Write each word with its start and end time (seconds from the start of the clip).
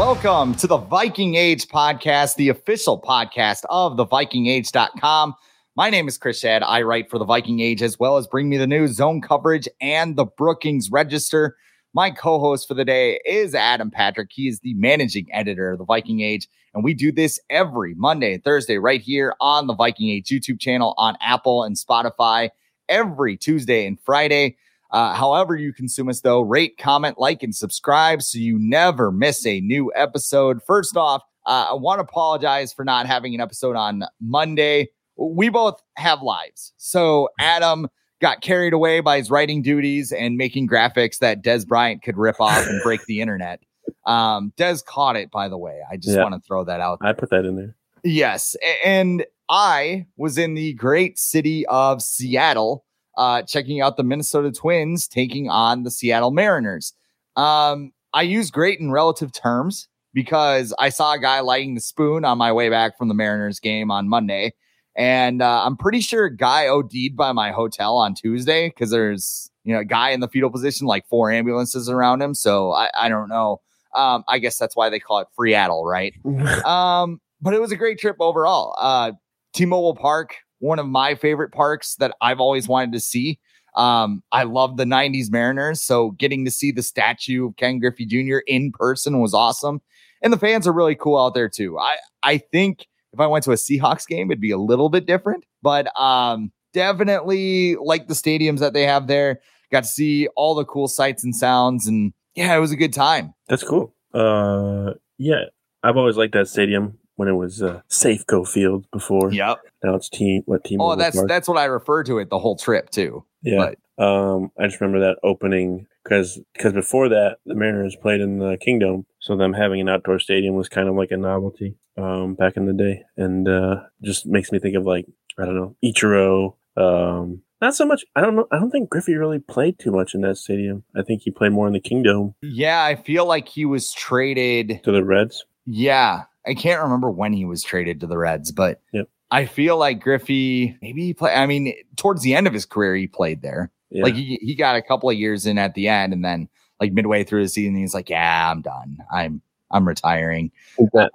Welcome 0.00 0.54
to 0.54 0.66
the 0.66 0.78
Viking 0.78 1.34
Age 1.34 1.68
podcast, 1.68 2.36
the 2.36 2.48
official 2.48 2.98
podcast 2.98 3.64
of 3.68 3.98
the 3.98 4.06
vikingage.com. 4.06 5.34
My 5.76 5.90
name 5.90 6.08
is 6.08 6.16
Chris 6.16 6.42
Schad. 6.42 6.62
I 6.62 6.80
write 6.80 7.10
for 7.10 7.18
the 7.18 7.26
Viking 7.26 7.60
Age 7.60 7.82
as 7.82 7.98
well 7.98 8.16
as 8.16 8.26
bring 8.26 8.48
me 8.48 8.56
the 8.56 8.66
news, 8.66 8.92
zone 8.92 9.20
coverage, 9.20 9.68
and 9.78 10.16
the 10.16 10.24
Brookings 10.24 10.90
Register. 10.90 11.54
My 11.92 12.10
co 12.10 12.40
host 12.40 12.66
for 12.66 12.72
the 12.72 12.84
day 12.86 13.20
is 13.26 13.54
Adam 13.54 13.90
Patrick. 13.90 14.30
He 14.32 14.48
is 14.48 14.60
the 14.60 14.72
managing 14.72 15.26
editor 15.34 15.72
of 15.72 15.78
the 15.78 15.84
Viking 15.84 16.22
Age, 16.22 16.48
and 16.72 16.82
we 16.82 16.94
do 16.94 17.12
this 17.12 17.38
every 17.50 17.92
Monday 17.94 18.32
and 18.32 18.42
Thursday 18.42 18.78
right 18.78 19.02
here 19.02 19.34
on 19.38 19.66
the 19.66 19.74
Viking 19.74 20.08
Age 20.08 20.28
YouTube 20.28 20.60
channel 20.60 20.94
on 20.96 21.14
Apple 21.20 21.62
and 21.62 21.76
Spotify 21.76 22.48
every 22.88 23.36
Tuesday 23.36 23.86
and 23.86 24.00
Friday. 24.00 24.56
Uh, 24.92 25.14
however, 25.14 25.54
you 25.56 25.72
consume 25.72 26.08
us, 26.08 26.20
though, 26.20 26.40
rate, 26.40 26.76
comment, 26.78 27.18
like, 27.18 27.42
and 27.42 27.54
subscribe 27.54 28.22
so 28.22 28.38
you 28.38 28.58
never 28.58 29.10
miss 29.12 29.46
a 29.46 29.60
new 29.60 29.92
episode. 29.94 30.60
First 30.66 30.96
off, 30.96 31.22
uh, 31.46 31.68
I 31.70 31.74
want 31.74 31.98
to 31.98 32.02
apologize 32.02 32.72
for 32.72 32.84
not 32.84 33.06
having 33.06 33.34
an 33.34 33.40
episode 33.40 33.76
on 33.76 34.04
Monday. 34.20 34.88
We 35.16 35.48
both 35.48 35.80
have 35.96 36.22
lives. 36.22 36.72
So 36.76 37.28
Adam 37.38 37.88
got 38.20 38.40
carried 38.42 38.72
away 38.72 39.00
by 39.00 39.16
his 39.18 39.30
writing 39.30 39.62
duties 39.62 40.12
and 40.12 40.36
making 40.36 40.68
graphics 40.68 41.18
that 41.18 41.42
Dez 41.42 41.66
Bryant 41.66 42.02
could 42.02 42.18
rip 42.18 42.40
off 42.40 42.66
and 42.66 42.82
break 42.82 43.04
the 43.06 43.20
internet. 43.20 43.60
Um, 44.06 44.52
Dez 44.58 44.84
caught 44.84 45.16
it, 45.16 45.30
by 45.30 45.48
the 45.48 45.56
way. 45.58 45.80
I 45.90 45.96
just 45.96 46.16
Yeah. 46.16 46.22
want 46.24 46.34
to 46.34 46.40
throw 46.40 46.64
that 46.64 46.80
out. 46.80 46.98
I 47.00 47.12
put 47.12 47.30
that 47.30 47.44
in 47.44 47.56
there. 47.56 47.76
Yes. 48.04 48.56
And 48.84 49.24
I 49.48 50.06
was 50.16 50.36
in 50.38 50.54
the 50.54 50.74
great 50.74 51.18
city 51.18 51.66
of 51.66 52.02
Seattle, 52.02 52.84
uh, 53.20 53.42
checking 53.42 53.82
out 53.82 53.98
the 53.98 54.02
Minnesota 54.02 54.50
Twins 54.50 55.06
taking 55.06 55.50
on 55.50 55.82
the 55.82 55.90
Seattle 55.90 56.30
Mariners. 56.30 56.94
Um, 57.36 57.92
I 58.14 58.22
use 58.22 58.50
great 58.50 58.80
in 58.80 58.90
relative 58.90 59.30
terms 59.30 59.88
because 60.14 60.74
I 60.78 60.88
saw 60.88 61.12
a 61.12 61.18
guy 61.18 61.40
lighting 61.40 61.74
the 61.74 61.82
spoon 61.82 62.24
on 62.24 62.38
my 62.38 62.50
way 62.50 62.70
back 62.70 62.96
from 62.96 63.08
the 63.08 63.14
Mariners 63.14 63.60
game 63.60 63.90
on 63.90 64.08
Monday. 64.08 64.54
And 64.96 65.42
uh, 65.42 65.64
I'm 65.64 65.76
pretty 65.76 66.00
sure 66.00 66.24
a 66.24 66.34
guy 66.34 66.66
OD'd 66.66 67.14
by 67.14 67.32
my 67.32 67.52
hotel 67.52 67.98
on 67.98 68.14
Tuesday 68.14 68.70
because 68.70 68.90
there's, 68.90 69.50
you 69.64 69.74
know, 69.74 69.80
a 69.80 69.84
guy 69.84 70.10
in 70.10 70.20
the 70.20 70.28
fetal 70.28 70.50
position, 70.50 70.86
like 70.86 71.06
four 71.06 71.30
ambulances 71.30 71.90
around 71.90 72.22
him. 72.22 72.34
So 72.34 72.72
I, 72.72 72.88
I 72.98 73.08
don't 73.10 73.28
know. 73.28 73.60
Um, 73.94 74.24
I 74.28 74.38
guess 74.38 74.56
that's 74.56 74.74
why 74.74 74.88
they 74.88 74.98
call 74.98 75.18
it 75.18 75.28
Freattle, 75.36 75.84
right? 75.84 76.14
Um, 76.64 77.20
but 77.42 77.52
it 77.52 77.60
was 77.60 77.70
a 77.70 77.76
great 77.76 77.98
trip 77.98 78.16
overall. 78.18 78.74
Uh, 78.78 79.12
T-Mobile 79.52 79.94
Park, 79.94 80.36
one 80.60 80.78
of 80.78 80.86
my 80.86 81.14
favorite 81.14 81.52
parks 81.52 81.96
that 81.96 82.14
I've 82.20 82.40
always 82.40 82.68
wanted 82.68 82.92
to 82.92 83.00
see. 83.00 83.38
Um, 83.76 84.22
I 84.32 84.44
love 84.44 84.76
the 84.76 84.84
'90s 84.84 85.30
Mariners, 85.30 85.82
so 85.82 86.12
getting 86.12 86.44
to 86.44 86.50
see 86.50 86.72
the 86.72 86.82
statue 86.82 87.48
of 87.48 87.56
Ken 87.56 87.78
Griffey 87.78 88.06
Jr. 88.06 88.38
in 88.46 88.72
person 88.72 89.20
was 89.20 89.34
awesome, 89.34 89.80
and 90.22 90.32
the 90.32 90.38
fans 90.38 90.66
are 90.66 90.72
really 90.72 90.94
cool 90.94 91.18
out 91.18 91.34
there 91.34 91.48
too. 91.48 91.78
I 91.78 91.96
I 92.22 92.38
think 92.38 92.86
if 93.12 93.20
I 93.20 93.26
went 93.26 93.44
to 93.44 93.52
a 93.52 93.56
Seahawks 93.56 94.06
game, 94.06 94.30
it'd 94.30 94.40
be 94.40 94.50
a 94.50 94.58
little 94.58 94.88
bit 94.88 95.06
different, 95.06 95.44
but 95.62 95.88
um, 96.00 96.52
definitely 96.72 97.76
like 97.76 98.08
the 98.08 98.14
stadiums 98.14 98.58
that 98.60 98.72
they 98.72 98.84
have 98.84 99.06
there. 99.06 99.40
Got 99.72 99.84
to 99.84 99.88
see 99.88 100.26
all 100.36 100.54
the 100.54 100.64
cool 100.64 100.88
sights 100.88 101.22
and 101.22 101.34
sounds, 101.34 101.86
and 101.86 102.12
yeah, 102.34 102.56
it 102.56 102.60
was 102.60 102.72
a 102.72 102.76
good 102.76 102.92
time. 102.92 103.34
That's 103.48 103.62
cool. 103.62 103.94
Uh, 104.12 104.94
yeah, 105.16 105.44
I've 105.82 105.96
always 105.96 106.16
liked 106.16 106.34
that 106.34 106.48
stadium 106.48 106.98
when 107.20 107.28
it 107.28 107.34
was 107.34 107.62
uh, 107.62 107.82
Safeco 107.90 108.48
Field 108.48 108.86
before. 108.92 109.30
Yep. 109.30 109.58
Now 109.84 109.94
it's 109.94 110.08
team. 110.08 110.40
What 110.46 110.64
team? 110.64 110.80
Oh, 110.80 110.96
that's 110.96 111.22
that's 111.26 111.46
what 111.46 111.58
I 111.58 111.66
refer 111.66 112.02
to 112.04 112.18
it 112.18 112.30
the 112.30 112.38
whole 112.38 112.56
trip 112.56 112.88
too. 112.88 113.22
yeah. 113.42 113.72
Um, 113.98 114.50
I 114.58 114.66
just 114.66 114.80
remember 114.80 115.00
that 115.00 115.18
opening 115.22 115.86
because 116.02 116.40
because 116.54 116.72
before 116.72 117.10
that 117.10 117.36
the 117.44 117.54
Mariners 117.54 117.94
played 117.94 118.22
in 118.22 118.38
the 118.38 118.56
Kingdome, 118.58 119.04
so 119.18 119.36
them 119.36 119.52
having 119.52 119.82
an 119.82 119.90
outdoor 119.90 120.18
stadium 120.18 120.54
was 120.54 120.70
kind 120.70 120.88
of 120.88 120.94
like 120.94 121.10
a 121.10 121.18
novelty 121.18 121.76
um, 121.98 122.34
back 122.34 122.56
in 122.56 122.64
the 122.64 122.72
day, 122.72 123.02
and 123.18 123.46
uh, 123.46 123.80
just 124.02 124.24
makes 124.24 124.50
me 124.50 124.58
think 124.58 124.74
of 124.76 124.86
like 124.86 125.04
I 125.38 125.44
don't 125.44 125.54
know 125.56 125.76
Ichiro. 125.84 126.54
Um, 126.78 127.42
not 127.60 127.74
so 127.74 127.84
much. 127.84 128.02
I 128.16 128.22
don't 128.22 128.34
know. 128.36 128.46
I 128.50 128.58
don't 128.58 128.70
think 128.70 128.88
Griffey 128.88 129.16
really 129.16 129.40
played 129.40 129.78
too 129.78 129.90
much 129.92 130.14
in 130.14 130.22
that 130.22 130.38
stadium. 130.38 130.84
I 130.96 131.02
think 131.02 131.20
he 131.20 131.30
played 131.30 131.52
more 131.52 131.66
in 131.66 131.74
the 131.74 131.80
Kingdome 131.80 132.32
Yeah, 132.40 132.82
I 132.82 132.94
feel 132.94 133.26
like 133.26 133.48
he 133.48 133.66
was 133.66 133.92
traded. 133.92 134.80
to 134.84 134.92
the 134.92 135.04
Reds. 135.04 135.44
Yeah, 135.66 136.22
I 136.50 136.54
can't 136.54 136.82
remember 136.82 137.10
when 137.10 137.32
he 137.32 137.44
was 137.44 137.62
traded 137.62 138.00
to 138.00 138.06
the 138.06 138.18
Reds, 138.18 138.50
but 138.52 138.80
Yep. 138.92 139.08
I 139.30 139.46
feel 139.46 139.76
like 139.76 140.00
Griffey 140.00 140.76
maybe 140.82 141.04
he 141.04 141.14
played. 141.14 141.36
I 141.36 141.46
mean, 141.46 141.72
towards 141.96 142.22
the 142.22 142.34
end 142.34 142.46
of 142.48 142.52
his 142.52 142.66
career, 142.66 142.96
he 142.96 143.06
played 143.06 143.42
there. 143.42 143.70
Yeah. 143.90 144.02
Like 144.04 144.14
he 144.14 144.38
he 144.42 144.54
got 144.56 144.74
a 144.76 144.82
couple 144.82 145.08
of 145.08 145.16
years 145.16 145.46
in 145.46 145.56
at 145.58 145.74
the 145.74 145.86
end, 145.88 146.12
and 146.12 146.24
then 146.24 146.48
like 146.80 146.92
midway 146.92 147.22
through 147.24 147.42
the 147.44 147.48
season, 147.48 147.76
he's 147.76 147.94
like, 147.94 148.10
"Yeah, 148.10 148.50
I'm 148.50 148.60
done. 148.62 148.98
I'm 149.12 149.40
I'm 149.70 149.86
retiring." 149.86 150.50
that 150.94 151.10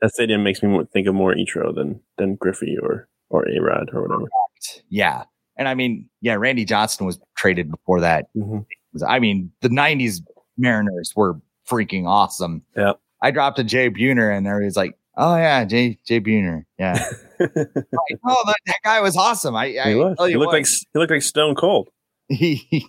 that 0.00 0.14
stadium 0.14 0.42
makes 0.44 0.62
me 0.62 0.68
more, 0.70 0.84
think 0.86 1.06
of 1.06 1.14
more 1.14 1.34
Ichiro 1.34 1.74
than 1.74 2.00
than 2.16 2.36
Griffey 2.36 2.78
or 2.82 3.06
or 3.28 3.46
A 3.48 3.60
Rod 3.60 3.90
or 3.92 4.02
whatever. 4.02 4.24
Yeah, 4.88 5.24
and 5.56 5.68
I 5.68 5.74
mean, 5.74 6.08
yeah, 6.22 6.34
Randy 6.34 6.64
Johnson 6.64 7.04
was 7.04 7.18
traded 7.36 7.70
before 7.70 8.00
that. 8.00 8.28
Mhm. 8.34 8.64
I 9.06 9.18
mean, 9.18 9.52
the 9.60 9.68
'90s 9.68 10.22
Mariners 10.56 11.12
were 11.14 11.38
freaking 11.68 12.06
awesome. 12.06 12.62
Yeah. 12.76 12.94
I 13.22 13.30
dropped 13.30 13.58
a 13.58 13.64
Jay 13.64 13.90
Buhner, 13.90 14.36
and 14.36 14.46
there 14.46 14.60
was 14.60 14.76
like, 14.76 14.96
"Oh 15.16 15.36
yeah, 15.36 15.64
Jay 15.64 15.98
Jay 16.06 16.20
Buhner, 16.20 16.64
yeah." 16.78 17.04
like, 17.40 17.50
oh, 18.24 18.42
that, 18.46 18.56
that 18.66 18.78
guy 18.84 19.00
was 19.00 19.16
awesome. 19.16 19.56
I, 19.56 19.78
I 19.78 19.88
he 19.90 19.94
was. 19.94 20.16
He 20.18 20.36
looked 20.36 20.46
what, 20.48 20.52
like 20.52 20.66
he 20.66 20.98
looked 20.98 21.10
like 21.10 21.22
Stone 21.22 21.54
Cold. 21.56 21.88
he 22.28 22.86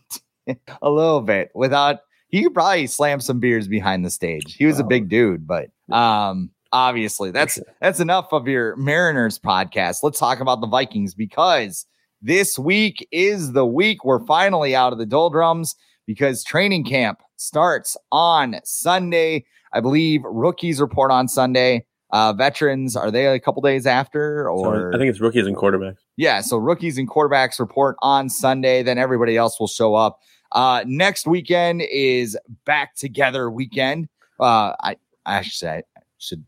a 0.81 0.89
little 0.89 1.21
bit 1.21 1.51
without. 1.55 1.99
He 2.27 2.43
could 2.43 2.53
probably 2.53 2.85
slam 2.85 3.21
some 3.21 3.39
beers 3.39 3.67
behind 3.67 4.05
the 4.05 4.11
stage. 4.11 4.55
He 4.55 4.65
was 4.65 4.79
a 4.79 4.83
Oh. 4.83 4.87
big 4.87 5.09
dude, 5.09 5.47
but 5.47 5.69
um, 5.91 6.51
obviously 6.71 7.31
that's 7.31 7.59
that's 7.81 7.99
enough 7.99 8.27
of 8.31 8.47
your 8.47 8.75
Mariners 8.75 9.39
podcast. 9.39 10.03
Let's 10.03 10.19
talk 10.19 10.39
about 10.39 10.61
the 10.61 10.67
Vikings 10.67 11.15
because 11.15 11.87
this 12.21 12.59
week 12.59 13.07
is 13.11 13.53
the 13.53 13.65
week 13.65 14.05
we're 14.05 14.23
finally 14.25 14.75
out 14.75 14.93
of 14.93 14.99
the 14.99 15.05
doldrums 15.07 15.75
because 16.05 16.43
training 16.43 16.83
camp 16.83 17.21
starts 17.37 17.97
on 18.11 18.57
Sunday. 18.63 19.45
I 19.73 19.79
believe 19.79 20.21
rookies 20.23 20.81
report 20.81 21.11
on 21.11 21.27
Sunday. 21.27 21.85
Uh, 22.11 22.33
veterans 22.33 22.95
are 22.95 23.11
they 23.11 23.27
a 23.27 23.39
couple 23.39 23.61
days 23.61 23.85
after 23.85 24.45
So 24.45 24.51
or 24.51 24.93
I 24.95 24.97
think 24.97 25.11
it's 25.11 25.19
rookies 25.19 25.45
and 25.45 25.55
quarterbacks. 25.55 25.97
yeah, 26.17 26.41
so 26.41 26.57
rookies 26.57 26.97
and 26.97 27.07
quarterbacks 27.07 27.59
report 27.59 27.97
on 28.01 28.29
Sunday, 28.29 28.81
then 28.81 28.97
everybody 28.97 29.37
else 29.37 29.59
will 29.59 29.67
show 29.67 29.93
up. 29.93 30.19
Uh, 30.51 30.83
next 30.87 31.27
weekend 31.27 31.83
is 31.83 32.35
back 32.65 32.95
together 32.95 33.51
weekend. 33.51 34.09
Uh, 34.39 34.73
I, 34.81 34.95
I 35.25 35.35
actually 35.35 35.69
I 35.69 35.83
should 36.17 36.43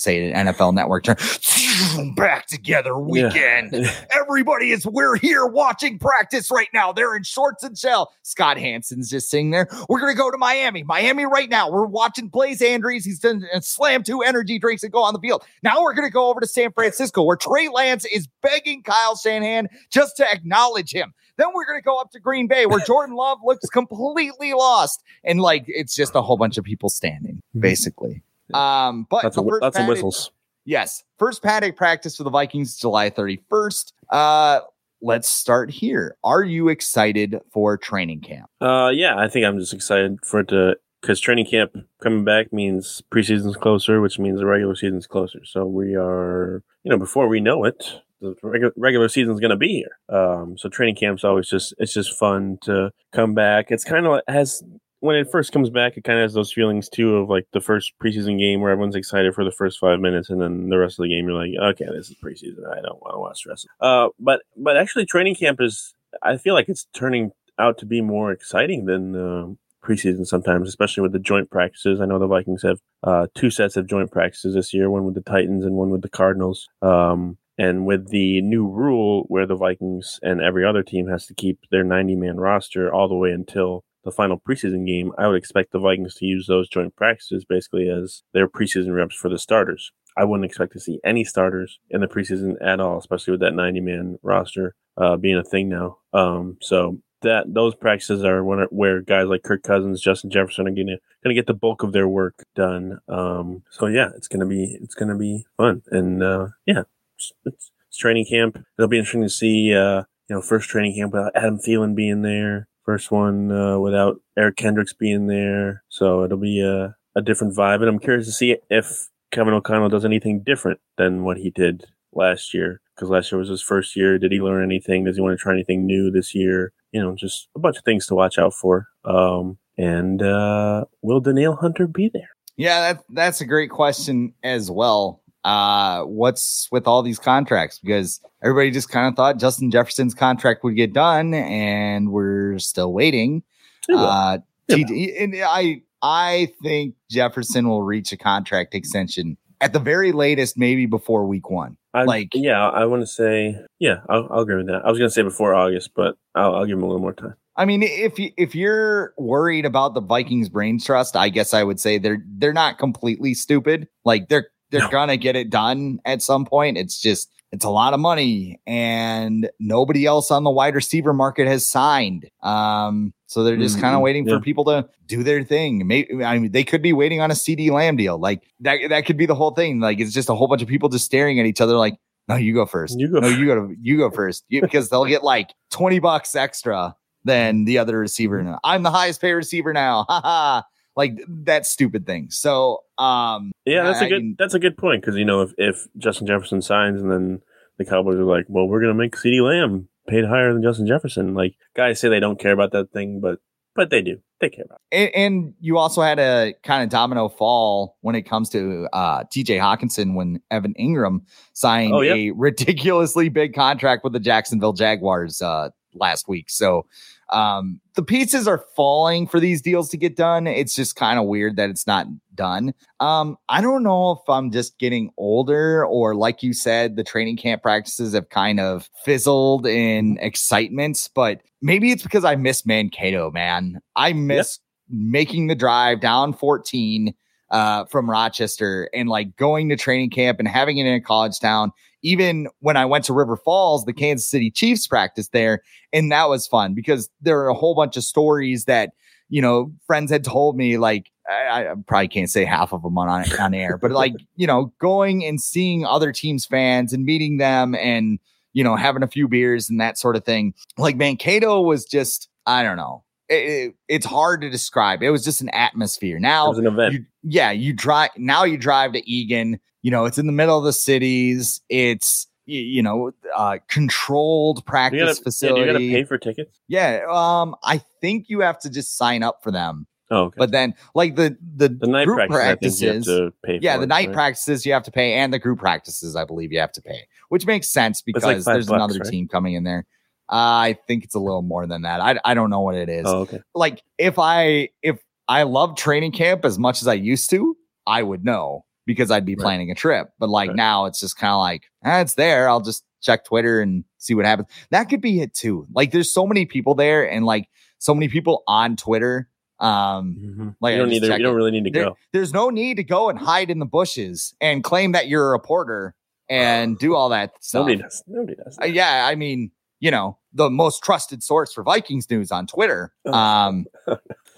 say 0.00 0.16
it 0.24 0.30
in 0.34 0.46
NFL 0.46 0.74
network 0.74 1.04
term. 1.04 1.16
Back 2.14 2.46
together 2.46 2.96
weekend. 2.98 3.74
Everybody 4.10 4.70
is 4.72 4.86
we're 4.86 5.16
here 5.16 5.46
watching 5.46 5.98
practice 5.98 6.50
right 6.50 6.68
now. 6.72 6.92
They're 6.92 7.14
in 7.14 7.22
shorts 7.22 7.62
and 7.62 7.76
shell. 7.76 8.12
Scott 8.22 8.56
Hanson's 8.58 9.10
just 9.10 9.28
sitting 9.30 9.50
there. 9.50 9.68
We're 9.88 10.00
gonna 10.00 10.14
go 10.14 10.30
to 10.30 10.38
Miami. 10.38 10.82
Miami 10.82 11.26
right 11.26 11.48
now. 11.48 11.70
We're 11.70 11.86
watching 11.86 12.28
Blaze 12.28 12.62
Andrews. 12.62 13.04
He's 13.04 13.18
done 13.18 13.44
and 13.52 13.64
slam 13.64 14.02
two 14.02 14.22
energy 14.22 14.58
drinks 14.58 14.82
and 14.82 14.92
go 14.92 15.02
on 15.02 15.12
the 15.14 15.20
field. 15.20 15.44
Now 15.62 15.82
we're 15.82 15.94
gonna 15.94 16.10
go 16.10 16.28
over 16.30 16.40
to 16.40 16.46
San 16.46 16.72
Francisco 16.72 17.22
where 17.22 17.36
Trey 17.36 17.68
Lance 17.68 18.04
is 18.06 18.26
begging 18.42 18.82
Kyle 18.82 19.16
Shanahan 19.16 19.68
just 19.90 20.16
to 20.16 20.26
acknowledge 20.30 20.92
him. 20.92 21.12
Then 21.36 21.48
we're 21.54 21.66
gonna 21.66 21.82
go 21.82 21.98
up 21.98 22.10
to 22.12 22.20
Green 22.20 22.46
Bay 22.46 22.66
where 22.66 22.80
Jordan 22.86 23.16
Love 23.16 23.38
looks 23.44 23.68
completely 23.68 24.52
lost. 24.54 25.02
And 25.24 25.40
like 25.40 25.64
it's 25.66 25.94
just 25.94 26.14
a 26.14 26.22
whole 26.22 26.36
bunch 26.36 26.56
of 26.58 26.64
people 26.64 26.88
standing, 26.88 27.42
Mhm. 27.56 27.60
basically. 27.60 28.22
Um, 28.54 29.06
but 29.10 29.24
Lots 29.24 29.36
the 29.36 29.42
of 29.42 29.48
first 29.48 29.62
lots 29.62 29.88
whistles. 29.88 30.30
Yes. 30.64 31.04
First 31.18 31.42
paddock 31.42 31.76
practice 31.76 32.16
for 32.16 32.24
the 32.24 32.30
Vikings, 32.30 32.76
July 32.76 33.10
31st. 33.10 33.92
Uh, 34.10 34.60
let's 35.00 35.28
start 35.28 35.70
here. 35.70 36.16
Are 36.22 36.42
you 36.42 36.68
excited 36.68 37.40
for 37.52 37.76
training 37.76 38.20
camp? 38.20 38.50
Uh, 38.60 38.90
yeah, 38.92 39.16
I 39.18 39.28
think 39.28 39.46
I'm 39.46 39.58
just 39.58 39.72
excited 39.72 40.18
for 40.24 40.40
it 40.40 40.48
to 40.48 40.76
because 41.00 41.18
training 41.18 41.46
camp 41.46 41.74
coming 42.02 42.24
back 42.24 42.52
means 42.52 43.02
preseason's 43.10 43.56
closer, 43.56 44.02
which 44.02 44.18
means 44.18 44.38
the 44.38 44.46
regular 44.46 44.74
season's 44.74 45.06
closer. 45.06 45.40
So 45.44 45.64
we 45.64 45.94
are 45.94 46.62
you 46.84 46.90
know, 46.90 46.98
before 46.98 47.28
we 47.28 47.40
know 47.40 47.64
it, 47.64 48.00
the 48.20 48.34
regular, 48.42 48.72
regular 48.76 49.08
season 49.08 49.32
is 49.32 49.40
going 49.40 49.50
to 49.50 49.56
be 49.56 49.84
here. 49.84 50.16
Um, 50.16 50.56
so 50.58 50.68
training 50.68 50.96
camp's 50.96 51.24
always 51.24 51.48
just 51.48 51.74
it's 51.78 51.92
just 51.92 52.18
fun 52.18 52.58
to 52.62 52.92
come 53.12 53.34
back. 53.34 53.70
It's 53.70 53.84
kind 53.84 54.06
of 54.06 54.20
has 54.28 54.62
when 55.00 55.16
it 55.16 55.30
first 55.30 55.52
comes 55.52 55.70
back, 55.70 55.96
it 55.96 56.04
kind 56.04 56.18
of 56.18 56.24
has 56.24 56.34
those 56.34 56.52
feelings 56.52 56.88
too 56.88 57.16
of 57.16 57.28
like 57.28 57.46
the 57.52 57.60
first 57.60 57.92
preseason 58.02 58.38
game 58.38 58.60
where 58.60 58.70
everyone's 58.70 58.94
excited 58.94 59.34
for 59.34 59.44
the 59.44 59.50
first 59.50 59.78
five 59.78 59.98
minutes, 59.98 60.30
and 60.30 60.40
then 60.40 60.68
the 60.68 60.78
rest 60.78 60.98
of 60.98 61.04
the 61.04 61.08
game 61.08 61.26
you're 61.26 61.38
like, 61.38 61.74
okay, 61.74 61.86
this 61.86 62.10
is 62.10 62.16
preseason. 62.22 62.70
I 62.70 62.80
don't 62.80 63.00
want 63.00 63.14
to 63.14 63.18
watch 63.18 63.44
the 63.44 63.50
rest. 63.50 63.66
Uh, 63.80 64.08
but 64.18 64.42
but 64.56 64.76
actually, 64.76 65.06
training 65.06 65.34
camp 65.34 65.60
is. 65.60 65.94
I 66.22 66.36
feel 66.36 66.54
like 66.54 66.68
it's 66.68 66.86
turning 66.92 67.30
out 67.58 67.78
to 67.78 67.86
be 67.86 68.00
more 68.00 68.32
exciting 68.32 68.86
than 68.86 69.14
uh, 69.14 69.46
preseason 69.84 70.26
sometimes, 70.26 70.68
especially 70.68 71.02
with 71.02 71.12
the 71.12 71.18
joint 71.18 71.50
practices. 71.50 72.00
I 72.00 72.06
know 72.06 72.18
the 72.18 72.26
Vikings 72.26 72.62
have 72.62 72.80
uh, 73.02 73.26
two 73.34 73.50
sets 73.50 73.76
of 73.76 73.86
joint 73.86 74.10
practices 74.10 74.54
this 74.54 74.74
year, 74.74 74.90
one 74.90 75.04
with 75.04 75.14
the 75.14 75.22
Titans 75.22 75.64
and 75.64 75.76
one 75.76 75.90
with 75.90 76.02
the 76.02 76.08
Cardinals. 76.08 76.68
Um, 76.82 77.38
and 77.58 77.84
with 77.84 78.08
the 78.08 78.40
new 78.40 78.66
rule 78.66 79.24
where 79.28 79.46
the 79.46 79.54
Vikings 79.54 80.18
and 80.22 80.40
every 80.40 80.64
other 80.64 80.82
team 80.82 81.08
has 81.08 81.26
to 81.26 81.34
keep 81.34 81.58
their 81.70 81.84
90 81.84 82.16
man 82.16 82.38
roster 82.38 82.92
all 82.92 83.06
the 83.06 83.14
way 83.14 83.32
until 83.32 83.84
the 84.04 84.10
final 84.10 84.40
preseason 84.40 84.86
game, 84.86 85.12
I 85.18 85.26
would 85.26 85.36
expect 85.36 85.72
the 85.72 85.78
Vikings 85.78 86.14
to 86.16 86.26
use 86.26 86.46
those 86.46 86.68
joint 86.68 86.96
practices 86.96 87.44
basically 87.44 87.88
as 87.88 88.22
their 88.32 88.48
preseason 88.48 88.94
reps 88.94 89.14
for 89.14 89.28
the 89.28 89.38
starters. 89.38 89.92
I 90.16 90.24
wouldn't 90.24 90.44
expect 90.44 90.72
to 90.72 90.80
see 90.80 91.00
any 91.04 91.24
starters 91.24 91.78
in 91.88 92.00
the 92.00 92.08
preseason 92.08 92.54
at 92.60 92.80
all, 92.80 92.98
especially 92.98 93.32
with 93.32 93.40
that 93.40 93.54
90 93.54 93.80
man 93.80 94.18
roster 94.22 94.74
uh, 94.96 95.16
being 95.16 95.36
a 95.36 95.44
thing 95.44 95.68
now. 95.68 95.98
Um, 96.12 96.58
so 96.60 96.98
that 97.22 97.52
those 97.52 97.74
practices 97.74 98.24
are 98.24 98.42
when, 98.42 98.60
where 98.70 99.02
guys 99.02 99.26
like 99.26 99.42
Kirk 99.42 99.62
Cousins, 99.62 100.00
Justin 100.00 100.30
Jefferson 100.30 100.66
are 100.66 100.72
gonna 100.72 100.96
gonna 101.22 101.34
get 101.34 101.46
the 101.46 101.54
bulk 101.54 101.82
of 101.82 101.92
their 101.92 102.08
work 102.08 102.44
done. 102.54 102.98
Um, 103.08 103.62
so 103.70 103.86
yeah, 103.86 104.08
it's 104.16 104.28
gonna 104.28 104.46
be 104.46 104.78
it's 104.80 104.94
gonna 104.94 105.16
be 105.16 105.44
fun, 105.56 105.82
and 105.90 106.22
uh, 106.22 106.48
yeah, 106.66 106.82
it's, 107.16 107.32
it's, 107.44 107.70
it's, 107.88 107.96
training 107.98 108.26
camp. 108.26 108.58
It'll 108.78 108.88
be 108.88 108.98
interesting 108.98 109.22
to 109.22 109.28
see. 109.28 109.74
Uh, 109.74 110.04
you 110.28 110.36
know, 110.36 110.42
first 110.42 110.68
training 110.68 110.94
camp 110.94 111.12
without 111.12 111.32
Adam 111.34 111.58
Thielen 111.58 111.96
being 111.96 112.22
there. 112.22 112.68
First 112.90 113.12
one 113.12 113.52
uh, 113.52 113.78
without 113.78 114.20
Eric 114.36 114.56
Kendricks 114.56 114.92
being 114.92 115.28
there. 115.28 115.84
So 115.88 116.24
it'll 116.24 116.38
be 116.38 116.60
a, 116.60 116.96
a 117.14 117.22
different 117.22 117.56
vibe. 117.56 117.76
And 117.76 117.88
I'm 117.88 118.00
curious 118.00 118.26
to 118.26 118.32
see 118.32 118.56
if 118.68 119.10
Kevin 119.30 119.54
O'Connell 119.54 119.90
does 119.90 120.04
anything 120.04 120.42
different 120.44 120.80
than 120.98 121.22
what 121.22 121.36
he 121.36 121.50
did 121.50 121.84
last 122.12 122.52
year. 122.52 122.80
Because 122.92 123.08
last 123.08 123.30
year 123.30 123.38
was 123.38 123.48
his 123.48 123.62
first 123.62 123.94
year. 123.94 124.18
Did 124.18 124.32
he 124.32 124.40
learn 124.40 124.64
anything? 124.64 125.04
Does 125.04 125.14
he 125.14 125.22
want 125.22 125.38
to 125.38 125.40
try 125.40 125.52
anything 125.52 125.86
new 125.86 126.10
this 126.10 126.34
year? 126.34 126.72
You 126.90 127.00
know, 127.00 127.14
just 127.14 127.46
a 127.54 127.60
bunch 127.60 127.78
of 127.78 127.84
things 127.84 128.08
to 128.08 128.16
watch 128.16 128.40
out 128.40 128.54
for. 128.54 128.88
Um, 129.04 129.58
and 129.78 130.20
uh, 130.20 130.86
will 131.00 131.20
Danielle 131.20 131.54
Hunter 131.54 131.86
be 131.86 132.10
there? 132.12 132.30
Yeah, 132.56 132.94
that, 132.94 133.04
that's 133.10 133.40
a 133.40 133.46
great 133.46 133.70
question 133.70 134.34
as 134.42 134.68
well 134.68 135.19
uh, 135.44 136.02
what's 136.02 136.68
with 136.70 136.86
all 136.86 137.02
these 137.02 137.18
contracts? 137.18 137.78
Because 137.78 138.20
everybody 138.42 138.70
just 138.70 138.90
kind 138.90 139.08
of 139.08 139.14
thought 139.14 139.38
Justin 139.38 139.70
Jefferson's 139.70 140.14
contract 140.14 140.64
would 140.64 140.76
get 140.76 140.92
done, 140.92 141.34
and 141.34 142.10
we're 142.10 142.58
still 142.58 142.92
waiting. 142.92 143.42
Uh, 143.88 144.38
and 144.68 145.34
I 145.42 145.82
I 146.02 146.52
think 146.62 146.94
Jefferson 147.10 147.68
will 147.68 147.82
reach 147.82 148.12
a 148.12 148.16
contract 148.16 148.74
extension 148.74 149.36
at 149.60 149.72
the 149.72 149.78
very 149.78 150.12
latest, 150.12 150.56
maybe 150.56 150.86
before 150.86 151.26
week 151.26 151.50
one. 151.50 151.76
I, 151.92 152.04
like, 152.04 152.28
yeah, 152.34 152.68
I 152.68 152.84
want 152.86 153.02
to 153.02 153.06
say, 153.06 153.56
yeah, 153.78 153.96
I'll, 154.08 154.28
I'll, 154.30 154.40
agree 154.40 154.56
with 154.56 154.68
that. 154.68 154.82
I 154.84 154.88
was 154.88 154.98
going 154.98 155.08
to 155.08 155.14
say 155.14 155.22
before 155.22 155.54
August, 155.54 155.90
but 155.94 156.16
I'll, 156.34 156.54
I'll 156.54 156.66
give 156.66 156.78
him 156.78 156.84
a 156.84 156.86
little 156.86 157.00
more 157.00 157.12
time. 157.12 157.34
I 157.56 157.64
mean, 157.64 157.82
if 157.82 158.18
you, 158.18 158.30
if 158.38 158.54
you're 158.54 159.12
worried 159.18 159.66
about 159.66 159.94
the 159.94 160.00
Vikings 160.00 160.48
brain 160.48 160.78
trust, 160.80 161.16
I 161.16 161.28
guess 161.28 161.52
I 161.52 161.62
would 161.62 161.80
say 161.80 161.98
they're 161.98 162.22
they're 162.38 162.52
not 162.52 162.78
completely 162.78 163.34
stupid. 163.34 163.88
Like 164.04 164.28
they're 164.28 164.48
they're 164.70 164.80
no. 164.82 164.90
gonna 164.90 165.16
get 165.16 165.36
it 165.36 165.50
done 165.50 166.00
at 166.04 166.22
some 166.22 166.44
point. 166.44 166.78
It's 166.78 167.00
just 167.00 167.30
it's 167.52 167.64
a 167.64 167.70
lot 167.70 167.94
of 167.94 168.00
money, 168.00 168.60
and 168.66 169.50
nobody 169.58 170.06
else 170.06 170.30
on 170.30 170.44
the 170.44 170.50
wide 170.50 170.74
receiver 170.74 171.12
market 171.12 171.48
has 171.48 171.66
signed. 171.66 172.30
Um, 172.42 173.12
so 173.26 173.42
they're 173.42 173.56
just 173.56 173.76
mm-hmm. 173.76 173.82
kind 173.82 173.96
of 173.96 174.02
waiting 174.02 174.26
yeah. 174.26 174.36
for 174.36 174.40
people 174.40 174.64
to 174.66 174.88
do 175.06 175.22
their 175.24 175.42
thing. 175.42 175.86
Maybe 175.86 176.24
I 176.24 176.38
mean 176.38 176.52
they 176.52 176.64
could 176.64 176.82
be 176.82 176.92
waiting 176.92 177.20
on 177.20 177.30
a 177.30 177.34
CeeDee 177.34 177.70
Lamb 177.70 177.96
deal. 177.96 178.18
Like 178.18 178.42
that 178.60 178.78
that 178.88 179.06
could 179.06 179.16
be 179.16 179.26
the 179.26 179.34
whole 179.34 179.50
thing. 179.52 179.80
Like 179.80 179.98
it's 179.98 180.12
just 180.12 180.28
a 180.28 180.34
whole 180.34 180.46
bunch 180.46 180.62
of 180.62 180.68
people 180.68 180.88
just 180.88 181.04
staring 181.04 181.40
at 181.40 181.46
each 181.46 181.60
other 181.60 181.74
like, 181.74 181.96
no, 182.28 182.36
you 182.36 182.54
go 182.54 182.66
first. 182.66 182.98
You 182.98 183.08
go 183.08 183.18
no, 183.18 183.28
you 183.28 183.46
go 183.46 183.54
To, 183.56 183.76
you 183.80 183.96
go 183.96 184.10
first. 184.10 184.44
You, 184.48 184.60
because 184.60 184.88
they'll 184.88 185.04
get 185.04 185.24
like 185.24 185.52
20 185.70 185.98
bucks 185.98 186.36
extra 186.36 186.94
than 187.24 187.64
the 187.64 187.78
other 187.78 187.98
receiver. 187.98 188.58
I'm 188.62 188.82
the 188.82 188.90
highest 188.90 189.20
paid 189.20 189.32
receiver 189.32 189.72
now. 189.72 190.06
Ha 190.08 190.20
ha 190.20 190.64
like 191.00 191.18
that 191.26 191.64
stupid 191.64 192.04
thing. 192.04 192.28
So, 192.28 192.84
um, 192.98 193.52
yeah, 193.64 193.84
that's 193.84 194.02
I, 194.02 194.06
a 194.06 194.08
good 194.10 194.36
that's 194.38 194.52
a 194.52 194.58
good 194.58 194.76
point 194.76 195.00
because 195.00 195.16
you 195.16 195.24
know 195.24 195.40
if 195.40 195.52
if 195.56 195.88
Justin 195.96 196.26
Jefferson 196.26 196.60
signs 196.60 197.00
and 197.00 197.10
then 197.10 197.40
the 197.78 197.86
Cowboys 197.86 198.16
are 198.16 198.24
like, 198.24 198.44
well, 198.48 198.68
we're 198.68 198.82
gonna 198.82 198.92
make 198.92 199.16
CeeDee 199.16 199.42
Lamb 199.42 199.88
paid 200.06 200.26
higher 200.26 200.52
than 200.52 200.62
Justin 200.62 200.86
Jefferson. 200.86 201.32
Like 201.34 201.54
guys 201.74 201.98
say 202.00 202.10
they 202.10 202.20
don't 202.20 202.38
care 202.38 202.52
about 202.52 202.72
that 202.72 202.92
thing, 202.92 203.20
but 203.20 203.38
but 203.74 203.88
they 203.88 204.02
do. 204.02 204.18
They 204.42 204.50
care 204.50 204.66
about. 204.66 204.80
It. 204.90 205.10
And, 205.14 205.14
and 205.14 205.54
you 205.58 205.78
also 205.78 206.02
had 206.02 206.18
a 206.18 206.52
kind 206.64 206.82
of 206.82 206.90
domino 206.90 207.30
fall 207.30 207.96
when 208.02 208.14
it 208.14 208.22
comes 208.22 208.50
to 208.50 208.88
uh, 208.92 209.24
T.J. 209.30 209.56
Hockenson 209.56 210.14
when 210.14 210.42
Evan 210.50 210.74
Engram 210.78 211.20
signed 211.54 211.94
oh, 211.94 212.02
a 212.02 212.32
ridiculously 212.32 213.30
big 213.30 213.54
contract 213.54 214.04
with 214.04 214.12
the 214.12 214.20
Jacksonville 214.20 214.74
Jaguars 214.74 215.40
uh, 215.40 215.70
last 215.94 216.28
week. 216.28 216.50
So 216.50 216.84
um, 217.32 217.80
the 217.94 218.02
pieces 218.02 218.46
are 218.48 218.64
falling 218.76 219.26
for 219.26 219.40
these 219.40 219.62
deals 219.62 219.88
to 219.90 219.96
get 219.96 220.16
done. 220.16 220.46
It's 220.46 220.74
just 220.74 220.96
kind 220.96 221.18
of 221.18 221.26
weird 221.26 221.56
that 221.56 221.70
it's 221.70 221.86
not 221.86 222.06
done. 222.34 222.74
Um, 223.00 223.36
I 223.48 223.60
don't 223.60 223.82
know 223.82 224.12
if 224.12 224.28
I'm 224.28 224.50
just 224.50 224.78
getting 224.78 225.10
older 225.16 225.84
or, 225.84 226.14
like 226.14 226.42
you 226.42 226.52
said, 226.52 226.96
the 226.96 227.04
training 227.04 227.36
camp 227.36 227.62
practices 227.62 228.14
have 228.14 228.28
kind 228.28 228.60
of 228.60 228.88
fizzled 229.04 229.66
in 229.66 230.18
excitement, 230.20 231.08
but 231.14 231.40
maybe 231.62 231.90
it's 231.90 232.02
because 232.02 232.24
I 232.24 232.36
miss 232.36 232.64
Mankato, 232.66 233.30
man. 233.30 233.80
I 233.96 234.12
miss 234.12 234.58
yep. 234.90 234.98
making 234.98 235.46
the 235.48 235.54
drive 235.54 236.00
down 236.00 236.32
14 236.32 237.14
uh, 237.50 237.84
from 237.86 238.08
Rochester 238.08 238.88
and 238.94 239.08
like 239.08 239.36
going 239.36 239.68
to 239.68 239.76
training 239.76 240.10
camp 240.10 240.38
and 240.38 240.48
having 240.48 240.78
it 240.78 240.86
in 240.86 240.94
a 240.94 241.00
college 241.00 241.38
town 241.40 241.72
even 242.02 242.48
when 242.60 242.76
I 242.76 242.84
went 242.84 243.04
to 243.06 243.12
River 243.12 243.36
Falls, 243.36 243.84
the 243.84 243.92
Kansas 243.92 244.26
City 244.26 244.50
Chiefs 244.50 244.86
practiced 244.86 245.32
there. 245.32 245.62
And 245.92 246.10
that 246.12 246.28
was 246.28 246.46
fun 246.46 246.74
because 246.74 247.10
there 247.20 247.40
are 247.40 247.48
a 247.48 247.54
whole 247.54 247.74
bunch 247.74 247.96
of 247.96 248.04
stories 248.04 248.64
that, 248.64 248.92
you 249.28 249.42
know, 249.42 249.72
friends 249.86 250.10
had 250.10 250.24
told 250.24 250.56
me, 250.56 250.78
like, 250.78 251.10
I, 251.28 251.68
I 251.68 251.74
probably 251.86 252.08
can't 252.08 252.30
say 252.30 252.44
half 252.44 252.72
of 252.72 252.82
them 252.82 252.98
on, 252.98 253.08
on 253.38 253.54
air, 253.54 253.76
but 253.76 253.90
like, 253.92 254.14
you 254.36 254.46
know, 254.46 254.72
going 254.80 255.24
and 255.24 255.40
seeing 255.40 255.84
other 255.84 256.12
teams' 256.12 256.46
fans 256.46 256.92
and 256.92 257.04
meeting 257.04 257.36
them 257.36 257.74
and, 257.74 258.18
you 258.52 258.64
know, 258.64 258.76
having 258.76 259.02
a 259.02 259.08
few 259.08 259.28
beers 259.28 259.70
and 259.70 259.80
that 259.80 259.98
sort 259.98 260.16
of 260.16 260.24
thing. 260.24 260.54
Like 260.76 260.96
Mankato 260.96 261.60
was 261.60 261.84
just, 261.84 262.28
I 262.46 262.62
don't 262.62 262.76
know. 262.76 263.04
It, 263.30 263.34
it, 263.34 263.74
it's 263.88 264.06
hard 264.06 264.40
to 264.42 264.50
describe. 264.50 265.02
It 265.02 265.10
was 265.10 265.24
just 265.24 265.40
an 265.40 265.48
atmosphere. 265.50 266.18
Now, 266.18 266.52
an 266.52 266.66
event. 266.66 266.94
You, 266.94 267.06
yeah, 267.22 267.50
you 267.52 267.72
drive. 267.72 268.10
Now 268.16 268.44
you 268.44 268.58
drive 268.58 268.92
to 268.92 269.08
Eagan. 269.08 269.60
you 269.82 269.90
know, 269.90 270.04
it's 270.04 270.18
in 270.18 270.26
the 270.26 270.32
middle 270.32 270.58
of 270.58 270.64
the 270.64 270.72
cities. 270.72 271.60
It's 271.68 272.26
you 272.50 272.82
know, 272.82 273.12
uh, 273.36 273.58
controlled 273.68 274.66
practice 274.66 274.98
you 274.98 275.06
gotta, 275.06 275.22
facility. 275.22 275.60
Yeah, 275.60 275.66
you 275.66 275.72
got 275.72 275.78
to 275.78 275.90
pay 275.92 276.04
for 276.04 276.18
tickets. 276.18 276.58
Yeah, 276.68 277.04
um, 277.08 277.54
I 277.62 277.78
think 278.00 278.28
you 278.28 278.40
have 278.40 278.58
to 278.60 278.70
just 278.70 278.96
sign 278.96 279.22
up 279.22 279.42
for 279.42 279.50
them. 279.50 279.86
Oh, 280.12 280.24
okay. 280.24 280.34
but 280.38 280.50
then 280.50 280.74
like 280.96 281.14
the 281.14 281.36
the, 281.54 281.68
the 281.68 281.86
night 281.86 282.06
group 282.06 282.28
practices, 282.28 283.06
practices 283.06 283.62
yeah, 283.62 283.76
the 283.76 283.86
night 283.86 284.08
right? 284.08 284.14
practices 284.14 284.66
you 284.66 284.72
have 284.72 284.82
to 284.82 284.90
pay, 284.90 285.14
and 285.14 285.32
the 285.32 285.38
group 285.38 285.60
practices 285.60 286.16
I 286.16 286.24
believe 286.24 286.52
you 286.52 286.58
have 286.58 286.72
to 286.72 286.82
pay, 286.82 287.06
which 287.28 287.46
makes 287.46 287.68
sense 287.68 288.02
because 288.02 288.24
like 288.24 288.38
there's 288.38 288.66
bucks, 288.66 288.76
another 288.76 288.98
right? 288.98 289.10
team 289.10 289.28
coming 289.28 289.54
in 289.54 289.62
there. 289.62 289.86
I 290.30 290.78
think 290.86 291.04
it's 291.04 291.14
a 291.14 291.18
little 291.18 291.42
more 291.42 291.66
than 291.66 291.82
that. 291.82 292.00
I 292.00 292.18
I 292.24 292.34
don't 292.34 292.50
know 292.50 292.60
what 292.60 292.76
it 292.76 292.88
is. 292.88 293.04
Oh, 293.06 293.20
okay. 293.20 293.40
Like 293.54 293.82
if 293.98 294.18
I 294.18 294.70
if 294.82 294.98
I 295.28 295.42
love 295.42 295.76
training 295.76 296.12
camp 296.12 296.44
as 296.44 296.58
much 296.58 296.82
as 296.82 296.88
I 296.88 296.94
used 296.94 297.30
to, 297.30 297.56
I 297.86 298.02
would 298.02 298.24
know 298.24 298.64
because 298.86 299.10
I'd 299.10 299.24
be 299.24 299.34
right. 299.34 299.42
planning 299.42 299.70
a 299.70 299.74
trip. 299.74 300.10
But 300.18 300.28
like 300.28 300.48
right. 300.48 300.56
now 300.56 300.86
it's 300.86 301.00
just 301.00 301.16
kind 301.16 301.32
of 301.32 301.38
like, 301.38 301.64
eh, 301.84 302.00
it's 302.00 302.14
there. 302.14 302.48
I'll 302.48 302.60
just 302.60 302.84
check 303.00 303.24
Twitter 303.24 303.60
and 303.60 303.84
see 303.98 304.14
what 304.14 304.24
happens. 304.24 304.48
That 304.70 304.84
could 304.84 305.00
be 305.00 305.20
it 305.20 305.34
too. 305.34 305.66
Like 305.72 305.92
there's 305.92 306.12
so 306.12 306.26
many 306.26 306.46
people 306.46 306.74
there 306.74 307.08
and 307.08 307.24
like 307.24 307.48
so 307.78 307.94
many 307.94 308.08
people 308.08 308.42
on 308.46 308.76
Twitter. 308.76 309.28
Um, 309.60 310.16
mm-hmm. 310.18 310.48
like 310.60 310.72
you 310.72 310.78
don't 310.78 310.88
need 310.88 311.02
to, 311.02 311.16
you 311.16 311.22
don't 311.22 311.36
really 311.36 311.50
need 311.50 311.64
to 311.64 311.70
there, 311.70 311.84
go. 311.84 311.96
There's 312.12 312.32
no 312.32 312.48
need 312.48 312.78
to 312.78 312.84
go 312.84 313.10
and 313.10 313.18
hide 313.18 313.50
in 313.50 313.58
the 313.58 313.66
bushes 313.66 314.34
and 314.40 314.64
claim 314.64 314.92
that 314.92 315.06
you're 315.06 315.28
a 315.28 315.30
reporter 315.30 315.94
and 316.28 316.78
do 316.78 316.94
all 316.94 317.10
that 317.10 317.32
stuff. 317.40 317.66
Nobody 317.66 317.82
does. 317.82 318.02
Nobody 318.06 318.36
does. 318.36 318.58
Uh, 318.60 318.66
yeah. 318.66 319.06
I 319.06 319.14
mean, 319.16 319.50
you 319.80 319.90
know, 319.90 320.16
the 320.32 320.48
most 320.48 320.82
trusted 320.84 321.22
source 321.22 321.52
for 321.52 321.62
Vikings 321.62 322.08
news 322.08 322.30
on 322.30 322.46
Twitter. 322.46 322.92
Um, 323.06 323.66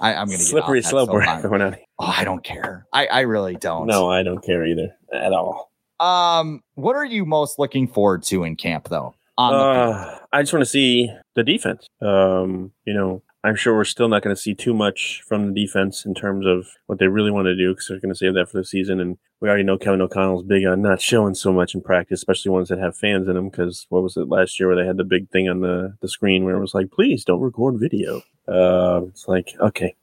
I, 0.00 0.14
am 0.14 0.28
going 0.28 0.38
to 0.38 0.44
slippery 0.44 0.82
slope 0.82 1.08
so 1.08 1.48
going 1.48 1.62
on. 1.62 1.76
Oh, 1.98 2.06
I 2.06 2.24
don't 2.24 2.42
care. 2.42 2.86
I, 2.92 3.06
I 3.06 3.20
really 3.20 3.56
don't. 3.56 3.86
No, 3.86 4.10
I 4.10 4.22
don't 4.22 4.42
care 4.42 4.64
either 4.64 4.96
at 5.12 5.32
all. 5.32 5.70
Um, 6.00 6.62
what 6.74 6.96
are 6.96 7.04
you 7.04 7.24
most 7.24 7.58
looking 7.58 7.86
forward 7.86 8.22
to 8.24 8.44
in 8.44 8.56
camp, 8.56 8.88
though? 8.88 9.14
Uh, 9.38 10.18
I 10.32 10.42
just 10.42 10.52
want 10.52 10.62
to 10.62 10.70
see 10.70 11.10
the 11.34 11.42
defense. 11.42 11.86
Um, 12.00 12.72
you 12.84 12.94
know, 12.94 13.22
I'm 13.44 13.56
sure 13.56 13.74
we're 13.74 13.84
still 13.84 14.08
not 14.08 14.22
going 14.22 14.34
to 14.34 14.40
see 14.40 14.54
too 14.54 14.72
much 14.72 15.22
from 15.26 15.48
the 15.52 15.64
defense 15.64 16.04
in 16.04 16.14
terms 16.14 16.46
of 16.46 16.66
what 16.86 17.00
they 17.00 17.08
really 17.08 17.32
want 17.32 17.46
to 17.46 17.56
do 17.56 17.72
because 17.72 17.88
they're 17.88 17.98
going 17.98 18.12
to 18.12 18.18
save 18.18 18.34
that 18.34 18.48
for 18.48 18.58
the 18.58 18.64
season. 18.64 19.00
And 19.00 19.18
we 19.40 19.48
already 19.48 19.64
know 19.64 19.76
Kevin 19.76 20.00
O'Connell's 20.00 20.44
big 20.44 20.64
on 20.64 20.80
not 20.80 21.00
showing 21.00 21.34
so 21.34 21.52
much 21.52 21.74
in 21.74 21.80
practice, 21.80 22.20
especially 22.20 22.52
ones 22.52 22.68
that 22.68 22.78
have 22.78 22.96
fans 22.96 23.26
in 23.26 23.34
them. 23.34 23.48
Because 23.48 23.86
what 23.88 24.04
was 24.04 24.16
it 24.16 24.28
last 24.28 24.60
year 24.60 24.68
where 24.68 24.76
they 24.76 24.86
had 24.86 24.96
the 24.96 25.04
big 25.04 25.28
thing 25.30 25.48
on 25.48 25.60
the, 25.60 25.96
the 26.00 26.08
screen 26.08 26.44
where 26.44 26.56
it 26.56 26.60
was 26.60 26.74
like, 26.74 26.92
please 26.92 27.24
don't 27.24 27.40
record 27.40 27.80
video. 27.80 28.22
Uh, 28.46 29.02
it's 29.08 29.26
like, 29.26 29.54
okay. 29.58 29.96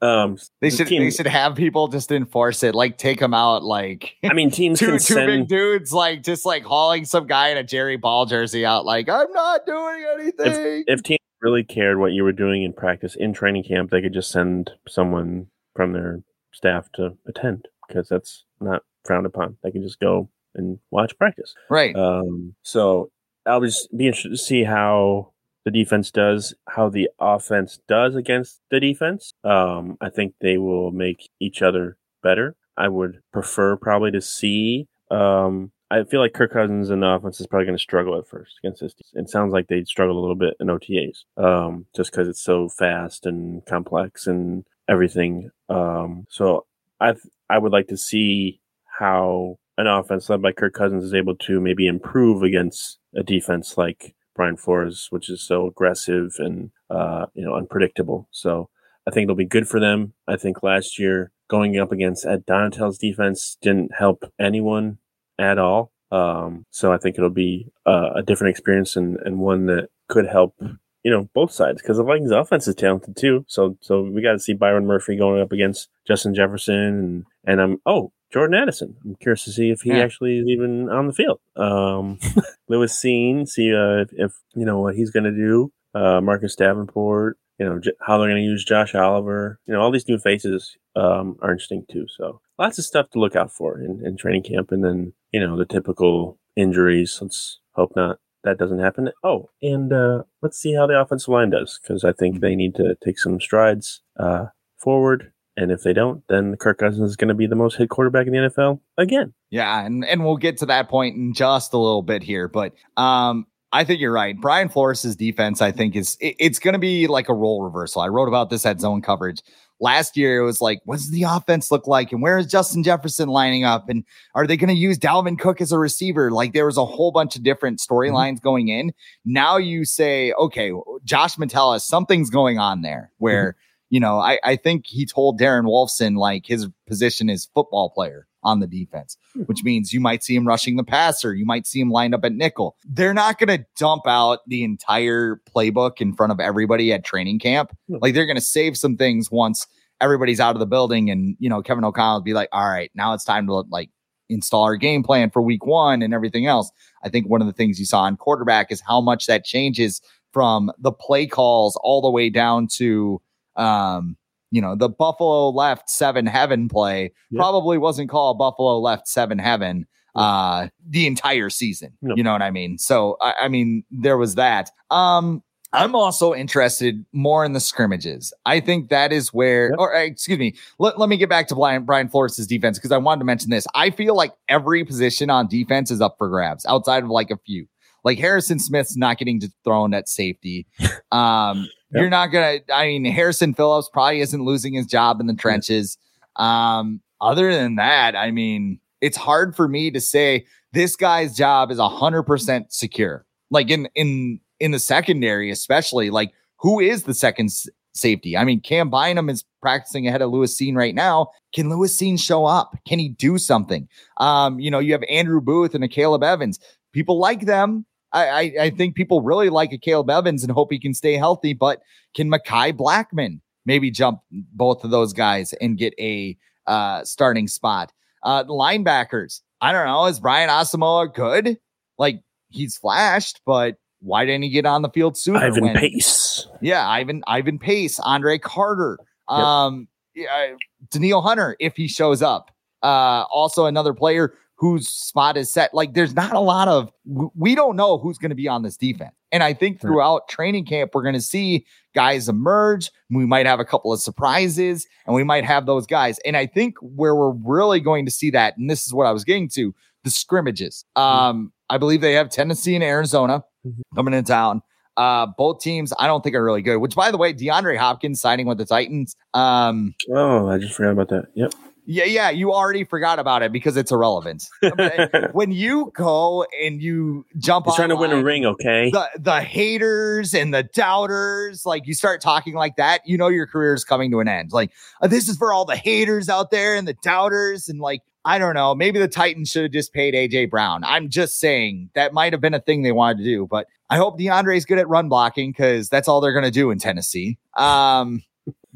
Um, 0.00 0.38
they 0.60 0.70
should 0.70 0.86
team, 0.86 1.02
they 1.02 1.10
should 1.10 1.26
have 1.26 1.54
people 1.54 1.88
just 1.88 2.10
enforce 2.10 2.62
it, 2.62 2.74
like 2.74 2.96
take 2.96 3.20
them 3.20 3.34
out, 3.34 3.62
like 3.62 4.14
I 4.24 4.32
mean, 4.32 4.50
teams 4.50 4.78
two 4.78 4.92
two 4.92 4.98
send, 4.98 5.26
big 5.26 5.48
dudes, 5.48 5.92
like 5.92 6.22
just 6.22 6.46
like 6.46 6.62
hauling 6.62 7.04
some 7.04 7.26
guy 7.26 7.48
in 7.48 7.58
a 7.58 7.64
Jerry 7.64 7.96
Ball 7.96 8.24
jersey 8.24 8.64
out, 8.64 8.86
like 8.86 9.08
I'm 9.08 9.30
not 9.32 9.66
doing 9.66 10.06
anything. 10.14 10.84
If, 10.86 10.98
if 10.98 11.02
teams 11.02 11.18
really 11.40 11.64
cared 11.64 11.98
what 11.98 12.12
you 12.12 12.24
were 12.24 12.32
doing 12.32 12.62
in 12.62 12.72
practice 12.72 13.14
in 13.14 13.32
training 13.32 13.64
camp, 13.64 13.90
they 13.90 14.02
could 14.02 14.12
just 14.12 14.30
send 14.30 14.72
someone 14.88 15.48
from 15.74 15.92
their 15.92 16.22
staff 16.52 16.90
to 16.92 17.16
attend 17.26 17.68
because 17.86 18.08
that's 18.08 18.44
not 18.60 18.82
frowned 19.04 19.26
upon. 19.26 19.56
They 19.62 19.70
can 19.70 19.82
just 19.82 20.00
go 20.00 20.28
and 20.54 20.78
watch 20.90 21.16
practice. 21.16 21.54
Right. 21.70 21.94
Um, 21.94 22.54
so 22.62 23.10
I'll 23.46 23.60
just 23.60 23.96
be 23.96 24.06
interested 24.06 24.30
to 24.30 24.36
see 24.36 24.64
how 24.64 25.32
the 25.64 25.70
defense 25.70 26.10
does, 26.10 26.54
how 26.68 26.88
the 26.88 27.10
offense 27.18 27.78
does 27.88 28.14
against 28.14 28.60
the 28.70 28.80
defense. 28.80 29.32
Um, 29.44 29.96
I 30.00 30.10
think 30.10 30.34
they 30.40 30.58
will 30.58 30.90
make 30.90 31.30
each 31.40 31.62
other 31.62 31.96
better. 32.22 32.56
I 32.76 32.88
would 32.88 33.20
prefer 33.32 33.76
probably 33.76 34.10
to 34.12 34.20
see 34.20 34.88
um, 35.10 35.72
I 35.90 36.04
feel 36.04 36.20
like 36.20 36.34
Kirk 36.34 36.52
Cousins 36.52 36.90
in 36.90 37.00
the 37.00 37.06
offense 37.06 37.40
is 37.40 37.46
probably 37.46 37.66
going 37.66 37.78
to 37.78 37.82
struggle 37.82 38.18
at 38.18 38.26
first 38.26 38.56
against 38.62 38.82
this. 38.82 38.94
It 39.14 39.30
sounds 39.30 39.52
like 39.52 39.68
they'd 39.68 39.88
struggle 39.88 40.18
a 40.18 40.20
little 40.20 40.36
bit 40.36 40.54
in 40.60 40.66
OTAs, 40.66 41.24
um, 41.36 41.86
just 41.96 42.10
because 42.10 42.28
it's 42.28 42.42
so 42.42 42.68
fast 42.68 43.24
and 43.24 43.64
complex 43.64 44.26
and 44.26 44.64
everything. 44.86 45.50
Um, 45.68 46.26
so 46.28 46.66
I 47.00 47.14
I 47.48 47.58
would 47.58 47.72
like 47.72 47.88
to 47.88 47.96
see 47.96 48.60
how 48.98 49.58
an 49.78 49.86
offense 49.86 50.28
led 50.28 50.42
by 50.42 50.52
Kirk 50.52 50.74
Cousins 50.74 51.04
is 51.04 51.14
able 51.14 51.36
to 51.36 51.60
maybe 51.60 51.86
improve 51.86 52.42
against 52.42 52.98
a 53.14 53.22
defense 53.22 53.78
like 53.78 54.14
Brian 54.34 54.56
Flores, 54.56 55.06
which 55.10 55.30
is 55.30 55.40
so 55.40 55.66
aggressive 55.66 56.34
and 56.38 56.70
uh, 56.90 57.26
you 57.34 57.44
know 57.44 57.54
unpredictable. 57.54 58.28
So 58.30 58.68
I 59.06 59.10
think 59.10 59.24
it'll 59.24 59.36
be 59.36 59.46
good 59.46 59.68
for 59.68 59.80
them. 59.80 60.12
I 60.26 60.36
think 60.36 60.62
last 60.62 60.98
year 60.98 61.32
going 61.48 61.78
up 61.78 61.92
against 61.92 62.26
Ed 62.26 62.44
Donatell's 62.44 62.98
defense 62.98 63.56
didn't 63.62 63.94
help 63.94 64.30
anyone 64.38 64.98
at 65.38 65.58
all. 65.58 65.92
Um, 66.10 66.64
so 66.70 66.92
I 66.92 66.98
think 66.98 67.16
it'll 67.16 67.30
be 67.30 67.70
uh, 67.86 68.10
a 68.16 68.22
different 68.22 68.50
experience 68.50 68.96
and, 68.96 69.18
and 69.24 69.38
one 69.38 69.66
that 69.66 69.88
could 70.08 70.26
help, 70.26 70.54
you 71.02 71.10
know, 71.10 71.28
both 71.34 71.52
sides 71.52 71.82
because 71.82 71.98
the 71.98 72.04
Vikings 72.04 72.30
offense 72.30 72.66
is 72.66 72.74
talented 72.74 73.16
too. 73.16 73.44
So 73.48 73.76
so 73.80 74.02
we 74.02 74.22
got 74.22 74.32
to 74.32 74.38
see 74.38 74.54
Byron 74.54 74.86
Murphy 74.86 75.16
going 75.16 75.40
up 75.40 75.52
against 75.52 75.88
Justin 76.06 76.34
Jefferson 76.34 76.74
and 76.74 77.24
and 77.44 77.60
I'm 77.60 77.80
oh 77.84 78.12
Jordan 78.32 78.60
Addison. 78.60 78.96
I'm 79.04 79.16
curious 79.16 79.44
to 79.44 79.52
see 79.52 79.70
if 79.70 79.82
he 79.82 79.90
yeah. 79.90 79.98
actually 79.98 80.38
is 80.38 80.46
even 80.48 80.88
on 80.88 81.06
the 81.06 81.12
field. 81.12 81.40
Um, 81.56 82.18
Lewis 82.68 82.94
Cine, 82.96 83.48
see 83.48 83.74
uh, 83.74 84.02
if, 84.02 84.08
if 84.12 84.32
you 84.54 84.64
know 84.64 84.80
what 84.80 84.94
he's 84.94 85.10
going 85.10 85.24
to 85.24 85.30
do. 85.30 85.72
Uh, 85.94 86.20
Marcus 86.20 86.54
Davenport, 86.54 87.38
you 87.58 87.66
know 87.66 87.80
how 88.00 88.18
they're 88.18 88.28
going 88.28 88.42
to 88.42 88.48
use 88.48 88.64
Josh 88.64 88.94
Oliver. 88.94 89.58
You 89.66 89.74
know 89.74 89.80
all 89.80 89.90
these 89.90 90.08
new 90.08 90.18
faces 90.18 90.76
um, 90.96 91.36
are 91.42 91.52
interesting 91.52 91.84
too. 91.90 92.06
So 92.16 92.40
lots 92.58 92.78
of 92.78 92.84
stuff 92.84 93.10
to 93.10 93.18
look 93.18 93.36
out 93.36 93.52
for 93.52 93.80
in, 93.80 94.04
in 94.04 94.16
training 94.16 94.44
camp, 94.44 94.72
and 94.72 94.84
then 94.84 95.12
you 95.32 95.40
know 95.40 95.56
the 95.56 95.66
typical 95.66 96.38
injuries. 96.56 97.18
Let's 97.20 97.60
hope 97.74 97.92
not 97.96 98.18
that 98.44 98.58
doesn't 98.58 98.78
happen. 98.78 99.10
Oh, 99.24 99.50
and 99.62 99.92
uh, 99.92 100.22
let's 100.42 100.58
see 100.58 100.74
how 100.74 100.86
the 100.86 101.00
offensive 101.00 101.28
line 101.28 101.50
does 101.50 101.78
because 101.82 102.04
I 102.04 102.12
think 102.12 102.40
they 102.40 102.54
need 102.54 102.74
to 102.76 102.96
take 103.04 103.18
some 103.18 103.40
strides 103.40 104.02
uh, 104.18 104.46
forward. 104.76 105.32
And 105.56 105.72
if 105.72 105.82
they 105.82 105.92
don't, 105.92 106.22
then 106.28 106.56
Kirk 106.56 106.78
Cousins 106.78 107.10
is 107.10 107.16
going 107.16 107.28
to 107.28 107.34
be 107.34 107.48
the 107.48 107.56
most 107.56 107.76
hit 107.76 107.88
quarterback 107.88 108.28
in 108.28 108.32
the 108.32 108.38
NFL 108.38 108.78
again. 108.96 109.34
Yeah, 109.50 109.84
and 109.84 110.04
and 110.04 110.24
we'll 110.24 110.36
get 110.36 110.58
to 110.58 110.66
that 110.66 110.88
point 110.88 111.16
in 111.16 111.34
just 111.34 111.72
a 111.74 111.78
little 111.78 112.02
bit 112.02 112.22
here, 112.22 112.46
but 112.46 112.74
um, 112.96 113.46
I 113.72 113.84
think 113.84 114.00
you're 114.00 114.12
right. 114.12 114.38
Brian 114.40 114.68
Flores' 114.68 115.14
defense, 115.14 115.60
I 115.60 115.72
think, 115.72 115.94
is 115.94 116.16
it, 116.20 116.36
it's 116.38 116.58
going 116.58 116.72
to 116.72 116.78
be 116.78 117.06
like 117.06 117.28
a 117.28 117.34
role 117.34 117.62
reversal. 117.62 118.00
I 118.00 118.08
wrote 118.08 118.28
about 118.28 118.48
this 118.48 118.64
at 118.64 118.80
Zone 118.80 119.02
Coverage 119.02 119.42
last 119.78 120.16
year. 120.16 120.40
It 120.40 120.44
was 120.44 120.60
like, 120.60 120.80
what 120.84 120.96
does 120.96 121.10
the 121.10 121.24
offense 121.24 121.70
look 121.70 121.86
like, 121.86 122.10
and 122.10 122.22
where 122.22 122.38
is 122.38 122.46
Justin 122.46 122.82
Jefferson 122.82 123.28
lining 123.28 123.64
up, 123.64 123.88
and 123.88 124.04
are 124.34 124.46
they 124.46 124.56
going 124.56 124.74
to 124.74 124.80
use 124.80 124.98
Dalvin 124.98 125.38
Cook 125.38 125.60
as 125.60 125.70
a 125.70 125.78
receiver? 125.78 126.30
Like 126.30 126.54
there 126.54 126.66
was 126.66 126.78
a 126.78 126.84
whole 126.84 127.12
bunch 127.12 127.36
of 127.36 127.42
different 127.42 127.78
mm-hmm. 127.78 127.92
storylines 127.92 128.36
mm-hmm. 128.36 128.44
going 128.44 128.68
in. 128.68 128.92
Now 129.24 129.58
you 129.58 129.84
say, 129.84 130.32
okay, 130.32 130.72
Josh 131.04 131.36
Metellus, 131.36 131.84
something's 131.84 132.30
going 132.30 132.58
on 132.58 132.82
there 132.82 133.12
where. 133.18 133.52
Mm-hmm 133.52 133.62
you 133.90 134.00
know, 134.00 134.18
I, 134.18 134.38
I 134.44 134.56
think 134.56 134.86
he 134.86 135.06
told 135.06 135.40
Darren 135.40 135.64
Wolfson 135.64 136.18
like 136.18 136.44
his 136.44 136.68
position 136.86 137.30
is 137.30 137.48
football 137.54 137.88
player 137.88 138.27
on 138.42 138.60
the 138.60 138.66
defense, 138.66 139.16
hmm. 139.34 139.42
which 139.42 139.64
means 139.64 139.92
you 139.92 140.00
might 140.00 140.22
see 140.22 140.34
him 140.34 140.46
rushing 140.46 140.76
the 140.76 140.84
passer. 140.84 141.34
You 141.34 141.44
might 141.44 141.66
see 141.66 141.80
him 141.80 141.90
lined 141.90 142.14
up 142.14 142.24
at 142.24 142.32
nickel. 142.32 142.76
They're 142.84 143.14
not 143.14 143.38
going 143.38 143.56
to 143.58 143.64
dump 143.76 144.02
out 144.06 144.40
the 144.46 144.64
entire 144.64 145.40
playbook 145.54 146.00
in 146.00 146.14
front 146.14 146.32
of 146.32 146.40
everybody 146.40 146.92
at 146.92 147.04
training 147.04 147.38
camp. 147.38 147.76
Hmm. 147.88 147.96
Like 148.00 148.14
they're 148.14 148.26
going 148.26 148.36
to 148.36 148.42
save 148.42 148.76
some 148.76 148.96
things 148.96 149.30
once 149.30 149.66
everybody's 150.00 150.40
out 150.40 150.54
of 150.54 150.60
the 150.60 150.66
building 150.66 151.10
and, 151.10 151.36
you 151.40 151.48
know, 151.48 151.62
Kevin 151.62 151.84
O'Connell 151.84 152.16
will 152.16 152.22
be 152.22 152.34
like, 152.34 152.48
all 152.52 152.68
right, 152.68 152.90
now 152.94 153.14
it's 153.14 153.24
time 153.24 153.46
to 153.48 153.64
like 153.68 153.90
install 154.28 154.62
our 154.62 154.76
game 154.76 155.02
plan 155.02 155.30
for 155.30 155.42
week 155.42 155.66
one 155.66 156.02
and 156.02 156.14
everything 156.14 156.46
else. 156.46 156.70
I 157.02 157.08
think 157.08 157.28
one 157.28 157.40
of 157.40 157.46
the 157.46 157.52
things 157.52 157.80
you 157.80 157.86
saw 157.86 158.06
in 158.06 158.16
quarterback 158.16 158.70
is 158.70 158.80
how 158.80 159.00
much 159.00 159.26
that 159.26 159.44
changes 159.44 160.00
from 160.32 160.70
the 160.78 160.92
play 160.92 161.26
calls 161.26 161.76
all 161.82 162.00
the 162.00 162.10
way 162.10 162.30
down 162.30 162.68
to, 162.74 163.20
um, 163.56 164.16
you 164.50 164.60
know, 164.60 164.74
the 164.74 164.88
Buffalo 164.88 165.50
left 165.50 165.90
seven 165.90 166.26
heaven 166.26 166.68
play 166.68 167.12
yep. 167.30 167.38
probably 167.38 167.78
wasn't 167.78 168.10
called 168.10 168.38
Buffalo 168.38 168.78
left 168.78 169.08
seven 169.08 169.38
heaven 169.38 169.86
uh 170.14 170.68
the 170.88 171.06
entire 171.06 171.50
season. 171.50 171.92
Yep. 172.02 172.16
You 172.16 172.24
know 172.24 172.32
what 172.32 172.42
I 172.42 172.50
mean? 172.50 172.78
So 172.78 173.16
I, 173.20 173.34
I 173.42 173.48
mean 173.48 173.84
there 173.90 174.16
was 174.16 174.34
that. 174.36 174.70
Um 174.90 175.42
I'm 175.72 175.94
also 175.94 176.34
interested 176.34 177.04
more 177.12 177.44
in 177.44 177.52
the 177.52 177.60
scrimmages. 177.60 178.32
I 178.46 178.58
think 178.60 178.88
that 178.88 179.12
is 179.12 179.34
where, 179.34 179.70
yep. 179.70 179.78
or 179.78 179.92
excuse 179.92 180.38
me, 180.38 180.54
let, 180.78 180.98
let 180.98 181.10
me 181.10 181.18
get 181.18 181.28
back 181.28 181.46
to 181.48 181.54
Brian, 181.54 181.84
Brian 181.84 182.08
Flores' 182.08 182.46
defense 182.46 182.78
because 182.78 182.90
I 182.90 182.96
wanted 182.96 183.18
to 183.20 183.24
mention 183.26 183.50
this. 183.50 183.66
I 183.74 183.90
feel 183.90 184.16
like 184.16 184.32
every 184.48 184.82
position 184.84 185.28
on 185.28 185.46
defense 185.46 185.90
is 185.90 186.00
up 186.00 186.14
for 186.16 186.30
grabs 186.30 186.64
outside 186.64 187.04
of 187.04 187.10
like 187.10 187.30
a 187.30 187.36
few. 187.44 187.66
Like 188.02 188.18
Harrison 188.18 188.58
Smith's 188.58 188.96
not 188.96 189.18
getting 189.18 189.40
thrown 189.64 189.94
at 189.94 190.08
safety. 190.08 190.66
Um, 191.10 191.66
Yep. 191.92 192.00
You're 192.00 192.10
not 192.10 192.26
gonna. 192.28 192.58
I 192.72 192.86
mean, 192.86 193.04
Harrison 193.06 193.54
Phillips 193.54 193.88
probably 193.92 194.20
isn't 194.20 194.44
losing 194.44 194.74
his 194.74 194.86
job 194.86 195.20
in 195.20 195.26
the 195.26 195.34
trenches. 195.34 195.96
Um, 196.36 197.00
other 197.20 197.52
than 197.52 197.76
that, 197.76 198.14
I 198.14 198.30
mean, 198.30 198.78
it's 199.00 199.16
hard 199.16 199.56
for 199.56 199.68
me 199.68 199.90
to 199.92 200.00
say 200.00 200.44
this 200.72 200.96
guy's 200.96 201.34
job 201.36 201.70
is 201.70 201.78
hundred 201.78 202.24
percent 202.24 202.72
secure. 202.72 203.24
Like 203.50 203.70
in 203.70 203.88
in 203.94 204.38
in 204.60 204.70
the 204.72 204.78
secondary, 204.78 205.50
especially. 205.50 206.10
Like 206.10 206.32
who 206.58 206.78
is 206.80 207.04
the 207.04 207.14
second 207.14 207.46
s- 207.46 207.68
safety? 207.94 208.36
I 208.36 208.44
mean, 208.44 208.60
Cam 208.60 208.90
Bynum 208.90 209.30
is 209.30 209.44
practicing 209.62 210.06
ahead 210.06 210.20
of 210.22 210.30
Lewis 210.30 210.54
Cine 210.60 210.76
right 210.76 210.94
now. 210.94 211.28
Can 211.54 211.70
Lewis 211.70 211.96
Cine 211.96 212.20
show 212.20 212.44
up? 212.44 212.76
Can 212.86 212.98
he 212.98 213.08
do 213.08 213.38
something? 213.38 213.88
Um, 214.18 214.60
you 214.60 214.70
know, 214.70 214.78
you 214.78 214.92
have 214.92 215.04
Andrew 215.08 215.40
Booth 215.40 215.74
and 215.74 215.82
Akayleb 215.82 216.22
Evans. 216.22 216.58
People 216.92 217.18
like 217.18 217.42
them. 217.46 217.86
I, 218.12 218.52
I, 218.60 218.70
think 218.70 218.94
people 218.94 219.20
really 219.20 219.50
like 219.50 219.70
Akayleb 219.70 220.10
Evans 220.10 220.42
and 220.42 220.50
hope 220.50 220.72
he 220.72 220.78
can 220.78 220.94
stay 220.94 221.14
healthy, 221.14 221.52
but 221.52 221.82
can 222.14 222.30
Mekhi 222.30 222.74
Blackman 222.74 223.40
maybe 223.66 223.90
jump 223.90 224.20
both 224.30 224.82
of 224.82 224.90
those 224.90 225.12
guys 225.12 225.52
and 225.54 225.76
get 225.76 225.92
a 225.98 226.36
uh, 226.66 227.04
starting 227.04 227.48
spot? 227.48 227.92
Uh, 228.22 228.44
linebackers, 228.44 229.42
I 229.60 229.72
don't 229.72 229.86
know. 229.86 230.06
Is 230.06 230.20
Brian 230.20 230.48
Asamoah 230.48 231.12
good? 231.12 231.58
Like 231.98 232.22
he's 232.48 232.78
flashed, 232.78 233.40
but 233.44 233.76
why 234.00 234.24
didn't 234.24 234.42
he 234.42 234.50
get 234.50 234.64
on 234.64 234.82
the 234.82 234.90
field 234.90 235.16
sooner? 235.16 235.40
Ivan 235.40 235.64
when, 235.64 235.76
Pace. 235.76 236.46
Yeah, 236.60 236.88
Ivan 236.88 237.22
Ivan 237.26 237.58
Pace, 237.58 238.00
Andre 238.00 238.38
Carter, 238.38 238.98
yep. 239.28 239.38
um, 239.38 239.88
yeah, 240.14 240.54
Danielle 240.90 241.22
Hunter 241.22 241.56
if 241.60 241.76
he 241.76 241.88
shows 241.88 242.22
up. 242.22 242.50
Uh, 242.82 243.24
also 243.30 243.66
another 243.66 243.92
player 243.92 244.34
whose 244.58 244.88
spot 244.88 245.36
is 245.36 245.50
set. 245.50 245.72
Like 245.72 245.94
there's 245.94 246.14
not 246.14 246.32
a 246.32 246.40
lot 246.40 246.66
of, 246.66 246.90
we 247.06 247.54
don't 247.54 247.76
know 247.76 247.96
who's 247.96 248.18
going 248.18 248.30
to 248.30 248.36
be 248.36 248.48
on 248.48 248.62
this 248.62 248.76
defense. 248.76 249.14
And 249.30 249.42
I 249.42 249.52
think 249.54 249.80
throughout 249.80 250.28
training 250.28 250.64
camp, 250.64 250.92
we're 250.94 251.02
going 251.02 251.14
to 251.14 251.20
see 251.20 251.64
guys 251.94 252.28
emerge. 252.28 252.90
We 253.08 253.24
might 253.24 253.46
have 253.46 253.60
a 253.60 253.64
couple 253.64 253.92
of 253.92 254.00
surprises 254.00 254.86
and 255.06 255.14
we 255.14 255.22
might 255.22 255.44
have 255.44 255.66
those 255.66 255.86
guys. 255.86 256.18
And 256.24 256.36
I 256.36 256.46
think 256.46 256.74
where 256.80 257.14
we're 257.14 257.34
really 257.34 257.78
going 257.78 258.04
to 258.06 258.10
see 258.10 258.30
that, 258.30 258.56
and 258.58 258.68
this 258.68 258.84
is 258.84 258.92
what 258.92 259.06
I 259.06 259.12
was 259.12 259.22
getting 259.22 259.48
to 259.50 259.72
the 260.02 260.10
scrimmages. 260.10 260.84
Mm-hmm. 260.96 261.18
Um, 261.18 261.52
I 261.70 261.78
believe 261.78 262.00
they 262.00 262.14
have 262.14 262.28
Tennessee 262.28 262.74
and 262.74 262.82
Arizona 262.82 263.44
mm-hmm. 263.64 263.80
coming 263.94 264.14
in 264.14 264.24
town. 264.24 264.62
Uh, 264.96 265.26
both 265.38 265.60
teams, 265.60 265.92
I 266.00 266.08
don't 266.08 266.24
think 266.24 266.34
are 266.34 266.42
really 266.42 266.62
good. 266.62 266.78
Which, 266.78 266.96
by 266.96 267.12
the 267.12 267.18
way, 267.18 267.32
DeAndre 267.32 267.76
Hopkins 267.76 268.20
signing 268.20 268.48
with 268.48 268.58
the 268.58 268.64
Titans. 268.64 269.14
Um, 269.34 269.94
oh, 270.12 270.48
I 270.48 270.58
just 270.58 270.74
forgot 270.74 270.90
about 270.90 271.08
that. 271.10 271.26
Yep 271.34 271.54
Yeah, 271.90 272.04
yeah, 272.04 272.28
you 272.28 272.52
already 272.52 272.84
forgot 272.84 273.18
about 273.18 273.42
it 273.42 273.50
because 273.50 273.78
it's 273.78 273.90
irrelevant. 273.90 274.46
when 275.32 275.52
you 275.52 275.90
go 275.94 276.44
and 276.62 276.82
you 276.82 277.24
jump 277.38 277.64
He's 277.64 277.76
trying 277.76 277.88
to 277.88 277.96
win 277.96 278.12
a 278.12 278.22
ring, 278.22 278.44
okay? 278.44 278.90
The 278.90 279.08
the 279.18 279.40
haters 279.40 280.34
and 280.34 280.52
the 280.52 280.64
doubters, 280.64 281.64
like 281.64 281.86
you 281.86 281.94
start 281.94 282.20
talking 282.20 282.52
like 282.52 282.76
that, 282.76 283.00
you 283.06 283.16
know 283.16 283.28
your 283.28 283.46
career 283.46 283.72
is 283.72 283.84
coming 283.84 284.10
to 284.10 284.20
an 284.20 284.28
end. 284.28 284.52
Like 284.52 284.70
uh, 285.00 285.06
this 285.06 285.30
is 285.30 285.38
for 285.38 285.50
all 285.50 285.64
the 285.64 285.76
haters 285.76 286.28
out 286.28 286.50
there 286.50 286.76
and 286.76 286.86
the 286.86 286.92
doubters 287.02 287.70
and 287.70 287.80
like 287.80 288.02
I 288.22 288.38
don't 288.38 288.52
know, 288.52 288.74
maybe 288.74 288.98
the 288.98 289.08
Titans 289.08 289.50
should 289.50 289.62
have 289.62 289.72
just 289.72 289.94
paid 289.94 290.12
AJ 290.12 290.50
Brown. 290.50 290.84
I'm 290.84 291.08
just 291.08 291.40
saying 291.40 291.88
that 291.94 292.12
might 292.12 292.34
have 292.34 292.42
been 292.42 292.52
a 292.52 292.60
thing 292.60 292.82
they 292.82 292.92
wanted 292.92 293.18
to 293.18 293.24
do, 293.24 293.46
but 293.46 293.66
I 293.88 293.96
hope 293.96 294.18
DeAndre's 294.18 294.66
good 294.66 294.76
at 294.76 294.88
run 294.90 295.08
blocking 295.08 295.52
because 295.52 295.88
that's 295.88 296.06
all 296.06 296.20
they're 296.20 296.34
going 296.34 296.44
to 296.44 296.50
do 296.50 296.70
in 296.70 296.78
Tennessee. 296.78 297.38
Um, 297.56 298.22